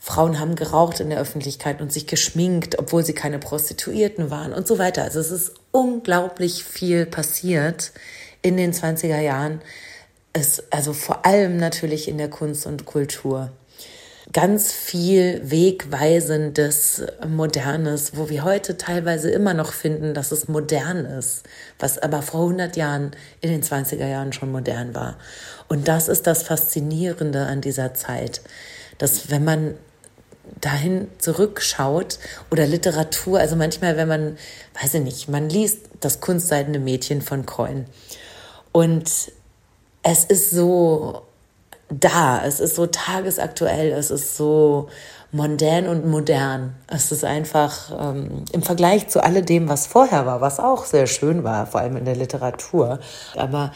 Frauen 0.00 0.40
haben 0.40 0.54
geraucht 0.54 1.00
in 1.00 1.10
der 1.10 1.20
Öffentlichkeit 1.20 1.82
und 1.82 1.92
sich 1.92 2.06
geschminkt, 2.06 2.78
obwohl 2.78 3.04
sie 3.04 3.14
keine 3.14 3.38
Prostituierten 3.38 4.30
waren 4.30 4.54
und 4.54 4.66
so 4.66 4.78
weiter. 4.78 5.02
Also 5.02 5.20
es 5.20 5.30
ist 5.30 5.52
unglaublich 5.70 6.64
viel 6.64 7.04
passiert 7.04 7.92
in 8.40 8.56
den 8.56 8.72
20er 8.72 9.20
Jahren, 9.20 9.60
ist 10.34 10.72
also 10.72 10.94
vor 10.94 11.26
allem 11.26 11.58
natürlich 11.58 12.08
in 12.08 12.16
der 12.16 12.30
Kunst 12.30 12.66
und 12.66 12.86
Kultur. 12.86 13.50
Ganz 14.32 14.72
viel 14.72 15.42
wegweisendes, 15.44 17.02
modernes, 17.28 18.16
wo 18.16 18.30
wir 18.30 18.42
heute 18.42 18.78
teilweise 18.78 19.30
immer 19.30 19.52
noch 19.52 19.72
finden, 19.72 20.14
dass 20.14 20.32
es 20.32 20.48
modern 20.48 21.04
ist, 21.04 21.42
was 21.78 21.98
aber 21.98 22.22
vor 22.22 22.40
100 22.40 22.74
Jahren 22.76 23.10
in 23.42 23.50
den 23.50 23.62
20er 23.62 24.06
Jahren 24.06 24.32
schon 24.32 24.50
modern 24.50 24.94
war. 24.94 25.18
Und 25.68 25.88
das 25.88 26.08
ist 26.08 26.26
das 26.26 26.42
Faszinierende 26.42 27.44
an 27.46 27.60
dieser 27.60 27.92
Zeit, 27.92 28.40
dass 28.96 29.30
wenn 29.30 29.44
man 29.44 29.74
dahin 30.60 31.08
zurückschaut 31.18 32.18
oder 32.50 32.66
Literatur, 32.66 33.38
also 33.38 33.56
manchmal, 33.56 33.96
wenn 33.98 34.08
man, 34.08 34.38
weiß 34.80 34.94
ich 34.94 35.02
nicht, 35.02 35.28
man 35.28 35.50
liest 35.50 35.80
das 36.00 36.20
kunstseidene 36.20 36.78
Mädchen 36.78 37.20
von 37.20 37.44
Kreun 37.44 37.84
und 38.72 39.10
es 40.02 40.24
ist 40.24 40.50
so 40.50 41.22
da, 42.00 42.44
es 42.44 42.60
ist 42.60 42.76
so 42.76 42.86
tagesaktuell, 42.86 43.92
es 43.92 44.10
ist 44.10 44.36
so 44.36 44.88
mondän 45.34 45.88
und 45.88 46.06
modern. 46.06 46.76
Es 46.86 47.10
ist 47.10 47.24
einfach 47.24 47.90
ähm, 48.00 48.44
im 48.52 48.62
Vergleich 48.62 49.08
zu 49.08 49.22
alledem, 49.22 49.68
was 49.68 49.88
vorher 49.88 50.26
war, 50.26 50.40
was 50.40 50.60
auch 50.60 50.84
sehr 50.84 51.08
schön 51.08 51.42
war, 51.42 51.66
vor 51.66 51.80
allem 51.80 51.96
in 51.96 52.04
der 52.04 52.14
Literatur. 52.14 53.00
Aber 53.36 53.72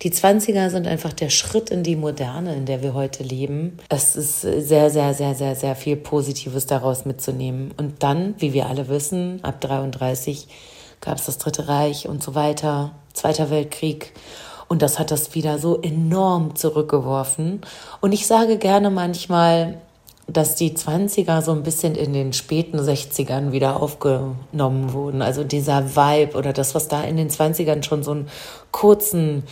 die 0.00 0.10
20er 0.10 0.70
sind 0.70 0.86
einfach 0.86 1.12
der 1.12 1.28
Schritt 1.28 1.68
in 1.68 1.82
die 1.82 1.96
Moderne, 1.96 2.56
in 2.56 2.64
der 2.64 2.82
wir 2.82 2.94
heute 2.94 3.22
leben. 3.22 3.78
Es 3.90 4.16
ist 4.16 4.40
sehr, 4.40 4.88
sehr, 4.88 5.12
sehr, 5.12 5.34
sehr, 5.34 5.54
sehr 5.54 5.76
viel 5.76 5.96
Positives 5.96 6.64
daraus 6.64 7.04
mitzunehmen. 7.04 7.74
Und 7.76 8.02
dann, 8.02 8.34
wie 8.38 8.54
wir 8.54 8.66
alle 8.66 8.88
wissen, 8.88 9.40
ab 9.42 9.60
33 9.60 10.48
gab 11.02 11.18
es 11.18 11.26
das 11.26 11.36
Dritte 11.36 11.68
Reich 11.68 12.08
und 12.08 12.22
so 12.22 12.34
weiter, 12.34 12.92
Zweiter 13.12 13.50
Weltkrieg. 13.50 14.14
Und 14.72 14.80
das 14.80 14.98
hat 14.98 15.10
das 15.10 15.34
wieder 15.34 15.58
so 15.58 15.82
enorm 15.82 16.56
zurückgeworfen. 16.56 17.60
Und 18.00 18.12
ich 18.12 18.26
sage 18.26 18.56
gerne 18.56 18.88
manchmal, 18.88 19.76
dass 20.26 20.54
die 20.54 20.70
20er 20.74 21.42
so 21.42 21.52
ein 21.52 21.62
bisschen 21.62 21.94
in 21.94 22.14
den 22.14 22.32
späten 22.32 22.80
60ern 22.80 23.52
wieder 23.52 23.82
aufgenommen 23.82 24.94
wurden. 24.94 25.20
Also 25.20 25.44
dieser 25.44 25.94
Vibe 25.94 26.38
oder 26.38 26.54
das, 26.54 26.74
was 26.74 26.88
da 26.88 27.02
in 27.02 27.18
den 27.18 27.28
20ern 27.28 27.82
schon 27.82 28.02
so 28.02 28.12
einen 28.12 28.30
kurzen 28.70 29.42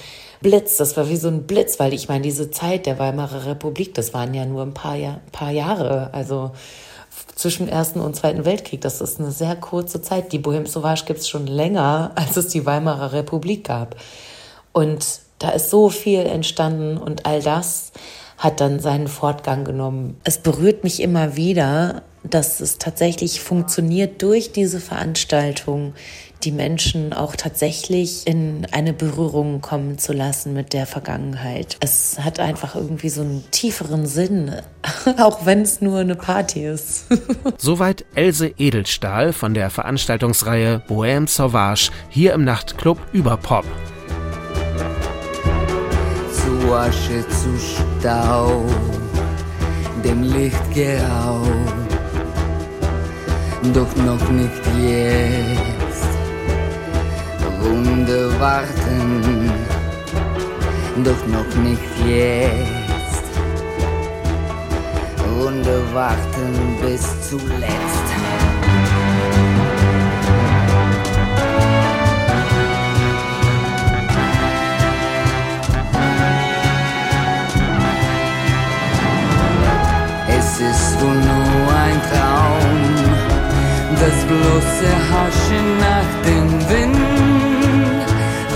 Blitz, 0.40 0.78
das 0.78 0.96
war 0.96 1.10
wie 1.10 1.16
so 1.16 1.28
ein 1.28 1.42
Blitz, 1.42 1.78
weil 1.78 1.92
ich 1.92 2.08
meine, 2.08 2.22
diese 2.22 2.50
Zeit 2.50 2.86
der 2.86 2.98
Weimarer 2.98 3.44
Republik, 3.44 3.92
das 3.92 4.14
waren 4.14 4.32
ja 4.32 4.46
nur 4.46 4.62
ein 4.62 4.72
paar, 4.72 4.96
Jahr, 4.96 5.20
paar 5.32 5.50
Jahre. 5.50 6.14
Also 6.14 6.52
zwischen 7.34 7.68
Ersten 7.68 8.00
und 8.00 8.16
Zweiten 8.16 8.46
Weltkrieg. 8.46 8.80
Das 8.80 9.02
ist 9.02 9.20
eine 9.20 9.32
sehr 9.32 9.54
kurze 9.56 10.00
Zeit. 10.00 10.32
Die 10.32 10.38
Bohème 10.38 10.66
Sauvage 10.66 11.04
gibt 11.04 11.20
es 11.20 11.28
schon 11.28 11.46
länger, 11.46 12.12
als 12.14 12.38
es 12.38 12.48
die 12.48 12.64
Weimarer 12.64 13.12
Republik 13.12 13.64
gab. 13.64 13.96
Und 14.72 15.20
da 15.38 15.50
ist 15.50 15.70
so 15.70 15.88
viel 15.88 16.20
entstanden 16.20 16.96
und 16.96 17.26
all 17.26 17.42
das 17.42 17.92
hat 18.38 18.60
dann 18.60 18.80
seinen 18.80 19.08
Fortgang 19.08 19.64
genommen. 19.64 20.18
Es 20.24 20.38
berührt 20.38 20.82
mich 20.82 21.02
immer 21.02 21.36
wieder, 21.36 22.02
dass 22.22 22.60
es 22.60 22.78
tatsächlich 22.78 23.40
funktioniert 23.40 24.22
durch 24.22 24.52
diese 24.52 24.80
Veranstaltung, 24.80 25.94
die 26.42 26.52
Menschen 26.52 27.12
auch 27.12 27.36
tatsächlich 27.36 28.26
in 28.26 28.66
eine 28.72 28.94
Berührung 28.94 29.60
kommen 29.60 29.98
zu 29.98 30.12
lassen 30.12 30.54
mit 30.54 30.72
der 30.72 30.86
Vergangenheit. 30.86 31.76
Es 31.80 32.18
hat 32.18 32.40
einfach 32.40 32.74
irgendwie 32.74 33.10
so 33.10 33.20
einen 33.20 33.44
tieferen 33.50 34.06
Sinn, 34.06 34.54
auch 35.18 35.44
wenn 35.44 35.62
es 35.62 35.82
nur 35.82 35.98
eine 35.98 36.14
Party 36.14 36.64
ist. 36.64 37.06
Soweit 37.58 38.06
Else 38.14 38.52
Edelstahl 38.56 39.34
von 39.34 39.52
der 39.52 39.68
Veranstaltungsreihe 39.68 40.82
Bohème 40.88 41.28
Sauvage 41.28 41.90
hier 42.08 42.32
im 42.32 42.44
Nachtclub 42.44 42.98
über 43.12 43.36
Pop. 43.36 43.66
Zu 46.70 46.76
Asche, 46.76 47.28
zu 47.30 47.58
Staub, 47.58 48.70
dem 50.04 50.22
Licht 50.22 50.72
geraubt, 50.72 51.48
doch 53.74 53.96
noch 53.96 54.30
nicht 54.30 54.62
jetzt 54.78 56.10
Wunder 57.60 58.38
warten, 58.38 59.50
doch 61.02 61.26
noch 61.26 61.52
nicht 61.60 61.90
jetzt. 62.06 63.24
Wunder 65.40 65.82
warten 65.92 66.76
bis 66.82 67.02
zuletzt. 67.28 68.19
ist 80.60 81.00
wohl 81.00 81.14
nur 81.14 81.74
ein 81.86 82.00
Traum. 82.10 82.70
Das 83.98 84.18
bloße 84.30 84.90
Hauschen 85.10 85.66
nach 85.78 86.10
dem 86.26 86.48
Wind, 86.68 88.00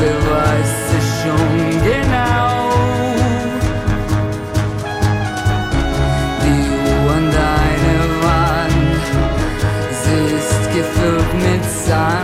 wer 0.01 0.19
weiß 0.31 0.75
es 0.99 1.07
schon 1.23 1.55
genau. 1.83 2.53
Die 6.45 6.67
Uhr 6.85 7.13
an 7.17 7.27
deiner 7.43 8.07
Wand, 8.25 9.05
sie 10.03 10.25
ist 10.41 10.65
gefüllt 10.75 11.33
mit 11.35 11.65
Sand. 11.87 12.24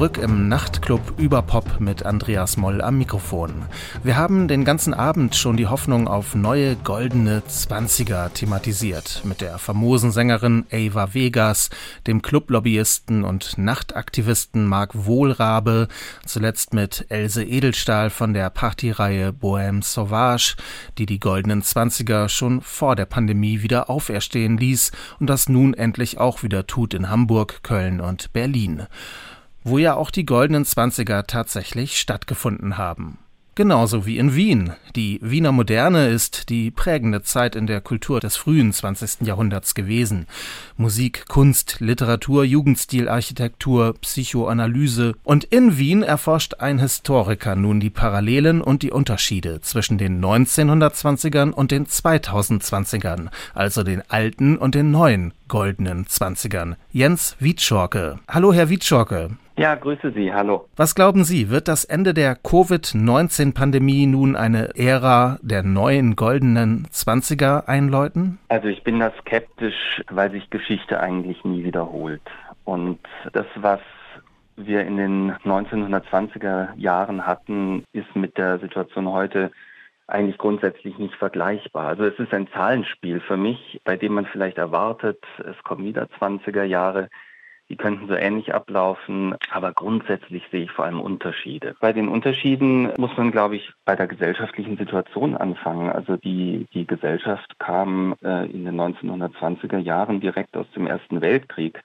Zurück 0.00 0.16
im 0.16 0.48
Nachtclub 0.48 1.18
Überpop 1.18 1.78
mit 1.78 2.06
Andreas 2.06 2.56
Moll 2.56 2.80
am 2.80 2.96
Mikrofon. 2.96 3.66
Wir 4.02 4.16
haben 4.16 4.48
den 4.48 4.64
ganzen 4.64 4.94
Abend 4.94 5.36
schon 5.36 5.58
die 5.58 5.66
Hoffnung 5.66 6.08
auf 6.08 6.34
neue 6.34 6.74
goldene 6.76 7.42
Zwanziger 7.44 8.32
thematisiert. 8.32 9.20
Mit 9.24 9.42
der 9.42 9.58
famosen 9.58 10.10
Sängerin 10.10 10.64
Ava 10.72 11.12
Vegas, 11.12 11.68
dem 12.06 12.22
Clublobbyisten 12.22 13.24
und 13.24 13.58
Nachtaktivisten 13.58 14.66
Marc 14.66 15.04
Wohlrabe, 15.04 15.88
zuletzt 16.24 16.72
mit 16.72 17.04
Else 17.10 17.44
Edelstahl 17.44 18.08
von 18.08 18.32
der 18.32 18.48
Partyreihe 18.48 19.34
Bohème 19.38 19.84
Sauvage, 19.84 20.56
die 20.96 21.04
die 21.04 21.20
goldenen 21.20 21.60
Zwanziger 21.60 22.30
schon 22.30 22.62
vor 22.62 22.96
der 22.96 23.04
Pandemie 23.04 23.60
wieder 23.60 23.90
auferstehen 23.90 24.56
ließ 24.56 24.92
und 25.18 25.28
das 25.28 25.50
nun 25.50 25.74
endlich 25.74 26.16
auch 26.16 26.42
wieder 26.42 26.66
tut 26.66 26.94
in 26.94 27.10
Hamburg, 27.10 27.62
Köln 27.62 28.00
und 28.00 28.32
Berlin 28.32 28.86
wo 29.64 29.78
ja 29.78 29.94
auch 29.94 30.10
die 30.10 30.26
goldenen 30.26 30.64
Zwanziger 30.64 31.26
tatsächlich 31.26 31.98
stattgefunden 31.98 32.78
haben. 32.78 33.18
Genauso 33.56 34.06
wie 34.06 34.16
in 34.16 34.34
Wien. 34.34 34.72
Die 34.94 35.18
Wiener 35.22 35.52
Moderne 35.52 36.08
ist 36.08 36.48
die 36.48 36.70
prägende 36.70 37.20
Zeit 37.22 37.56
in 37.56 37.66
der 37.66 37.80
Kultur 37.80 38.18
des 38.20 38.36
frühen 38.36 38.72
20. 38.72 39.26
Jahrhunderts 39.26 39.74
gewesen. 39.74 40.26
Musik, 40.78 41.26
Kunst, 41.28 41.76
Literatur, 41.80 42.44
Jugendstil, 42.44 43.08
Architektur, 43.08 43.94
Psychoanalyse. 44.00 45.14
Und 45.24 45.44
in 45.44 45.76
Wien 45.76 46.02
erforscht 46.02 46.54
ein 46.60 46.78
Historiker 46.78 47.54
nun 47.54 47.80
die 47.80 47.90
Parallelen 47.90 48.62
und 48.62 48.82
die 48.82 48.92
Unterschiede 48.92 49.60
zwischen 49.60 49.98
den 49.98 50.24
1920ern 50.24 51.50
und 51.50 51.70
den 51.70 51.86
2020ern, 51.86 53.28
also 53.52 53.82
den 53.82 54.02
alten 54.08 54.56
und 54.56 54.74
den 54.74 54.90
neuen 54.90 55.34
goldenen 55.48 56.06
Zwanzigern. 56.06 56.76
Jens 56.92 57.36
Wietschorke. 57.40 58.20
Hallo, 58.26 58.54
Herr 58.54 58.70
Wietschorke. 58.70 59.32
Ja, 59.60 59.74
grüße 59.74 60.12
Sie, 60.12 60.32
hallo. 60.32 60.64
Was 60.76 60.94
glauben 60.94 61.22
Sie, 61.22 61.50
wird 61.50 61.68
das 61.68 61.84
Ende 61.84 62.14
der 62.14 62.34
Covid-19-Pandemie 62.34 64.06
nun 64.06 64.34
eine 64.34 64.70
Ära 64.74 65.36
der 65.42 65.62
neuen 65.62 66.16
goldenen 66.16 66.86
Zwanziger 66.90 67.68
einläuten? 67.68 68.38
Also 68.48 68.68
ich 68.68 68.82
bin 68.84 69.00
da 69.00 69.12
skeptisch, 69.20 70.00
weil 70.08 70.30
sich 70.30 70.48
Geschichte 70.48 70.98
eigentlich 70.98 71.44
nie 71.44 71.62
wiederholt. 71.62 72.22
Und 72.64 73.00
das, 73.34 73.44
was 73.56 73.80
wir 74.56 74.80
in 74.86 74.96
den 74.96 75.32
1920er 75.44 76.74
Jahren 76.78 77.26
hatten, 77.26 77.84
ist 77.92 78.16
mit 78.16 78.38
der 78.38 78.60
Situation 78.60 79.08
heute 79.08 79.50
eigentlich 80.06 80.38
grundsätzlich 80.38 80.96
nicht 80.96 81.16
vergleichbar. 81.16 81.88
Also 81.88 82.06
es 82.06 82.18
ist 82.18 82.32
ein 82.32 82.48
Zahlenspiel 82.48 83.20
für 83.20 83.36
mich, 83.36 83.78
bei 83.84 83.98
dem 83.98 84.14
man 84.14 84.24
vielleicht 84.24 84.56
erwartet, 84.56 85.22
es 85.38 85.62
kommen 85.64 85.84
wieder 85.84 86.08
20er 86.18 86.64
Jahre, 86.64 87.10
die 87.70 87.76
könnten 87.76 88.08
so 88.08 88.14
ähnlich 88.14 88.52
ablaufen, 88.52 89.36
aber 89.52 89.72
grundsätzlich 89.72 90.42
sehe 90.50 90.64
ich 90.64 90.72
vor 90.72 90.84
allem 90.84 91.00
Unterschiede. 91.00 91.76
Bei 91.80 91.92
den 91.92 92.08
Unterschieden 92.08 92.92
muss 92.98 93.16
man, 93.16 93.30
glaube 93.30 93.56
ich, 93.56 93.72
bei 93.84 93.94
der 93.94 94.08
gesellschaftlichen 94.08 94.76
Situation 94.76 95.36
anfangen. 95.36 95.88
Also 95.88 96.16
die, 96.16 96.66
die 96.74 96.84
Gesellschaft 96.84 97.58
kam 97.60 98.16
äh, 98.24 98.50
in 98.50 98.64
den 98.64 98.78
1920er 98.78 99.78
Jahren 99.78 100.20
direkt 100.20 100.56
aus 100.56 100.66
dem 100.74 100.88
Ersten 100.88 101.20
Weltkrieg. 101.20 101.80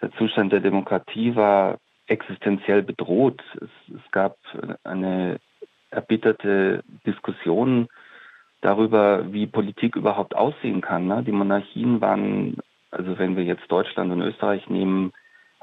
Der 0.00 0.10
Zustand 0.12 0.50
der 0.50 0.60
Demokratie 0.60 1.36
war 1.36 1.76
existenziell 2.06 2.82
bedroht. 2.82 3.42
Es, 3.56 3.94
es 3.94 4.10
gab 4.12 4.38
eine 4.82 5.38
erbitterte 5.90 6.82
Diskussion 7.06 7.88
darüber, 8.62 9.30
wie 9.30 9.46
Politik 9.46 9.94
überhaupt 9.94 10.34
aussehen 10.34 10.80
kann. 10.80 11.06
Ne? 11.06 11.22
Die 11.22 11.32
Monarchien 11.32 12.00
waren 12.00 12.56
also 12.92 13.18
wenn 13.18 13.36
wir 13.36 13.44
jetzt 13.44 13.70
Deutschland 13.70 14.12
und 14.12 14.22
Österreich 14.22 14.68
nehmen, 14.68 15.12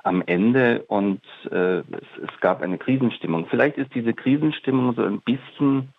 am 0.04 0.24
Ende 0.26 0.84
und 0.88 1.22
äh, 1.52 1.80
es, 1.80 2.08
es 2.24 2.40
gab 2.40 2.62
eine 2.62 2.78
Krisenstimmung. 2.78 3.48
Vielleicht 3.50 3.78
ist 3.78 3.94
diese 3.94 4.14
Krisenstimmung 4.14 4.96
so 4.96 5.04
ein 5.04 5.22
bisschen 5.22 5.90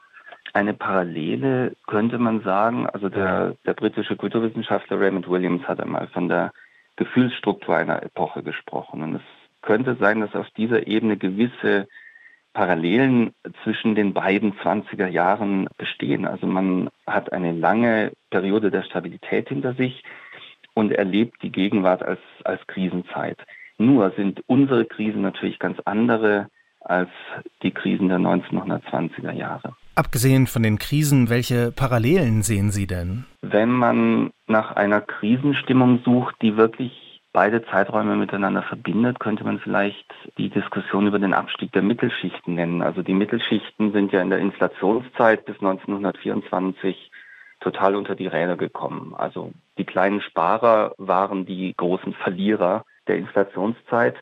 eine 0.52 0.74
Parallele, 0.74 1.76
könnte 1.86 2.18
man 2.18 2.40
sagen. 2.42 2.86
Also 2.88 3.08
der, 3.08 3.56
der 3.66 3.74
britische 3.74 4.16
Kulturwissenschaftler 4.16 5.00
Raymond 5.00 5.28
Williams 5.28 5.62
hat 5.68 5.80
einmal 5.80 6.08
von 6.08 6.28
der 6.28 6.52
Gefühlsstruktur 6.96 7.76
einer 7.76 8.02
Epoche 8.02 8.42
gesprochen. 8.42 9.02
Und 9.02 9.16
es 9.16 9.22
könnte 9.62 9.96
sein, 10.00 10.20
dass 10.20 10.34
auf 10.34 10.48
dieser 10.56 10.86
Ebene 10.86 11.16
gewisse 11.16 11.86
Parallelen 12.52 13.32
zwischen 13.62 13.94
den 13.94 14.12
beiden 14.12 14.54
20er 14.54 15.06
Jahren 15.06 15.68
bestehen. 15.76 16.26
Also 16.26 16.46
man 16.46 16.90
hat 17.06 17.32
eine 17.32 17.52
lange 17.52 18.12
Periode 18.30 18.70
der 18.70 18.82
Stabilität 18.82 19.48
hinter 19.48 19.74
sich 19.74 20.02
und 20.80 20.92
erlebt 20.92 21.42
die 21.42 21.52
Gegenwart 21.52 22.02
als, 22.02 22.20
als 22.44 22.66
Krisenzeit. 22.66 23.38
Nur 23.76 24.12
sind 24.16 24.42
unsere 24.46 24.86
Krisen 24.86 25.22
natürlich 25.22 25.58
ganz 25.58 25.78
andere 25.84 26.48
als 26.80 27.10
die 27.62 27.70
Krisen 27.70 28.08
der 28.08 28.18
1920er 28.18 29.32
Jahre. 29.32 29.74
Abgesehen 29.94 30.46
von 30.46 30.62
den 30.62 30.78
Krisen, 30.78 31.28
welche 31.28 31.72
Parallelen 31.72 32.42
sehen 32.42 32.70
Sie 32.70 32.86
denn? 32.86 33.26
Wenn 33.42 33.70
man 33.70 34.30
nach 34.46 34.72
einer 34.72 35.02
Krisenstimmung 35.02 36.00
sucht, 36.04 36.36
die 36.40 36.56
wirklich 36.56 37.20
beide 37.32 37.62
Zeiträume 37.66 38.16
miteinander 38.16 38.62
verbindet, 38.62 39.20
könnte 39.20 39.44
man 39.44 39.60
vielleicht 39.60 40.06
die 40.38 40.48
Diskussion 40.48 41.06
über 41.06 41.18
den 41.18 41.34
Abstieg 41.34 41.70
der 41.72 41.82
Mittelschichten 41.82 42.54
nennen. 42.54 42.80
Also 42.80 43.02
die 43.02 43.14
Mittelschichten 43.14 43.92
sind 43.92 44.12
ja 44.12 44.22
in 44.22 44.30
der 44.30 44.38
Inflationszeit 44.38 45.44
bis 45.44 45.56
1924 45.56 47.09
total 47.60 47.94
unter 47.96 48.14
die 48.14 48.26
Räder 48.26 48.56
gekommen. 48.56 49.14
Also 49.16 49.52
die 49.78 49.84
kleinen 49.84 50.20
Sparer 50.20 50.94
waren 50.98 51.46
die 51.46 51.74
großen 51.76 52.14
Verlierer 52.14 52.84
der 53.06 53.16
Inflationszeit. 53.16 54.16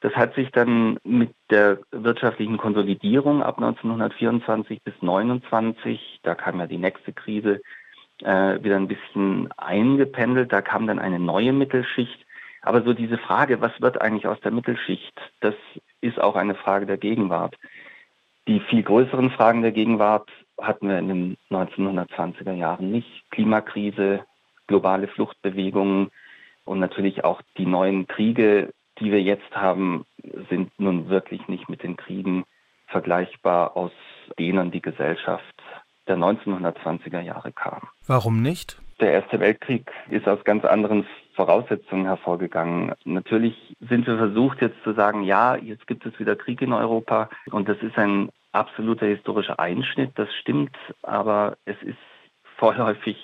Das 0.00 0.14
hat 0.14 0.34
sich 0.34 0.50
dann 0.50 0.98
mit 1.04 1.32
der 1.50 1.78
wirtschaftlichen 1.92 2.56
Konsolidierung 2.56 3.42
ab 3.42 3.58
1924 3.58 4.82
bis 4.82 4.94
1929, 4.94 6.20
da 6.24 6.34
kam 6.34 6.58
ja 6.58 6.66
die 6.66 6.78
nächste 6.78 7.12
Krise, 7.12 7.60
äh, 8.22 8.62
wieder 8.62 8.76
ein 8.76 8.88
bisschen 8.88 9.50
eingependelt. 9.56 10.52
Da 10.52 10.62
kam 10.62 10.86
dann 10.86 10.98
eine 10.98 11.18
neue 11.18 11.52
Mittelschicht. 11.52 12.26
Aber 12.62 12.82
so 12.82 12.92
diese 12.92 13.18
Frage, 13.18 13.60
was 13.60 13.72
wird 13.80 14.00
eigentlich 14.00 14.26
aus 14.26 14.40
der 14.40 14.52
Mittelschicht, 14.52 15.20
das 15.40 15.54
ist 16.00 16.20
auch 16.20 16.36
eine 16.36 16.54
Frage 16.54 16.86
der 16.86 16.98
Gegenwart. 16.98 17.56
Die 18.48 18.60
viel 18.60 18.82
größeren 18.82 19.30
Fragen 19.30 19.62
der 19.62 19.72
Gegenwart 19.72 20.28
hatten 20.62 20.88
wir 20.88 20.98
in 20.98 21.08
den 21.08 21.36
1920er 21.50 22.52
Jahren 22.52 22.90
nicht. 22.90 23.30
Klimakrise, 23.30 24.24
globale 24.66 25.08
Fluchtbewegungen 25.08 26.10
und 26.64 26.78
natürlich 26.78 27.24
auch 27.24 27.42
die 27.58 27.66
neuen 27.66 28.06
Kriege, 28.06 28.72
die 28.98 29.10
wir 29.10 29.22
jetzt 29.22 29.54
haben, 29.54 30.04
sind 30.50 30.70
nun 30.78 31.08
wirklich 31.08 31.48
nicht 31.48 31.68
mit 31.68 31.82
den 31.82 31.96
Kriegen 31.96 32.44
vergleichbar, 32.86 33.76
aus 33.76 33.92
denen 34.38 34.70
die 34.70 34.82
Gesellschaft 34.82 35.54
der 36.06 36.16
1920er 36.16 37.20
Jahre 37.20 37.52
kam. 37.52 37.88
Warum 38.06 38.42
nicht? 38.42 38.80
Der 39.00 39.12
Erste 39.12 39.40
Weltkrieg 39.40 39.90
ist 40.10 40.28
aus 40.28 40.44
ganz 40.44 40.64
anderen 40.64 41.06
Voraussetzungen 41.34 42.04
hervorgegangen. 42.04 42.92
Natürlich 43.04 43.56
sind 43.80 44.06
wir 44.06 44.16
versucht 44.16 44.60
jetzt 44.60 44.82
zu 44.84 44.92
sagen, 44.92 45.22
ja, 45.22 45.56
jetzt 45.56 45.86
gibt 45.86 46.06
es 46.06 46.18
wieder 46.20 46.36
Krieg 46.36 46.60
in 46.62 46.72
Europa 46.72 47.30
und 47.50 47.68
das 47.68 47.78
ist 47.78 47.96
ein 47.96 48.30
absoluter 48.52 49.06
historischer 49.06 49.58
Einschnitt, 49.58 50.12
das 50.16 50.32
stimmt, 50.34 50.76
aber 51.02 51.56
es 51.64 51.80
ist 51.82 51.98
vorläufig 52.56 53.16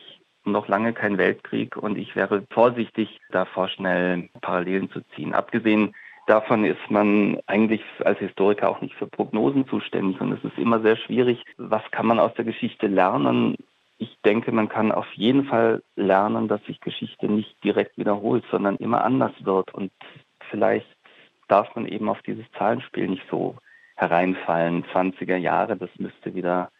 noch 0.44 0.68
lange 0.68 0.92
kein 0.92 1.18
Weltkrieg 1.18 1.76
und 1.76 1.98
ich 1.98 2.16
wäre 2.16 2.44
vorsichtig, 2.50 3.20
da 3.30 3.44
vorschnell 3.44 4.30
Parallelen 4.40 4.90
zu 4.90 5.00
ziehen. 5.14 5.34
Abgesehen 5.34 5.94
davon 6.26 6.64
ist 6.64 6.90
man 6.90 7.38
eigentlich 7.46 7.82
als 8.04 8.18
Historiker 8.18 8.70
auch 8.70 8.80
nicht 8.80 8.94
für 8.94 9.06
Prognosen 9.06 9.68
zuständig 9.68 10.20
und 10.20 10.32
es 10.32 10.42
ist 10.42 10.58
immer 10.58 10.80
sehr 10.80 10.96
schwierig, 10.96 11.42
was 11.56 11.82
kann 11.90 12.06
man 12.06 12.18
aus 12.18 12.34
der 12.34 12.44
Geschichte 12.44 12.86
lernen. 12.86 13.56
Ich 13.98 14.16
denke, 14.24 14.52
man 14.52 14.68
kann 14.68 14.92
auf 14.92 15.12
jeden 15.14 15.44
Fall 15.44 15.82
lernen, 15.96 16.48
dass 16.48 16.64
sich 16.64 16.80
Geschichte 16.80 17.26
nicht 17.28 17.62
direkt 17.64 17.98
wiederholt, 17.98 18.44
sondern 18.50 18.76
immer 18.76 19.04
anders 19.04 19.32
wird 19.40 19.74
und 19.74 19.92
vielleicht 20.50 20.86
darf 21.48 21.74
man 21.74 21.86
eben 21.86 22.08
auf 22.08 22.22
dieses 22.22 22.44
Zahlenspiel 22.52 23.08
nicht 23.08 23.24
so 23.30 23.56
hereinfallen. 23.98 24.84
20er 24.92 25.36
Jahre, 25.36 25.76
das 25.76 25.90
müsste 25.98 26.34
wieder 26.34 26.70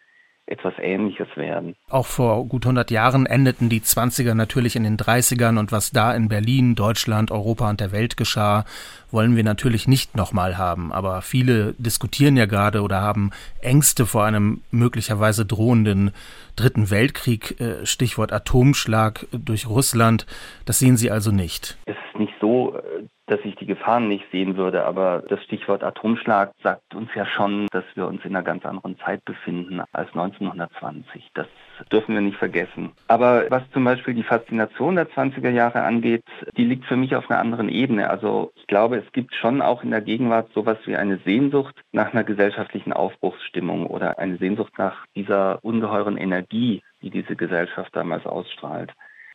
etwas 0.49 0.73
Ähnliches 0.79 1.29
werden. 1.37 1.77
Auch 1.91 2.07
vor 2.07 2.47
gut 2.47 2.65
100 2.65 2.91
Jahren 2.91 3.27
endeten 3.27 3.69
die 3.69 3.81
20er 3.81 4.35
natürlich 4.35 4.77
in 4.77 4.85
den 4.85 4.97
30ern 4.97 5.59
und 5.59 5.73
was 5.73 5.91
da 5.91 6.15
in 6.15 6.29
Berlin, 6.29 6.75
Deutschland, 6.75 7.31
Europa 7.31 7.69
und 7.69 7.81
der 7.81 7.93
Welt 7.93 8.17
geschah, 8.17 8.65
wollen 9.11 9.37
wir 9.37 9.45
natürlich 9.45 9.87
nicht 9.87 10.17
nochmal 10.17 10.57
haben. 10.57 10.91
Aber 10.93 11.21
viele 11.21 11.75
diskutieren 11.75 12.37
ja 12.37 12.47
gerade 12.47 12.83
oder 12.83 13.03
haben 13.03 13.31
Ängste 13.61 14.07
vor 14.07 14.25
einem 14.25 14.63
möglicherweise 14.71 15.45
drohenden 15.45 16.13
Dritten 16.57 16.91
Weltkrieg, 16.91 17.61
äh, 17.61 17.85
Stichwort 17.85 18.33
Atomschlag 18.33 19.27
durch 19.33 19.69
Russland. 19.69 20.27
Das 20.65 20.79
sehen 20.79 20.97
Sie 20.97 21.11
also 21.11 21.31
nicht. 21.31 21.77
Es 21.85 21.95
ist 21.95 22.19
nicht 22.19 22.33
so, 22.41 22.75
äh, 22.75 23.05
dass 23.29 23.41
ich 23.45 23.55
die 23.57 23.67
Gefahren 23.67 24.09
nicht 24.09 24.25
sehen 24.33 24.57
würde, 24.57 24.85
aber 24.85 25.23
das 25.29 25.43
Stichwort 25.45 25.85
Atomschlag 25.85 26.53
sagt 26.63 26.95
uns 26.95 27.11
ja 27.15 27.27
schon, 27.27 27.67
dass 27.71 27.85
wir 27.95 28.07
uns 28.07 28.25
in 28.25 28.35
einer 28.35 28.45
ganz 28.45 28.65
anderen 28.65 28.99
Zeit 28.99 29.25
befinden 29.25 29.81
als 29.93 30.09
1920. 30.09 31.31
Das 31.35 31.47
dürfen 31.93 32.15
wir 32.15 32.23
nicht 32.23 32.39
vergessen. 32.39 32.93
Aber 33.07 33.45
was 33.51 33.63
zum 33.71 33.85
Beispiel 33.85 34.15
die 34.15 34.23
Faszination 34.23 34.97
der 34.97 35.09
20er 35.09 35.51
Jahre 35.51 35.83
angeht, 35.83 36.25
die 36.57 36.65
liegt 36.65 36.87
für 36.87 36.97
mich 36.97 37.15
auf 37.15 37.31
einer 37.31 37.41
anderen 37.41 37.69
Ebene. 37.69 38.11
Also 38.11 38.53
ich 38.57 38.67
glaube, 38.67 38.97
es 38.97 39.13
gibt 39.13 39.35
schon 39.35 39.63
auch 39.63 39.83
in 39.83 39.91
der 39.91 40.01
Gegenwart 40.01 40.51
sowas 40.55 40.79
wie 40.87 40.97
eine 40.97 41.19
Sehnsucht 41.19 41.75
nach 41.93 42.13
einer 42.13 42.25
gesellschaftlichen 42.25 42.93
Aufbruchsstimmung 42.93 43.87
oder 43.87 44.19
eine 44.19 44.39
Sehnsucht 44.39 44.79
nach 44.79 45.07
dieser 45.15 45.59
ungeheuren 45.63 46.17
Energie, 46.17 46.83
die 47.03 47.11
diese 47.11 47.37
Gesellschaft 47.37 47.95
damals 47.95 48.27
ausstrahlt. 48.27 48.93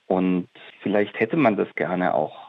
Und 0.08 0.50
vielleicht 0.82 1.20
hätte 1.20 1.38
man 1.38 1.56
das 1.56 1.74
gerne 1.76 2.14
auch 2.14 2.43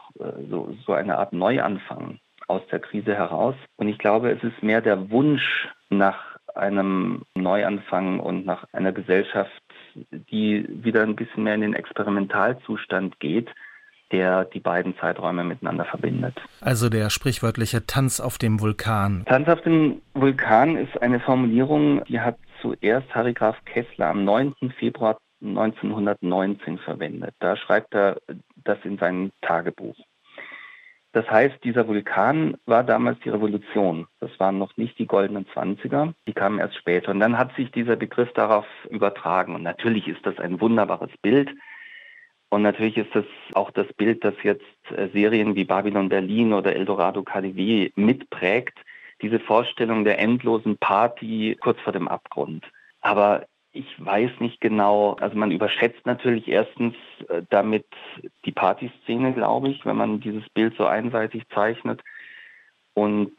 so, 0.49 0.75
so 0.85 0.93
eine 0.93 1.17
Art 1.17 1.33
Neuanfang 1.33 2.19
aus 2.47 2.61
der 2.71 2.79
Krise 2.79 3.15
heraus. 3.15 3.55
Und 3.77 3.87
ich 3.87 3.97
glaube, 3.97 4.31
es 4.31 4.43
ist 4.43 4.61
mehr 4.61 4.81
der 4.81 5.09
Wunsch 5.09 5.67
nach 5.89 6.37
einem 6.53 7.23
Neuanfang 7.35 8.19
und 8.19 8.45
nach 8.45 8.65
einer 8.71 8.91
Gesellschaft, 8.91 9.51
die 10.11 10.65
wieder 10.69 11.03
ein 11.03 11.15
bisschen 11.15 11.43
mehr 11.43 11.55
in 11.55 11.61
den 11.61 11.73
Experimentalzustand 11.73 13.19
geht, 13.19 13.49
der 14.11 14.45
die 14.45 14.59
beiden 14.59 14.95
Zeiträume 14.97 15.43
miteinander 15.43 15.85
verbindet. 15.85 16.35
Also 16.61 16.89
der 16.89 17.09
sprichwörtliche 17.09 17.85
Tanz 17.85 18.19
auf 18.19 18.37
dem 18.37 18.61
Vulkan. 18.61 19.23
Tanz 19.25 19.49
auf 19.49 19.61
dem 19.61 20.01
Vulkan 20.13 20.77
ist 20.77 21.01
eine 21.01 21.19
Formulierung, 21.19 22.03
die 22.05 22.19
hat 22.19 22.37
zuerst 22.61 23.13
Harry 23.13 23.33
Graf 23.33 23.57
Kessler 23.65 24.07
am 24.07 24.23
9. 24.23 24.53
Februar 24.77 25.17
1919 25.41 26.77
verwendet. 26.79 27.33
Da 27.39 27.57
schreibt 27.57 27.93
er 27.93 28.17
das 28.65 28.77
in 28.83 28.97
seinem 28.97 29.31
Tagebuch. 29.41 29.95
Das 31.15 31.29
heißt, 31.31 31.63
dieser 31.63 31.87
Vulkan 31.87 32.57
war 32.65 32.83
damals 32.83 33.17
die 33.21 33.29
Revolution. 33.29 34.05
Das 34.19 34.37
waren 34.37 34.57
noch 34.57 34.75
nicht 34.75 34.99
die 34.99 35.07
goldenen 35.07 35.47
Zwanziger, 35.47 36.13
die 36.27 36.33
kamen 36.33 36.59
erst 36.59 36.75
später. 36.75 37.11
Und 37.11 37.21
dann 37.21 37.37
hat 37.37 37.55
sich 37.55 37.71
dieser 37.71 37.95
Begriff 37.95 38.33
darauf 38.33 38.65
übertragen. 38.89 39.55
Und 39.55 39.63
natürlich 39.63 40.09
ist 40.09 40.25
das 40.25 40.37
ein 40.39 40.59
wunderbares 40.59 41.11
Bild. 41.21 41.49
Und 42.49 42.63
natürlich 42.63 42.97
ist 42.97 43.15
das 43.15 43.23
auch 43.53 43.71
das 43.71 43.87
Bild, 43.93 44.25
das 44.25 44.35
jetzt 44.43 44.65
äh, 44.93 45.07
Serien 45.13 45.55
wie 45.55 45.63
Babylon 45.63 46.09
Berlin 46.09 46.51
oder 46.51 46.75
Eldorado 46.75 47.23
KDW 47.23 47.91
mitprägt. 47.95 48.77
Diese 49.21 49.39
Vorstellung 49.39 50.03
der 50.03 50.19
endlosen 50.19 50.77
Party 50.77 51.57
kurz 51.61 51.79
vor 51.79 51.93
dem 51.93 52.09
Abgrund. 52.09 52.65
Aber 52.99 53.45
ich 53.75 54.05
weiß 54.05 54.31
nicht 54.39 54.61
genau, 54.61 55.15
also 55.19 55.37
man 55.37 55.51
überschätzt 55.51 56.05
natürlich 56.05 56.47
erstens 56.47 56.95
äh, 57.27 57.41
damit 57.49 57.85
die 58.45 58.51
Partyszene, 58.51 59.33
glaube 59.33 59.69
ich, 59.69 59.85
wenn 59.85 59.97
man 59.97 60.21
dieses 60.21 60.47
Bild 60.49 60.75
so 60.77 60.85
einseitig 60.85 61.43
zeichnet. 61.49 62.01
Und 62.93 63.33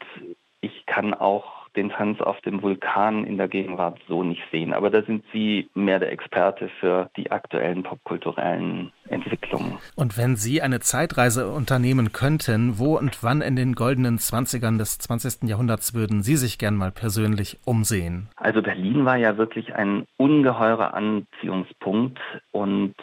ich 0.61 0.85
kann 0.85 1.13
auch 1.13 1.56
den 1.77 1.89
Tanz 1.89 2.19
auf 2.19 2.41
dem 2.41 2.61
Vulkan 2.61 3.23
in 3.23 3.37
der 3.37 3.47
Gegenwart 3.47 3.99
so 4.07 4.23
nicht 4.23 4.41
sehen. 4.51 4.73
Aber 4.73 4.89
da 4.89 5.03
sind 5.03 5.23
Sie 5.31 5.69
mehr 5.75 5.99
der 5.99 6.11
Experte 6.11 6.69
für 6.79 7.09
die 7.15 7.31
aktuellen 7.31 7.83
popkulturellen 7.83 8.91
Entwicklungen. 9.07 9.77
Und 9.95 10.17
wenn 10.17 10.35
Sie 10.35 10.61
eine 10.61 10.79
Zeitreise 10.79 11.49
unternehmen 11.49 12.11
könnten, 12.11 12.79
wo 12.79 12.97
und 12.97 13.23
wann 13.23 13.41
in 13.41 13.55
den 13.55 13.73
goldenen 13.73 14.17
Zwanzigern 14.17 14.77
des 14.77 14.97
20. 14.97 15.47
Jahrhunderts 15.47 15.93
würden 15.93 16.23
Sie 16.23 16.35
sich 16.35 16.57
gern 16.57 16.75
mal 16.75 16.91
persönlich 16.91 17.59
umsehen? 17.63 18.27
Also 18.35 18.61
Berlin 18.61 19.05
war 19.05 19.17
ja 19.17 19.37
wirklich 19.37 19.75
ein 19.75 20.05
ungeheurer 20.17 20.93
Anziehungspunkt 20.93 22.19
und 22.51 22.95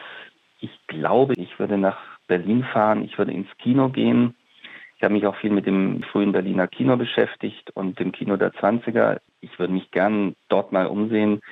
ich 0.61 0.71
glaube, 0.89 1.35
ich 1.37 1.59
würde 1.59 1.79
nach 1.79 1.99
Berlin 2.27 2.65
fahren, 2.73 3.05
ich 3.05 3.17
würde 3.19 3.33
ins 3.33 3.49
Kino 3.59 3.89
gehen 3.91 4.35
ich 5.05 5.07
habe 5.07 5.17
mich 5.17 5.27
auch 5.27 5.37
viel 5.37 5.51
mit 5.51 5.67
dem 5.67 6.03
frühen 6.03 6.33
Berliner 6.33 6.67
Kino 6.67 6.97
beschäftigt 6.97 7.71
und 7.75 8.01
dem 8.01 8.11
Kino 8.11 8.39
der 8.39 8.55
20er. 8.55 9.19
Ich 9.43 9.59
würde 9.59 9.75
mich 9.75 9.91
gern 9.91 10.35
dort 10.49 10.73
mal 10.73 10.87
umsehen. 10.87 11.43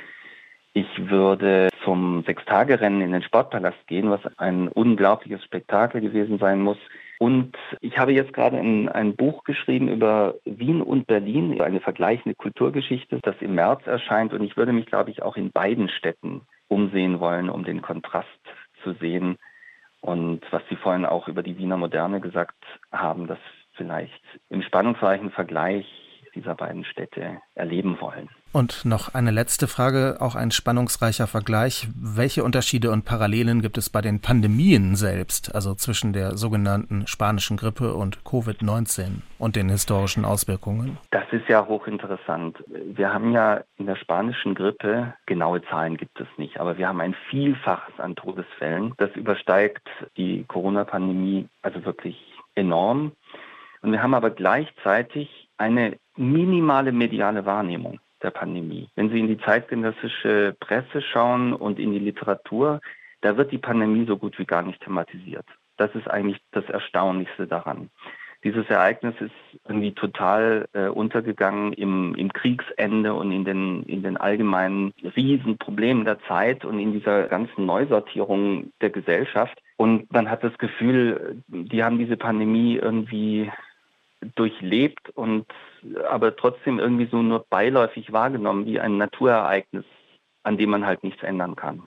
Ich 0.72 0.86
würde 1.10 1.68
zum 1.84 2.22
Sechstagerennen 2.24 3.02
in 3.02 3.12
den 3.12 3.22
Sportpalast 3.22 3.86
gehen, 3.88 4.08
was 4.08 4.22
ein 4.38 4.68
unglaubliches 4.68 5.44
Spektakel 5.44 6.00
gewesen 6.00 6.38
sein 6.38 6.62
muss. 6.62 6.78
Und 7.18 7.54
ich 7.82 7.98
habe 7.98 8.14
jetzt 8.14 8.32
gerade 8.32 8.56
ein, 8.56 8.88
ein, 8.88 9.16
Buch 9.16 9.44
geschrieben 9.44 9.88
über 9.88 10.36
Wien 10.46 10.80
und 10.80 11.06
Berlin, 11.06 11.60
eine 11.60 11.80
vergleichende 11.80 12.34
Kulturgeschichte, 12.34 13.20
das 13.22 13.36
im 13.40 13.54
März 13.54 13.86
erscheint. 13.86 14.32
Und 14.32 14.42
ich 14.42 14.56
würde 14.56 14.72
mich, 14.72 14.86
glaube 14.86 15.10
ich, 15.10 15.22
auch 15.22 15.36
in 15.36 15.52
beiden 15.52 15.90
Städten 15.90 16.40
umsehen 16.68 17.20
wollen, 17.20 17.50
um 17.50 17.64
den 17.64 17.82
Kontrast 17.82 18.28
zu 18.82 18.94
sehen 18.94 19.36
und 20.02 20.40
was 20.50 20.62
Sie 20.68 20.76
vorhin 20.76 21.06
auch 21.06 21.28
über 21.28 21.42
die 21.42 21.56
Wiener 21.56 21.76
Moderne 21.76 22.20
gesagt 22.20 22.64
haben, 22.90 23.28
dass 23.28 23.38
vielleicht 23.74 24.22
im 24.50 24.62
spannungsreichen 24.62 25.30
Vergleich 25.30 25.86
dieser 26.34 26.54
beiden 26.54 26.84
Städte 26.84 27.38
erleben 27.54 27.98
wollen. 28.00 28.28
Und 28.52 28.84
noch 28.84 29.14
eine 29.14 29.30
letzte 29.30 29.66
Frage, 29.66 30.18
auch 30.20 30.34
ein 30.34 30.50
spannungsreicher 30.50 31.26
Vergleich. 31.26 31.88
Welche 31.96 32.44
Unterschiede 32.44 32.90
und 32.90 33.06
Parallelen 33.06 33.62
gibt 33.62 33.78
es 33.78 33.88
bei 33.88 34.02
den 34.02 34.20
Pandemien 34.20 34.94
selbst, 34.94 35.54
also 35.54 35.74
zwischen 35.74 36.12
der 36.12 36.36
sogenannten 36.36 37.06
spanischen 37.06 37.56
Grippe 37.56 37.94
und 37.94 38.24
Covid-19 38.24 39.22
und 39.38 39.56
den 39.56 39.70
historischen 39.70 40.26
Auswirkungen? 40.26 40.98
Das 41.12 41.24
ist 41.30 41.48
ja 41.48 41.66
hochinteressant. 41.66 42.62
Wir 42.66 43.14
haben 43.14 43.32
ja 43.32 43.62
in 43.78 43.86
der 43.86 43.96
spanischen 43.96 44.54
Grippe, 44.54 45.14
genaue 45.24 45.62
Zahlen 45.62 45.96
gibt 45.96 46.20
es 46.20 46.28
nicht, 46.36 46.60
aber 46.60 46.76
wir 46.76 46.88
haben 46.88 47.00
ein 47.00 47.16
Vielfaches 47.30 47.98
an 47.98 48.16
Todesfällen. 48.16 48.92
Das 48.98 49.10
übersteigt 49.16 49.88
die 50.18 50.44
Corona-Pandemie 50.46 51.48
also 51.62 51.86
wirklich 51.86 52.18
enorm. 52.54 53.12
Und 53.80 53.92
wir 53.92 54.02
haben 54.02 54.14
aber 54.14 54.30
gleichzeitig 54.30 55.41
eine 55.58 55.98
minimale 56.16 56.92
mediale 56.92 57.46
Wahrnehmung 57.46 58.00
der 58.22 58.30
Pandemie. 58.30 58.88
Wenn 58.94 59.10
Sie 59.10 59.18
in 59.18 59.28
die 59.28 59.38
zeitgenössische 59.38 60.56
Presse 60.60 61.02
schauen 61.02 61.52
und 61.52 61.78
in 61.78 61.92
die 61.92 61.98
Literatur, 61.98 62.80
da 63.20 63.36
wird 63.36 63.52
die 63.52 63.58
Pandemie 63.58 64.06
so 64.06 64.16
gut 64.16 64.38
wie 64.38 64.44
gar 64.44 64.62
nicht 64.62 64.80
thematisiert. 64.82 65.46
Das 65.76 65.94
ist 65.94 66.08
eigentlich 66.08 66.38
das 66.52 66.64
Erstaunlichste 66.66 67.46
daran. 67.46 67.90
Dieses 68.44 68.68
Ereignis 68.68 69.14
ist 69.20 69.60
irgendwie 69.68 69.92
total 69.92 70.66
äh, 70.72 70.88
untergegangen 70.88 71.72
im, 71.74 72.16
im 72.16 72.32
Kriegsende 72.32 73.14
und 73.14 73.30
in 73.30 73.44
den, 73.44 73.84
in 73.84 74.02
den 74.02 74.16
allgemeinen 74.16 74.92
Riesenproblemen 75.16 76.04
der 76.04 76.18
Zeit 76.22 76.64
und 76.64 76.80
in 76.80 76.92
dieser 76.92 77.28
ganzen 77.28 77.66
Neusortierung 77.66 78.72
der 78.80 78.90
Gesellschaft. 78.90 79.56
Und 79.76 80.12
man 80.12 80.28
hat 80.28 80.42
das 80.42 80.58
Gefühl, 80.58 81.42
die 81.46 81.84
haben 81.84 81.98
diese 81.98 82.16
Pandemie 82.16 82.76
irgendwie 82.76 83.48
durchlebt 84.34 85.10
und 85.10 85.46
aber 86.08 86.36
trotzdem 86.36 86.78
irgendwie 86.78 87.06
so 87.06 87.22
nur 87.22 87.44
beiläufig 87.48 88.12
wahrgenommen 88.12 88.66
wie 88.66 88.80
ein 88.80 88.96
Naturereignis, 88.96 89.84
an 90.42 90.56
dem 90.56 90.70
man 90.70 90.86
halt 90.86 91.02
nichts 91.02 91.22
ändern 91.22 91.56
kann. 91.56 91.82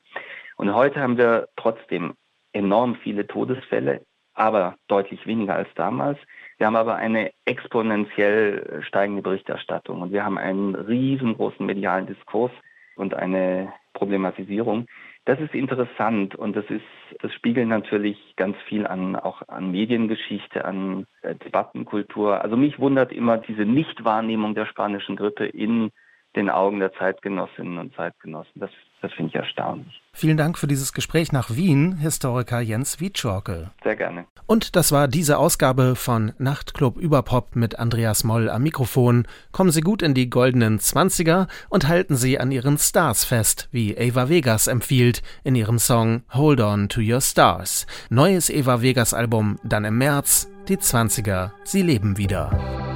Und 0.57 0.73
heute 0.73 1.01
haben 1.01 1.17
wir 1.17 1.47
trotzdem 1.55 2.13
enorm 2.53 2.95
viele 2.95 3.27
Todesfälle, 3.27 4.01
aber 4.33 4.75
deutlich 4.87 5.25
weniger 5.25 5.55
als 5.55 5.69
damals. 5.75 6.17
Wir 6.57 6.67
haben 6.67 6.75
aber 6.75 6.95
eine 6.95 7.31
exponentiell 7.45 8.81
steigende 8.87 9.21
Berichterstattung 9.21 10.01
und 10.01 10.11
wir 10.11 10.23
haben 10.23 10.37
einen 10.37 10.75
riesengroßen 10.75 11.65
medialen 11.65 12.07
Diskurs 12.07 12.51
und 12.95 13.13
eine 13.13 13.73
Problematisierung. 13.93 14.87
Das 15.25 15.39
ist 15.39 15.55
interessant 15.55 16.35
und 16.35 16.55
das 16.55 16.65
ist, 16.69 16.83
das 17.19 17.33
spiegelt 17.33 17.67
natürlich 17.67 18.35
ganz 18.35 18.55
viel 18.67 18.85
an, 18.85 19.15
auch 19.15 19.41
an 19.47 19.71
Mediengeschichte, 19.71 20.63
an 20.63 21.07
äh, 21.23 21.33
Debattenkultur. 21.33 22.41
Also 22.41 22.55
mich 22.55 22.77
wundert 22.77 23.11
immer 23.11 23.37
diese 23.37 23.65
Nichtwahrnehmung 23.65 24.53
der 24.53 24.67
spanischen 24.67 25.15
Grippe 25.15 25.47
in 25.47 25.91
den 26.35 26.51
Augen 26.51 26.79
der 26.79 26.93
Zeitgenossinnen 26.93 27.79
und 27.79 27.95
Zeitgenossen. 27.95 28.61
Das, 28.61 28.69
das 29.05 29.13
finde 29.13 29.29
ich 29.29 29.35
erstaunlich. 29.35 30.01
Vielen 30.13 30.37
Dank 30.37 30.57
für 30.57 30.67
dieses 30.67 30.93
Gespräch 30.93 31.31
nach 31.31 31.55
Wien, 31.55 31.97
Historiker 31.97 32.59
Jens 32.59 32.99
Wietschorke. 32.99 33.71
Sehr 33.83 33.95
gerne. 33.95 34.25
Und 34.47 34.75
das 34.75 34.91
war 34.91 35.07
diese 35.07 35.37
Ausgabe 35.37 35.95
von 35.95 36.33
Nachtclub 36.37 36.97
Überpop 36.97 37.55
mit 37.55 37.77
Andreas 37.77 38.23
Moll 38.23 38.49
am 38.49 38.63
Mikrofon. 38.63 39.27
Kommen 39.51 39.71
Sie 39.71 39.81
gut 39.81 40.01
in 40.01 40.13
die 40.13 40.29
goldenen 40.29 40.79
Zwanziger 40.79 41.47
und 41.69 41.87
halten 41.87 42.15
Sie 42.15 42.39
an 42.39 42.51
Ihren 42.51 42.77
Stars 42.77 43.25
fest, 43.25 43.67
wie 43.71 43.93
Eva 43.93 44.29
Vegas 44.29 44.67
empfiehlt 44.67 45.21
in 45.43 45.55
ihrem 45.55 45.77
Song 45.77 46.23
Hold 46.33 46.61
On 46.61 46.89
to 46.89 47.01
Your 47.01 47.21
Stars. 47.21 47.85
Neues 48.09 48.49
Eva 48.49 48.81
Vegas 48.81 49.13
Album 49.13 49.59
dann 49.63 49.85
im 49.85 49.97
März. 49.97 50.49
Die 50.67 50.79
Zwanziger, 50.79 51.53
sie 51.63 51.83
leben 51.83 52.17
wieder. 52.17 52.94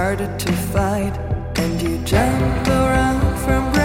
Started 0.00 0.38
to 0.38 0.50
fight. 0.72 1.14
And 1.56 1.82
you 1.82 1.98
jumped 2.06 2.68
around 2.68 3.20
from 3.44 3.79